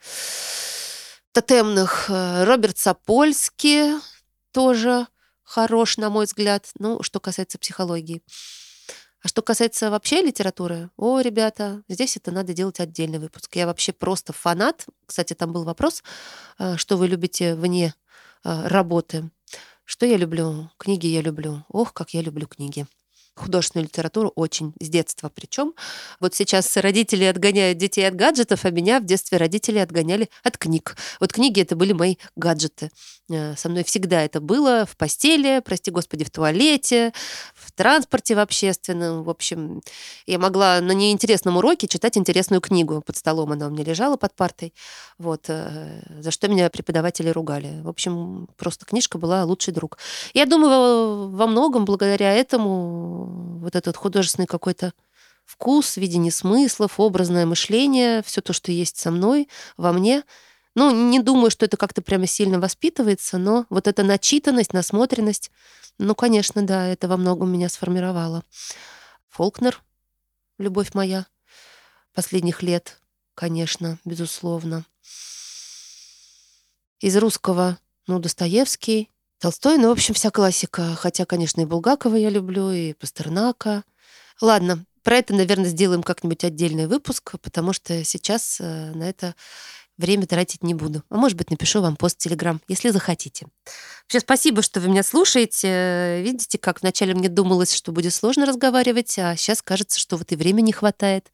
тотемных 1.34 2.08
э, 2.08 2.44
Роберт 2.44 2.78
Сапольский 2.78 4.00
тоже 4.52 5.08
хорош, 5.42 5.98
на 5.98 6.08
мой 6.08 6.26
взгляд. 6.26 6.70
Ну, 6.78 7.02
что 7.02 7.18
касается 7.20 7.58
психологии. 7.58 8.22
А 9.20 9.28
что 9.28 9.42
касается 9.42 9.90
вообще 9.90 10.22
литературы, 10.22 10.90
о, 10.96 11.20
ребята, 11.20 11.82
здесь 11.88 12.16
это 12.16 12.30
надо 12.30 12.52
делать 12.54 12.78
отдельный 12.78 13.18
выпуск. 13.18 13.56
Я 13.56 13.66
вообще 13.66 13.92
просто 13.92 14.32
фанат. 14.32 14.86
Кстати, 15.06 15.34
там 15.34 15.52
был 15.52 15.64
вопрос, 15.64 16.04
э, 16.58 16.76
что 16.76 16.96
вы 16.96 17.08
любите 17.08 17.56
вне 17.56 17.94
э, 18.44 18.68
работы. 18.68 19.28
Что 19.84 20.06
я 20.06 20.16
люблю? 20.16 20.70
Книги 20.78 21.08
я 21.08 21.20
люблю. 21.20 21.64
Ох, 21.68 21.92
как 21.92 22.14
я 22.14 22.22
люблю 22.22 22.46
книги 22.46 22.86
художественную 23.34 23.86
литературу 23.86 24.32
очень, 24.34 24.74
с 24.80 24.88
детства 24.88 25.30
причем. 25.34 25.74
Вот 26.20 26.34
сейчас 26.34 26.76
родители 26.76 27.24
отгоняют 27.24 27.78
детей 27.78 28.06
от 28.06 28.14
гаджетов, 28.14 28.64
а 28.64 28.70
меня 28.70 29.00
в 29.00 29.04
детстве 29.04 29.38
родители 29.38 29.78
отгоняли 29.78 30.28
от 30.42 30.58
книг. 30.58 30.96
Вот 31.20 31.32
книги 31.32 31.60
это 31.60 31.76
были 31.76 31.92
мои 31.92 32.16
гаджеты. 32.36 32.90
Э, 33.30 33.56
со 33.56 33.68
мной 33.68 33.84
всегда 33.84 34.22
это 34.22 34.40
было 34.40 34.86
в 34.86 34.96
постели, 34.96 35.60
прости 35.64 35.90
господи, 35.90 36.24
в 36.24 36.30
туалете, 36.30 37.12
в 37.54 37.72
транспорте 37.72 38.34
в 38.34 38.38
общественном. 38.38 39.24
В 39.24 39.30
общем, 39.30 39.82
я 40.26 40.38
могла 40.38 40.80
на 40.80 40.92
неинтересном 40.92 41.56
уроке 41.56 41.88
читать 41.88 42.16
интересную 42.18 42.60
книгу. 42.60 43.00
Под 43.00 43.16
столом 43.16 43.52
она 43.52 43.66
у 43.66 43.70
меня 43.70 43.84
лежала 43.84 44.16
под 44.16 44.34
партой. 44.34 44.74
Вот, 45.18 45.46
э, 45.48 46.02
за 46.20 46.30
что 46.30 46.48
меня 46.48 46.70
преподаватели 46.70 47.30
ругали. 47.30 47.80
В 47.82 47.88
общем, 47.88 48.48
просто 48.56 48.84
книжка 48.84 49.18
была 49.18 49.44
лучший 49.44 49.72
друг. 49.72 49.98
Я 50.34 50.46
думаю, 50.46 51.30
во 51.30 51.46
многом 51.46 51.84
благодаря 51.84 52.32
этому 52.32 53.23
вот 53.24 53.76
этот 53.76 53.96
художественный 53.96 54.46
какой-то 54.46 54.92
вкус, 55.44 55.96
видение 55.96 56.32
смыслов, 56.32 56.98
образное 56.98 57.46
мышление, 57.46 58.22
все 58.22 58.40
то, 58.40 58.52
что 58.52 58.72
есть 58.72 58.96
со 58.96 59.10
мной, 59.10 59.48
во 59.76 59.92
мне. 59.92 60.24
Ну, 60.74 60.90
не 60.90 61.20
думаю, 61.20 61.50
что 61.50 61.66
это 61.66 61.76
как-то 61.76 62.02
прямо 62.02 62.26
сильно 62.26 62.58
воспитывается, 62.58 63.38
но 63.38 63.66
вот 63.70 63.86
эта 63.86 64.02
начитанность, 64.02 64.72
насмотренность, 64.72 65.50
ну, 65.98 66.14
конечно, 66.14 66.62
да, 66.66 66.86
это 66.88 67.06
во 67.06 67.16
многом 67.16 67.52
меня 67.52 67.68
сформировало. 67.68 68.42
Фолкнер, 69.28 69.80
любовь 70.58 70.94
моя, 70.94 71.26
последних 72.12 72.62
лет, 72.62 73.00
конечно, 73.34 73.98
безусловно. 74.04 74.84
Из 76.98 77.16
русского, 77.16 77.78
ну, 78.06 78.18
Достоевский, 78.18 79.10
Толстой, 79.44 79.76
ну, 79.76 79.88
в 79.88 79.92
общем, 79.92 80.14
вся 80.14 80.30
классика. 80.30 80.94
Хотя, 80.94 81.26
конечно, 81.26 81.60
и 81.60 81.66
Булгакова 81.66 82.16
я 82.16 82.30
люблю, 82.30 82.70
и 82.70 82.94
Пастернака. 82.94 83.84
Ладно, 84.40 84.86
про 85.02 85.18
это, 85.18 85.34
наверное, 85.34 85.68
сделаем 85.68 86.02
как-нибудь 86.02 86.44
отдельный 86.44 86.86
выпуск, 86.86 87.34
потому 87.42 87.74
что 87.74 88.02
сейчас 88.04 88.56
э, 88.58 88.92
на 88.94 89.06
это 89.06 89.34
время 89.98 90.26
тратить 90.26 90.62
не 90.62 90.72
буду. 90.72 91.02
А 91.10 91.16
может 91.16 91.36
быть, 91.36 91.50
напишу 91.50 91.82
вам 91.82 91.96
пост 91.96 92.16
в 92.16 92.22
Телеграм, 92.22 92.58
если 92.68 92.88
захотите. 92.88 93.46
Вообще, 94.04 94.20
спасибо, 94.20 94.62
что 94.62 94.80
вы 94.80 94.88
меня 94.88 95.02
слушаете. 95.02 96.22
Видите, 96.22 96.56
как 96.56 96.80
вначале 96.80 97.12
мне 97.12 97.28
думалось, 97.28 97.74
что 97.74 97.92
будет 97.92 98.14
сложно 98.14 98.46
разговаривать, 98.46 99.18
а 99.18 99.36
сейчас 99.36 99.60
кажется, 99.60 100.00
что 100.00 100.16
вот 100.16 100.32
и 100.32 100.36
времени 100.36 100.68
не 100.68 100.72
хватает. 100.72 101.30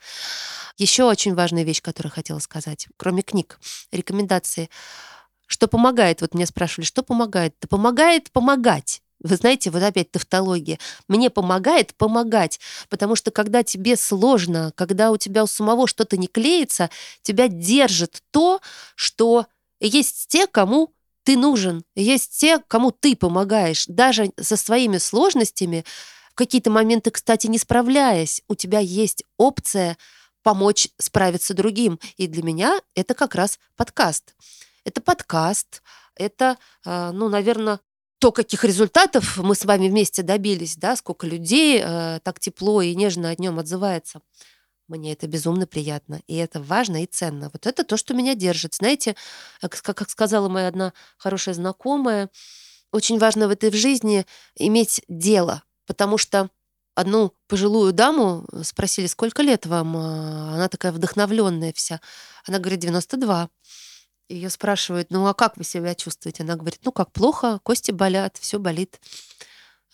Еще 0.79 1.05
очень 1.05 1.37
важная 1.37 1.63
вещь, 1.63 1.81
которую 1.81 2.11
хотела 2.11 2.41
сказать, 2.41 2.89
кроме 2.97 3.23
книг, 3.23 3.61
рекомендации– 3.93 4.69
что 5.51 5.67
помогает? 5.67 6.21
Вот 6.21 6.33
меня 6.33 6.47
спрашивали, 6.47 6.87
что 6.87 7.03
помогает? 7.03 7.57
Да 7.61 7.67
помогает 7.67 8.31
помогать. 8.31 9.03
Вы 9.19 9.35
знаете, 9.35 9.71
вот 9.71 9.83
опять 9.83 10.13
тавтология. 10.13 10.79
Мне 11.09 11.29
помогает 11.29 11.93
помогать, 11.95 12.61
потому 12.89 13.17
что 13.17 13.33
когда 13.33 13.65
тебе 13.65 13.97
сложно, 13.97 14.73
когда 14.77 15.11
у 15.11 15.17
тебя 15.17 15.43
у 15.43 15.49
самого 15.49 15.89
что-то 15.89 16.17
не 16.17 16.29
клеится, 16.29 16.89
тебя 17.23 17.49
держит 17.49 18.23
то, 18.31 18.61
что 18.95 19.47
есть 19.81 20.29
те, 20.29 20.47
кому 20.47 20.95
ты 21.25 21.37
нужен, 21.37 21.83
есть 21.97 22.39
те, 22.39 22.61
кому 22.69 22.93
ты 22.93 23.17
помогаешь. 23.17 23.87
Даже 23.89 24.31
со 24.41 24.57
своими 24.57 24.99
сложностями, 24.99 25.85
в 26.31 26.37
какие-то 26.37 26.71
моменты, 26.71 27.11
кстати, 27.11 27.49
не 27.49 27.59
справляясь, 27.59 28.41
у 28.47 28.55
тебя 28.55 28.79
есть 28.79 29.25
опция 29.37 29.99
помочь 30.45 30.89
справиться 30.97 31.55
другим. 31.55 31.99
И 32.17 32.29
для 32.29 32.45
меня 32.45 32.81
это 32.95 33.15
как 33.15 33.35
раз 33.35 33.59
подкаст. 33.75 34.37
Это 34.85 35.01
подкаст, 35.01 35.83
это, 36.15 36.59
а, 36.85 37.13
ну, 37.13 37.29
наверное, 37.29 37.81
то, 38.19 38.33
каких 38.33 38.65
результатов 38.65 39.39
мы 39.39 39.55
с 39.55 39.65
вами 39.65 39.89
вместе 39.89 40.23
добились, 40.23 40.77
да, 40.77 40.95
сколько 40.95 41.27
людей 41.27 41.81
э, 41.83 42.21
так 42.23 42.39
тепло 42.39 42.83
и 42.83 42.95
нежно 42.95 43.31
о 43.31 43.35
нем 43.35 43.59
отзывается. 43.59 44.21
Мне 44.89 45.13
это 45.13 45.27
безумно 45.27 45.67
приятно, 45.67 46.21
и 46.27 46.37
это 46.37 46.61
важно 46.61 47.03
и 47.03 47.07
ценно. 47.07 47.49
Вот 47.53 47.67
это 47.67 47.83
то, 47.83 47.97
что 47.97 48.13
меня 48.13 48.35
держит. 48.35 48.75
Знаете, 48.75 49.17
как, 49.61 50.09
сказала 50.11 50.49
моя 50.49 50.69
одна 50.69 50.93
хорошая 51.17 51.55
знакомая, 51.55 52.29
очень 52.93 53.19
важно 53.19 53.49
в 53.49 53.53
этой 53.53 53.73
жизни 53.73 54.27
иметь 54.57 55.03
дело, 55.09 55.63
потому 55.87 56.19
что 56.19 56.51
одну 56.95 57.33
пожилую 57.47 57.93
даму 57.93 58.47
спросили, 58.63 59.07
сколько 59.07 59.43
лет 59.43 59.65
вам? 59.65 59.97
Она 59.97 60.69
такая 60.69 60.93
вдохновленная 60.93 61.73
вся. 61.73 62.01
Она 62.47 62.59
говорит, 62.59 62.81
92. 62.81 63.49
Ее 64.31 64.49
спрашивают, 64.49 65.11
ну 65.11 65.27
а 65.27 65.35
как 65.35 65.57
вы 65.57 65.65
себя 65.65 65.95
чувствуете? 65.95 66.45
Она 66.45 66.55
говорит, 66.55 66.81
ну 66.85 66.93
как 66.93 67.13
плохо, 67.13 67.59
кости 67.65 67.91
болят, 67.91 68.39
все 68.39 68.59
болит. 68.59 69.01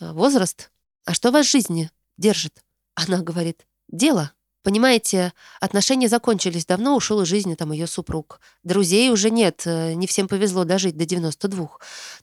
«Э, 0.00 0.12
возраст. 0.12 0.70
А 1.04 1.14
что 1.14 1.30
вас 1.30 1.46
в 1.46 1.50
жизни 1.50 1.90
держит? 2.18 2.62
Она 2.94 3.22
говорит, 3.22 3.66
дело. 3.88 4.32
Понимаете, 4.62 5.32
отношения 5.60 6.08
закончились 6.08 6.66
давно, 6.66 6.96
ушел 6.96 7.22
из 7.22 7.28
жизни 7.28 7.54
там 7.54 7.70
ее 7.72 7.86
супруг. 7.86 8.40
Друзей 8.64 9.10
уже 9.10 9.30
нет, 9.30 9.62
э, 9.64 9.94
не 9.94 10.06
всем 10.06 10.26
повезло 10.28 10.64
дожить 10.64 10.96
до 10.96 11.06
92. 11.06 11.68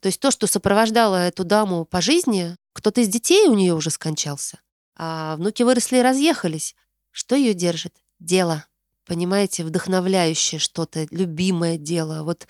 То 0.01 0.07
есть 0.07 0.19
то, 0.19 0.29
что 0.29 0.45
сопровождало 0.45 1.15
эту 1.15 1.45
даму 1.45 1.85
по 1.85 2.01
жизни, 2.01 2.57
кто-то 2.73 3.01
из 3.01 3.07
детей 3.07 3.47
у 3.47 3.53
нее 3.53 3.73
уже 3.73 3.89
скончался, 3.89 4.59
а 4.95 5.37
внуки 5.37 5.63
выросли 5.63 5.97
и 5.97 6.01
разъехались. 6.01 6.75
Что 7.11 7.35
ее 7.35 7.53
держит? 7.53 7.95
Дело. 8.19 8.65
Понимаете, 9.05 9.63
вдохновляющее 9.63 10.59
что-то, 10.59 11.07
любимое 11.11 11.77
дело. 11.77 12.23
Вот 12.23 12.47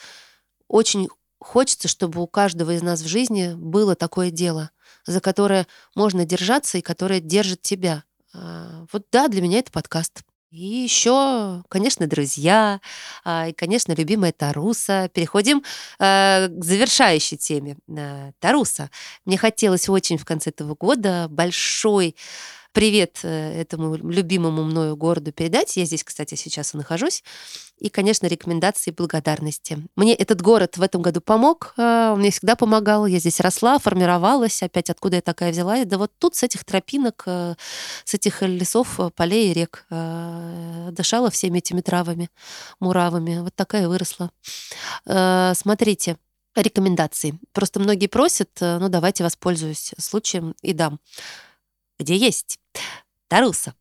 очень 0.67 1.09
хочется, 1.39 1.87
чтобы 1.87 2.21
у 2.21 2.27
каждого 2.27 2.71
из 2.71 2.81
нас 2.81 3.01
в 3.01 3.07
жизни 3.07 3.53
было 3.55 3.95
такое 3.95 4.31
дело, 4.31 4.71
за 5.05 5.19
которое 5.19 5.67
можно 5.95 6.25
держаться 6.25 6.77
и 6.77 6.81
которое 6.81 7.19
держит 7.19 7.61
тебя. 7.61 8.03
А, 8.33 8.85
вот 8.91 9.05
да, 9.11 9.27
для 9.27 9.41
меня 9.41 9.59
это 9.59 9.71
подкаст. 9.71 10.23
И 10.53 10.83
еще, 10.83 11.63
конечно, 11.67 12.05
друзья, 12.05 12.79
а, 13.23 13.47
и, 13.47 13.53
конечно, 13.53 13.93
любимая 13.93 14.31
Таруса. 14.31 15.09
Переходим 15.11 15.63
э, 15.97 16.47
к 16.47 16.63
завершающей 16.63 17.37
теме. 17.37 17.77
Э, 17.87 18.33
Таруса. 18.39 18.91
Мне 19.25 19.39
хотелось 19.39 19.89
очень 19.89 20.19
в 20.19 20.25
конце 20.25 20.51
этого 20.51 20.75
года 20.75 21.25
большой 21.27 22.15
привет 22.73 23.19
э, 23.23 23.61
этому 23.61 23.95
любимому 23.95 24.63
мною 24.63 24.97
городу 24.97 25.31
передать. 25.31 25.77
Я 25.77 25.85
здесь, 25.85 26.03
кстати, 26.03 26.35
сейчас 26.35 26.73
и 26.73 26.77
нахожусь. 26.77 27.23
И, 27.77 27.89
конечно, 27.89 28.27
рекомендации 28.27 28.89
и 28.89 28.93
благодарности. 28.93 29.77
Мне 29.95 30.15
этот 30.15 30.41
город 30.41 30.77
в 30.77 30.81
этом 30.81 31.01
году 31.01 31.21
помог, 31.21 31.73
э, 31.77 32.09
он 32.11 32.19
мне 32.19 32.31
всегда 32.31 32.55
помогал. 32.55 33.05
Я 33.05 33.19
здесь 33.19 33.39
росла, 33.39 33.77
формировалась. 33.77 34.63
Опять 34.63 34.89
откуда 34.89 35.17
я 35.17 35.21
такая 35.21 35.51
взяла? 35.51 35.85
Да 35.85 35.97
вот 35.97 36.11
тут 36.17 36.35
с 36.35 36.43
этих 36.43 36.65
тропинок, 36.65 37.23
э, 37.27 37.55
с 38.03 38.13
этих 38.15 38.41
лесов, 38.41 38.99
полей 39.15 39.51
и 39.51 39.53
рек 39.53 39.85
дышала 39.89 41.29
всеми 41.29 41.59
этими 41.59 41.81
травами, 41.81 42.29
муравами. 42.79 43.39
Вот 43.39 43.55
такая 43.55 43.87
выросла. 43.87 44.31
Смотрите, 45.05 46.17
рекомендации. 46.55 47.39
Просто 47.51 47.79
многие 47.79 48.07
просят, 48.07 48.49
ну 48.59 48.89
давайте 48.89 49.23
воспользуюсь 49.23 49.93
случаем 49.97 50.55
и 50.61 50.73
дам 50.73 50.99
где 51.99 52.15
есть 52.15 52.59
Таруса. 53.27 53.75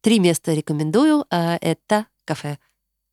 Три 0.00 0.18
места 0.18 0.52
рекомендую. 0.52 1.24
А, 1.30 1.58
это 1.60 2.06
кафе 2.24 2.58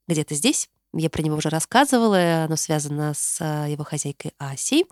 где-то 0.06 0.34
здесь. 0.34 0.68
Я 0.96 1.10
про 1.10 1.22
него 1.22 1.36
уже 1.36 1.48
рассказывала. 1.48 2.44
Оно 2.44 2.56
связано 2.56 3.14
с 3.14 3.38
а, 3.40 3.66
его 3.66 3.82
хозяйкой 3.84 4.32
Асей, 4.38 4.84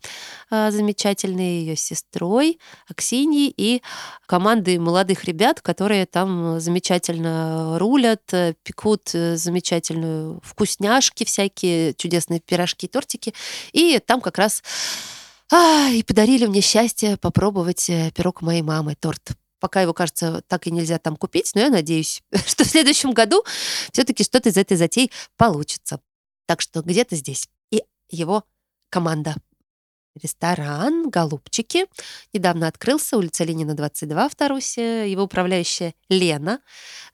а, 0.50 0.70
замечательной 0.70 1.60
ее 1.60 1.76
сестрой 1.76 2.58
Аксиньей 2.88 3.54
и 3.56 3.82
командой 4.26 4.78
молодых 4.78 5.24
ребят, 5.24 5.60
которые 5.60 6.06
там 6.06 6.58
замечательно 6.58 7.78
рулят, 7.78 8.22
э, 8.32 8.54
пекут 8.64 9.10
э, 9.14 9.36
замечательную 9.36 10.40
вкусняшки 10.42 11.24
всякие, 11.24 11.94
чудесные 11.94 12.40
пирожки, 12.40 12.88
тортики. 12.88 13.32
И 13.72 14.00
там 14.04 14.20
как 14.20 14.38
раз 14.38 14.62
а, 15.52 15.88
и 15.90 16.02
подарили 16.02 16.46
мне 16.46 16.62
счастье 16.62 17.16
попробовать 17.16 17.88
э, 17.90 18.10
пирог 18.12 18.42
моей 18.42 18.62
мамы, 18.62 18.96
торт 18.98 19.32
Пока 19.62 19.80
его, 19.80 19.92
кажется, 19.94 20.42
так 20.48 20.66
и 20.66 20.72
нельзя 20.72 20.98
там 20.98 21.16
купить, 21.16 21.52
но 21.54 21.60
я 21.60 21.70
надеюсь, 21.70 22.20
что 22.46 22.64
в 22.64 22.66
следующем 22.66 23.12
году 23.12 23.44
все-таки 23.92 24.24
что-то 24.24 24.48
из 24.48 24.56
этой 24.56 24.76
затеи 24.76 25.12
получится. 25.36 26.00
Так 26.46 26.60
что 26.60 26.82
где-то 26.82 27.14
здесь. 27.14 27.48
И 27.70 27.84
его 28.10 28.42
команда. 28.88 29.36
Ресторан 30.20 31.08
«Голубчики» 31.08 31.86
недавно 32.34 32.68
открылся, 32.68 33.16
улица 33.16 33.44
Ленина, 33.44 33.74
22 33.74 34.28
в 34.28 34.34
Тарусе. 34.34 35.10
Его 35.10 35.22
управляющая 35.22 35.94
Лена, 36.10 36.60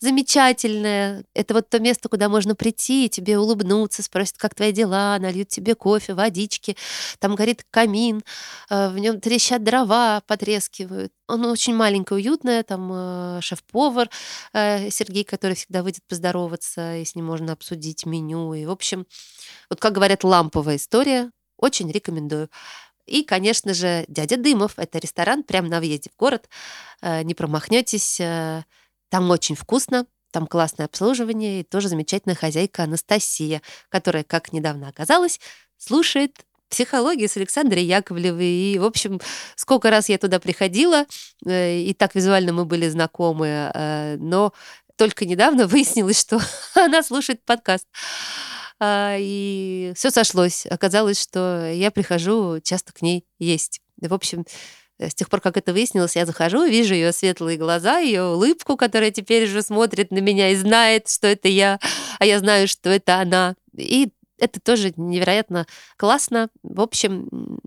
замечательная. 0.00 1.24
Это 1.32 1.54
вот 1.54 1.68
то 1.70 1.78
место, 1.78 2.08
куда 2.08 2.28
можно 2.28 2.56
прийти, 2.56 3.06
и 3.06 3.08
тебе 3.08 3.38
улыбнуться, 3.38 4.02
спросят, 4.02 4.38
как 4.38 4.56
твои 4.56 4.72
дела, 4.72 5.16
нальют 5.20 5.48
тебе 5.48 5.76
кофе, 5.76 6.14
водички. 6.14 6.76
Там 7.20 7.36
горит 7.36 7.64
камин, 7.70 8.24
э, 8.68 8.88
в 8.88 8.98
нем 8.98 9.20
трещат 9.20 9.62
дрова, 9.62 10.20
потрескивают. 10.26 11.12
Он 11.28 11.44
очень 11.44 11.76
маленький, 11.76 12.14
уютный, 12.14 12.64
там 12.64 12.90
э, 12.92 13.38
шеф-повар 13.42 14.10
э, 14.52 14.90
Сергей, 14.90 15.22
который 15.22 15.54
всегда 15.54 15.84
выйдет 15.84 16.02
поздороваться, 16.08 16.96
и 16.96 17.04
с 17.04 17.14
ним 17.14 17.26
можно 17.26 17.52
обсудить 17.52 18.06
меню. 18.06 18.54
И, 18.54 18.66
в 18.66 18.72
общем, 18.72 19.06
вот 19.70 19.78
как 19.78 19.92
говорят, 19.92 20.24
ламповая 20.24 20.76
история. 20.76 21.30
Очень 21.58 21.90
рекомендую. 21.90 22.48
И, 23.08 23.24
конечно 23.24 23.74
же, 23.74 24.04
«Дядя 24.08 24.36
Дымов»— 24.36 24.74
это 24.76 24.98
ресторан 24.98 25.42
прямо 25.42 25.68
на 25.68 25.80
въезде 25.80 26.10
в 26.14 26.18
город. 26.18 26.48
Э, 27.00 27.22
не 27.22 27.34
промахнетесь. 27.34 28.20
Э, 28.20 28.64
там 29.08 29.30
очень 29.30 29.54
вкусно, 29.54 30.06
там 30.30 30.46
классное 30.46 30.86
обслуживание 30.86 31.60
и 31.60 31.64
тоже 31.64 31.88
замечательная 31.88 32.36
хозяйка 32.36 32.82
Анастасия, 32.84 33.62
которая, 33.88 34.24
как 34.24 34.52
недавно 34.52 34.88
оказалось, 34.88 35.40
слушает 35.78 36.36
психологию 36.68 37.30
с 37.30 37.36
Александрой 37.38 37.84
Яковлевой. 37.84 38.44
И, 38.44 38.78
в 38.78 38.84
общем, 38.84 39.20
сколько 39.56 39.88
раз 39.88 40.10
я 40.10 40.18
туда 40.18 40.38
приходила, 40.38 41.06
э, 41.46 41.78
и 41.78 41.94
так 41.94 42.14
визуально 42.14 42.52
мы 42.52 42.66
были 42.66 42.88
знакомы, 42.88 43.72
но 44.18 44.52
только 44.96 45.24
недавно 45.24 45.66
выяснилось, 45.66 46.20
что 46.20 46.40
она 46.74 47.02
слушает 47.02 47.42
подкаст. 47.44 47.86
А, 48.80 49.16
и 49.18 49.92
все 49.96 50.10
сошлось. 50.10 50.66
Оказалось, 50.66 51.20
что 51.20 51.70
я 51.70 51.90
прихожу 51.90 52.60
часто 52.62 52.92
к 52.92 53.02
ней 53.02 53.24
есть. 53.38 53.80
В 54.00 54.14
общем, 54.14 54.44
с 54.98 55.14
тех 55.14 55.28
пор, 55.28 55.40
как 55.40 55.56
это 55.56 55.72
выяснилось, 55.72 56.16
я 56.16 56.26
захожу, 56.26 56.64
вижу 56.64 56.94
ее 56.94 57.12
светлые 57.12 57.56
глаза, 57.56 57.98
ее 57.98 58.24
улыбку, 58.24 58.76
которая 58.76 59.10
теперь 59.10 59.44
уже 59.44 59.62
смотрит 59.62 60.10
на 60.10 60.18
меня 60.18 60.50
и 60.50 60.56
знает, 60.56 61.08
что 61.08 61.26
это 61.28 61.48
я, 61.48 61.78
а 62.18 62.26
я 62.26 62.38
знаю, 62.38 62.66
что 62.68 62.90
это 62.90 63.20
она. 63.20 63.54
И 63.76 64.10
это 64.38 64.60
тоже 64.60 64.92
невероятно 64.96 65.66
классно. 65.96 66.48
В 66.62 66.80
общем, 66.80 67.58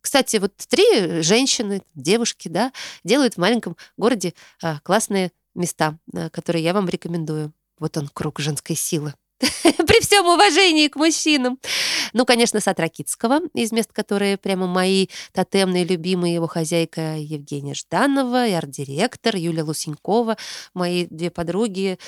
кстати, 0.00 0.38
вот 0.38 0.52
три 0.68 1.22
женщины, 1.22 1.82
девушки, 1.94 2.48
да, 2.48 2.72
делают 3.04 3.34
в 3.34 3.38
маленьком 3.38 3.76
городе 3.96 4.34
а, 4.62 4.80
классные 4.80 5.30
места, 5.54 5.98
а, 6.14 6.30
которые 6.30 6.64
я 6.64 6.74
вам 6.74 6.88
рекомендую. 6.88 7.52
Вот 7.78 7.96
он, 7.96 8.08
круг 8.08 8.40
женской 8.40 8.76
силы. 8.76 9.14
Всем 10.00 10.26
уважении 10.26 10.88
к 10.88 10.96
мужчинам. 10.96 11.58
Ну, 12.14 12.24
конечно, 12.24 12.60
Сатракитского, 12.60 13.40
из 13.52 13.70
мест, 13.70 13.92
которые 13.92 14.38
прямо 14.38 14.66
мои 14.66 15.08
тотемные, 15.32 15.84
любимые, 15.84 16.34
его 16.34 16.46
хозяйка 16.46 17.16
Евгения 17.18 17.74
Жданова 17.74 18.46
и 18.46 18.52
арт-директор 18.52 19.36
Юлия 19.36 19.62
Лусенькова, 19.62 20.38
мои 20.72 21.06
две 21.10 21.30
подруги, 21.30 21.98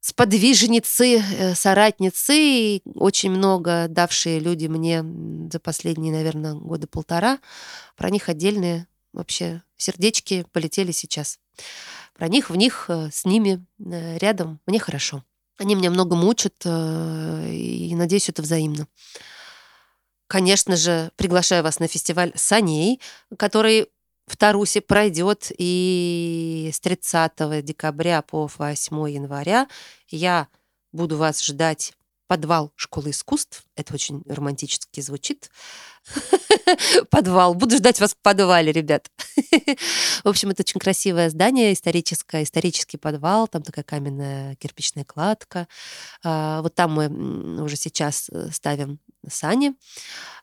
сподвижницы, 0.00 1.18
э, 1.18 1.54
соратницы, 1.54 2.34
и 2.34 2.82
очень 2.94 3.30
много 3.30 3.88
давшие 3.88 4.40
люди 4.40 4.66
мне 4.66 5.04
за 5.52 5.60
последние, 5.60 6.14
наверное, 6.14 6.54
года 6.54 6.86
полтора. 6.86 7.40
Про 7.94 8.08
них 8.08 8.30
отдельные 8.30 8.86
вообще 9.12 9.62
сердечки 9.76 10.46
полетели 10.52 10.92
сейчас. 10.92 11.38
Про 12.14 12.28
них, 12.28 12.48
в 12.48 12.56
них, 12.56 12.86
э, 12.88 13.10
с 13.12 13.26
ними, 13.26 13.64
э, 13.78 14.16
рядом 14.16 14.60
мне 14.66 14.78
хорошо. 14.78 15.22
Они 15.58 15.74
меня 15.74 15.90
много 15.90 16.16
мучат, 16.16 16.54
э, 16.64 17.52
и 17.52 17.94
надеюсь, 17.94 18.28
это 18.28 18.42
взаимно. 18.42 18.86
Конечно 20.26 20.76
же, 20.76 21.10
приглашаю 21.16 21.62
вас 21.62 21.78
на 21.78 21.88
фестиваль 21.88 22.32
«Саней», 22.34 23.00
который 23.36 23.88
в 24.26 24.36
Тарусе 24.36 24.80
пройдет 24.80 25.52
и 25.58 26.70
с 26.72 26.80
30 26.80 27.62
декабря 27.62 28.22
по 28.22 28.48
8 28.58 29.10
января. 29.10 29.68
Я 30.08 30.48
буду 30.92 31.16
вас 31.16 31.42
ждать 31.42 31.92
подвал 32.32 32.72
школы 32.76 33.10
искусств. 33.10 33.62
Это 33.76 33.92
очень 33.92 34.22
романтически 34.26 35.02
звучит. 35.02 35.50
Подвал. 37.10 37.52
Буду 37.52 37.76
ждать 37.76 38.00
вас 38.00 38.14
в 38.14 38.16
подвале, 38.22 38.72
ребят. 38.72 39.10
В 40.24 40.28
общем, 40.28 40.48
это 40.48 40.62
очень 40.62 40.80
красивое 40.80 41.28
здание, 41.28 41.74
историческое, 41.74 42.42
исторический 42.42 42.96
подвал. 42.96 43.48
Там 43.48 43.60
такая 43.60 43.84
каменная 43.84 44.54
кирпичная 44.54 45.04
кладка. 45.04 45.68
А, 46.24 46.62
вот 46.62 46.74
там 46.74 46.94
мы 46.94 47.62
уже 47.62 47.76
сейчас 47.76 48.30
э, 48.30 48.50
ставим 48.50 48.98
сани. 49.28 49.74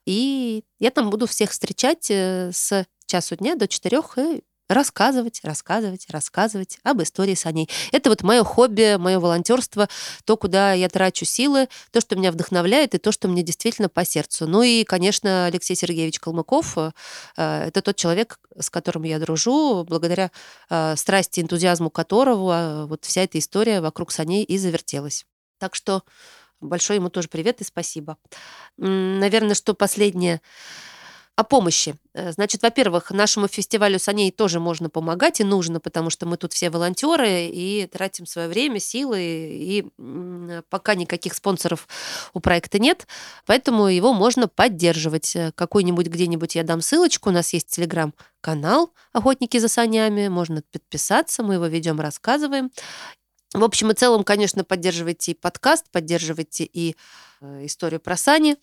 И 0.06 0.64
я 0.78 0.92
там 0.92 1.10
буду 1.10 1.26
всех 1.26 1.50
встречать 1.50 2.12
э, 2.12 2.52
с 2.54 2.86
часу 3.08 3.36
дня 3.36 3.56
до 3.56 3.68
четырех 3.68 4.16
и 4.20 4.44
рассказывать, 4.70 5.42
рассказывать, 5.44 6.06
рассказывать 6.10 6.78
об 6.84 7.02
истории 7.02 7.34
саней. 7.34 7.70
Это 7.92 8.10
вот 8.10 8.22
мое 8.22 8.44
хобби, 8.44 8.98
мое 8.98 9.20
волонтерство, 9.20 9.90
то, 10.24 10.38
куда 10.38 10.74
я 10.74 10.88
трачу 10.88 11.26
силы, 11.26 11.68
то, 11.92 12.00
что 12.00 12.16
меня 12.16 12.32
вдохновляет, 12.32 12.94
и 12.94 13.00
то, 13.00 13.12
что 13.12 13.28
мне 13.28 13.42
действительно 13.42 13.90
по 13.90 14.06
сердцу. 14.06 14.48
Ну 14.48 14.62
и, 14.62 14.84
конечно, 14.84 15.48
Алексей 15.48 15.76
Сергеевич 15.76 16.20
Калмыков 16.20 16.78
э, 16.78 16.92
это 17.36 17.82
тот 17.82 17.96
человек, 17.96 18.40
с 18.58 18.70
которым 18.70 19.04
я 19.04 19.20
дружу, 19.20 19.84
благодаря 19.84 20.32
э, 20.70 20.96
страсти, 20.96 21.42
энтузиазму 21.42 21.90
которого 21.90 22.84
э, 22.84 22.86
вот 22.86 23.06
вся 23.06 23.24
эта 23.24 23.40
история 23.40 23.82
вокруг 23.82 24.12
саней 24.12 24.44
и 24.44 24.58
завертелась. 24.58 25.26
Так 25.58 25.74
что 25.74 26.04
большой 26.62 26.98
ему 26.98 27.10
тоже 27.10 27.28
привет 27.28 27.62
и 27.62 27.64
спасибо. 27.64 28.18
Наверное, 28.78 29.56
что 29.56 29.74
последнее 29.74 30.42
о 31.40 31.44
помощи. 31.46 31.96
Э, 32.14 32.34
значит, 32.34 32.64
во-первых, 32.64 33.12
нашему 33.12 33.48
фестивалю 33.48 33.98
саней 33.98 34.30
тоже 34.30 34.60
можно 34.60 34.90
помогать 34.90 35.40
и 35.40 35.46
нужно, 35.46 35.80
потому 35.80 36.10
что 36.10 36.26
мы 36.26 36.36
тут 36.36 36.52
все 36.52 36.70
волонтеры 36.70 37.46
и 37.46 37.88
тратим 37.88 38.26
свое 38.26 38.50
время, 38.50 38.82
силы, 38.82 39.22
и 39.22 39.86
пока 40.70 40.96
никаких 40.96 41.34
спонсоров 41.34 41.88
у 42.34 42.42
проекта 42.42 42.78
нет, 42.78 43.08
поэтому 43.46 43.88
его 43.88 44.14
можно 44.14 44.50
поддерживать. 44.50 45.34
Э, 45.38 45.54
какой-нибудь 45.56 46.08
где-нибудь 46.08 46.56
я 46.56 46.64
дам 46.64 46.82
ссылочку, 46.82 47.30
у 47.30 47.32
нас 47.32 47.54
есть 47.54 47.70
телеграм-канал 47.70 48.92
«Охотники 49.14 49.58
за 49.60 49.70
санями», 49.70 50.28
можно 50.28 50.62
подписаться, 50.74 51.42
мы 51.42 51.54
его 51.54 51.68
ведем, 51.68 52.02
рассказываем. 52.02 52.70
В 53.54 53.64
общем 53.64 53.92
и 53.92 53.94
целом, 53.94 54.26
конечно, 54.26 54.66
поддерживайте 54.66 55.32
и 55.32 55.36
подкаст, 55.36 55.86
поддерживайте 55.90 56.66
и 56.66 56.98
э, 57.40 57.66
историю 57.66 58.02
про 58.02 58.18
сани, 58.18 58.58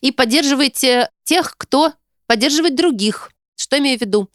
и 0.00 0.10
поддерживайте 0.10 1.10
тех, 1.24 1.54
кто 1.58 1.92
поддерживать 2.26 2.74
других. 2.74 3.30
Что 3.56 3.78
имею 3.78 3.98
в 3.98 4.00
виду? 4.00 4.28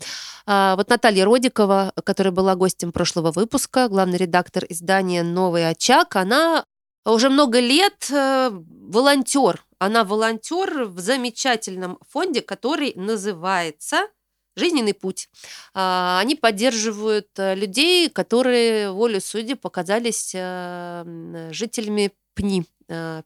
А, 0.45 0.75
вот 0.75 0.89
Наталья 0.89 1.25
Родикова, 1.25 1.93
которая 2.03 2.31
была 2.31 2.55
гостем 2.55 2.91
прошлого 2.91 3.31
выпуска, 3.31 3.87
главный 3.89 4.17
редактор 4.17 4.65
издания 4.69 5.23
«Новый 5.23 5.69
очаг», 5.69 6.15
она 6.15 6.65
уже 7.05 7.29
много 7.29 7.59
лет 7.59 8.09
э, 8.11 8.49
волонтер. 8.51 9.63
Она 9.77 10.03
волонтер 10.03 10.85
в 10.85 10.99
замечательном 10.99 11.97
фонде, 12.09 12.41
который 12.41 12.93
называется 12.95 14.07
«Жизненный 14.55 14.93
путь». 14.93 15.29
А, 15.73 16.19
они 16.21 16.35
поддерживают 16.35 17.27
э, 17.37 17.55
людей, 17.55 18.09
которые 18.09 18.91
волю 18.91 19.21
судьи 19.21 19.55
показались 19.55 20.31
э, 20.33 21.49
жителями 21.51 22.11
ПНИ, 22.35 22.65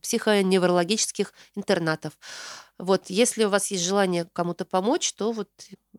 психоневрологических 0.01 1.31
интернатов. 1.55 2.13
Вот, 2.79 3.09
если 3.09 3.45
у 3.45 3.49
вас 3.49 3.71
есть 3.71 3.83
желание 3.83 4.27
кому-то 4.33 4.65
помочь, 4.65 5.13
то 5.13 5.31
вот 5.31 5.49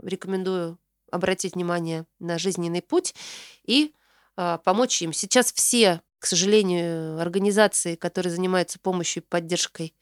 рекомендую 0.02 0.78
обратить 1.10 1.54
внимание 1.54 2.06
на 2.18 2.38
жизненный 2.38 2.82
путь 2.82 3.14
и 3.64 3.94
э, 4.36 4.58
помочь 4.64 5.00
им. 5.02 5.12
Сейчас 5.12 5.52
все, 5.52 6.02
к 6.18 6.26
сожалению, 6.26 7.20
организации, 7.20 7.94
которые 7.94 8.32
занимаются 8.32 8.78
помощью 8.80 9.22
и 9.22 9.26
поддержкой 9.26 9.94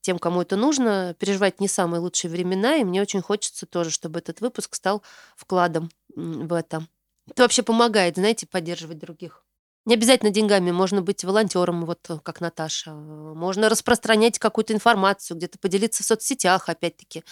тем, 0.00 0.18
кому 0.18 0.42
это 0.42 0.56
нужно, 0.56 1.16
переживать 1.18 1.60
не 1.60 1.68
самые 1.68 2.00
лучшие 2.00 2.30
времена, 2.30 2.76
и 2.76 2.84
мне 2.84 3.00
очень 3.02 3.22
хочется 3.22 3.66
тоже, 3.66 3.90
чтобы 3.90 4.18
этот 4.20 4.40
выпуск 4.40 4.74
стал 4.74 5.02
вкладом 5.36 5.90
в 6.14 6.52
это. 6.52 6.86
Это 7.28 7.42
вообще 7.42 7.62
помогает, 7.62 8.16
знаете, 8.16 8.46
поддерживать 8.46 8.98
других. 8.98 9.43
Не 9.86 9.94
обязательно 9.94 10.30
деньгами, 10.30 10.70
можно 10.70 11.02
быть 11.02 11.24
волонтером, 11.24 11.84
вот 11.84 11.98
э, 12.08 12.18
как 12.22 12.40
Наташа. 12.40 12.92
Можно 12.92 13.68
распространять 13.68 14.38
какую-то 14.38 14.72
информацию, 14.72 15.36
где-то 15.36 15.58
поделиться 15.58 16.02
в 16.02 16.06
соцсетях, 16.06 16.70
опять-таки. 16.70 17.22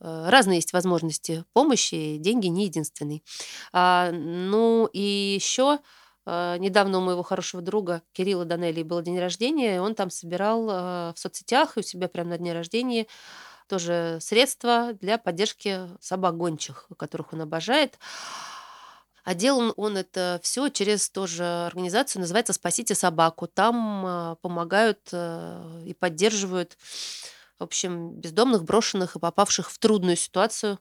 Э, 0.00 0.28
разные 0.28 0.56
есть 0.56 0.74
возможности 0.74 1.44
помощи, 1.54 2.18
деньги 2.18 2.48
не 2.48 2.66
единственный. 2.66 3.24
А, 3.72 4.10
ну 4.12 4.86
и 4.92 5.00
еще 5.00 5.78
а, 6.26 6.58
недавно 6.58 6.98
у 6.98 7.00
моего 7.00 7.22
хорошего 7.22 7.62
друга 7.62 8.02
Кирилла 8.12 8.44
Данелли 8.44 8.82
был 8.82 9.00
день 9.00 9.18
рождения, 9.18 9.76
и 9.76 9.78
он 9.78 9.94
там 9.94 10.10
собирал 10.10 10.66
в 10.66 11.14
соцсетях 11.16 11.76
и 11.76 11.80
у 11.80 11.82
себя 11.82 12.08
прямо 12.08 12.30
на 12.30 12.38
дне 12.38 12.52
рождения 12.52 13.06
тоже 13.68 14.18
средства 14.20 14.94
для 15.00 15.18
поддержки 15.18 15.80
собак 16.00 16.36
гончих, 16.36 16.88
которых 16.96 17.32
он 17.32 17.42
обожает. 17.42 17.98
А 19.28 19.34
делал 19.34 19.74
он 19.76 19.98
это 19.98 20.40
все 20.42 20.70
через 20.70 21.10
тоже 21.10 21.44
организацию, 21.66 22.22
называется 22.22 22.54
«Спасите 22.54 22.94
собаку». 22.94 23.46
Там 23.46 24.06
а, 24.06 24.34
помогают 24.36 25.00
э, 25.12 25.82
и 25.84 25.92
поддерживают, 25.92 26.78
в 27.58 27.64
общем, 27.64 28.12
бездомных, 28.12 28.64
брошенных 28.64 29.16
и 29.16 29.18
попавших 29.18 29.70
в 29.70 29.78
трудную 29.78 30.16
ситуацию 30.16 30.78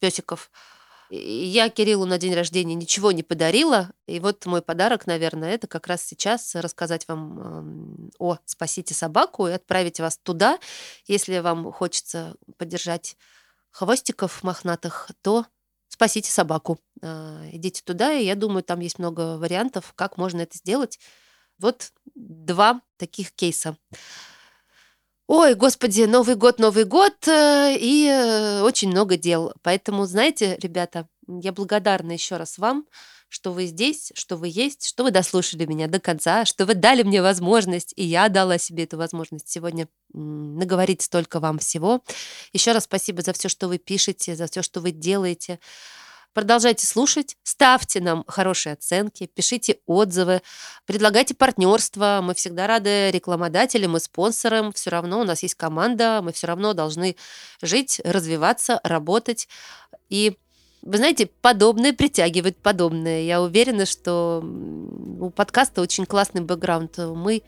песиков. 0.00 0.50
Я 1.08 1.68
Кириллу 1.68 2.04
на 2.04 2.18
день 2.18 2.34
рождения 2.34 2.74
ничего 2.74 3.12
не 3.12 3.22
подарила. 3.22 3.92
И 4.08 4.18
вот 4.18 4.44
мой 4.44 4.60
подарок, 4.60 5.06
наверное, 5.06 5.54
это 5.54 5.68
как 5.68 5.86
раз 5.86 6.02
сейчас 6.02 6.56
рассказать 6.56 7.06
вам 7.06 8.10
о 8.18 8.38
«Спасите 8.44 8.92
собаку» 8.92 9.46
и 9.46 9.52
отправить 9.52 10.00
вас 10.00 10.18
туда. 10.20 10.58
Если 11.06 11.38
вам 11.38 11.70
хочется 11.70 12.34
поддержать 12.56 13.16
хвостиков 13.70 14.42
мохнатых, 14.42 15.10
то 15.22 15.46
спасите 15.94 16.30
собаку. 16.30 16.78
А, 17.02 17.42
идите 17.52 17.82
туда, 17.84 18.12
и 18.12 18.24
я 18.24 18.34
думаю, 18.34 18.62
там 18.62 18.80
есть 18.80 18.98
много 18.98 19.38
вариантов, 19.38 19.92
как 19.94 20.18
можно 20.18 20.40
это 20.42 20.58
сделать. 20.58 20.98
Вот 21.58 21.92
два 22.14 22.80
таких 22.96 23.32
кейса. 23.32 23.76
Ой, 25.26 25.54
господи, 25.54 26.02
Новый 26.02 26.34
год, 26.34 26.58
Новый 26.58 26.84
год, 26.84 27.28
э, 27.28 27.76
и 27.78 28.06
э, 28.06 28.60
очень 28.62 28.90
много 28.90 29.16
дел. 29.16 29.54
Поэтому, 29.62 30.04
знаете, 30.04 30.58
ребята, 30.60 31.08
я 31.26 31.52
благодарна 31.52 32.12
еще 32.12 32.36
раз 32.36 32.58
вам, 32.58 32.86
что 33.28 33.52
вы 33.52 33.66
здесь, 33.66 34.12
что 34.14 34.36
вы 34.36 34.48
есть, 34.48 34.86
что 34.86 35.02
вы 35.02 35.10
дослушали 35.10 35.66
меня 35.66 35.88
до 35.88 35.98
конца, 35.98 36.44
что 36.44 36.66
вы 36.66 36.74
дали 36.74 37.02
мне 37.02 37.20
возможность, 37.22 37.92
и 37.96 38.04
я 38.04 38.28
дала 38.28 38.58
себе 38.58 38.84
эту 38.84 38.96
возможность 38.96 39.48
сегодня 39.48 39.88
наговорить 40.12 41.02
столько 41.02 41.40
вам 41.40 41.58
всего. 41.58 42.02
Еще 42.52 42.72
раз 42.72 42.84
спасибо 42.84 43.22
за 43.22 43.32
все, 43.32 43.48
что 43.48 43.68
вы 43.68 43.78
пишете, 43.78 44.36
за 44.36 44.46
все, 44.46 44.62
что 44.62 44.80
вы 44.80 44.92
делаете. 44.92 45.58
Продолжайте 46.34 46.84
слушать, 46.84 47.36
ставьте 47.44 48.00
нам 48.00 48.24
хорошие 48.26 48.72
оценки, 48.72 49.26
пишите 49.26 49.78
отзывы, 49.86 50.42
предлагайте 50.84 51.32
партнерство. 51.32 52.18
Мы 52.24 52.34
всегда 52.34 52.66
рады 52.66 53.12
рекламодателям 53.12 53.96
и 53.96 54.00
спонсорам. 54.00 54.72
Все 54.72 54.90
равно 54.90 55.20
у 55.20 55.24
нас 55.24 55.44
есть 55.44 55.54
команда, 55.54 56.22
мы 56.24 56.32
все 56.32 56.48
равно 56.48 56.72
должны 56.72 57.14
жить, 57.62 58.00
развиваться, 58.04 58.80
работать. 58.82 59.46
И 60.08 60.36
вы 60.84 60.98
знаете, 60.98 61.30
подобное 61.40 61.94
притягивает 61.94 62.58
подобное. 62.58 63.22
Я 63.22 63.40
уверена, 63.40 63.86
что 63.86 64.44
у 65.20 65.30
подкаста 65.30 65.80
очень 65.80 66.04
классный 66.04 66.42
бэкграунд. 66.42 66.98
Мы 66.98 67.42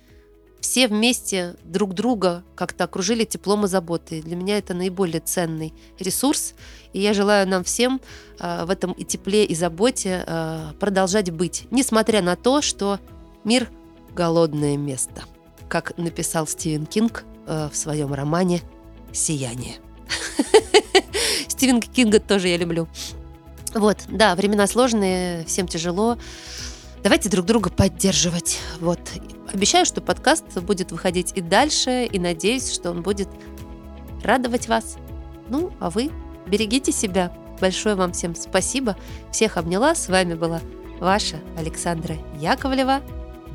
все 0.61 0.89
вместе 0.89 1.55
друг 1.62 1.93
друга 1.93 2.45
как-то 2.55 2.84
окружили 2.84 3.24
теплом 3.24 3.66
и 3.66 3.68
заботой. 3.68 4.22
Для 4.22 4.37
меня 4.37 4.57
это 4.57 4.72
наиболее 4.72 5.20
ценный 5.20 5.74
ресурс. 5.99 6.55
И 6.95 7.01
я 7.01 7.12
желаю 7.12 7.47
нам 7.47 7.62
всем 7.62 8.01
э, 8.41 8.64
в 8.64 8.70
этом 8.70 8.93
и 8.93 9.05
тепле, 9.05 9.45
и 9.45 9.55
заботе 9.55 10.24
э, 10.26 10.72
продолжать 10.80 11.30
быть, 11.30 11.66
несмотря 11.70 12.22
на 12.22 12.37
то, 12.37 12.62
что 12.62 12.99
мир– 13.45 13.68
голодное 14.14 14.78
место, 14.78 15.24
как 15.68 15.97
написал 15.99 16.47
Стивен 16.47 16.87
Кинг 16.87 17.24
э, 17.47 17.68
в 17.70 17.76
своем 17.76 18.14
романе 18.14 18.62
«Сияние». 19.12 19.76
Стивен 21.49 21.82
Кинга 21.82 22.18
тоже 22.18 22.49
я 22.49 22.57
люблю. 22.57 22.89
Вот, 23.77 23.99
да, 24.09 24.35
времена 24.35 24.66
сложные, 24.66 25.45
всем 25.45 25.68
тяжело. 25.68 26.16
Давайте 27.03 27.29
друг 27.29 27.45
друга 27.45 27.70
поддерживать. 27.70 28.59
Вот. 28.81 28.99
Обещаю, 29.53 29.85
что 29.85 30.01
подкаст 30.01 30.59
будет 30.61 30.93
выходить 30.93 31.33
и 31.37 31.41
дальше, 31.41 32.09
и 32.11 32.18
надеюсь, 32.18 32.72
что 32.72 32.91
он 32.91 33.03
будет 33.03 33.29
радовать 34.24 34.66
вас. 34.66 34.97
Ну, 35.51 35.72
а 35.79 35.91
вы 35.91 36.11
берегите 36.47 36.91
себя. 36.91 37.33
Большое 37.61 37.95
вам 37.95 38.12
всем 38.12 38.35
спасибо. 38.35 38.97
Всех 39.31 39.57
обняла. 39.57 39.95
С 39.95 40.09
вами 40.09 40.35
была 40.35 40.61
ваша 40.99 41.37
Александра 41.57 42.16
Яковлева. 42.41 43.03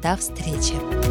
До 0.01 0.15
встречи. 0.17 1.10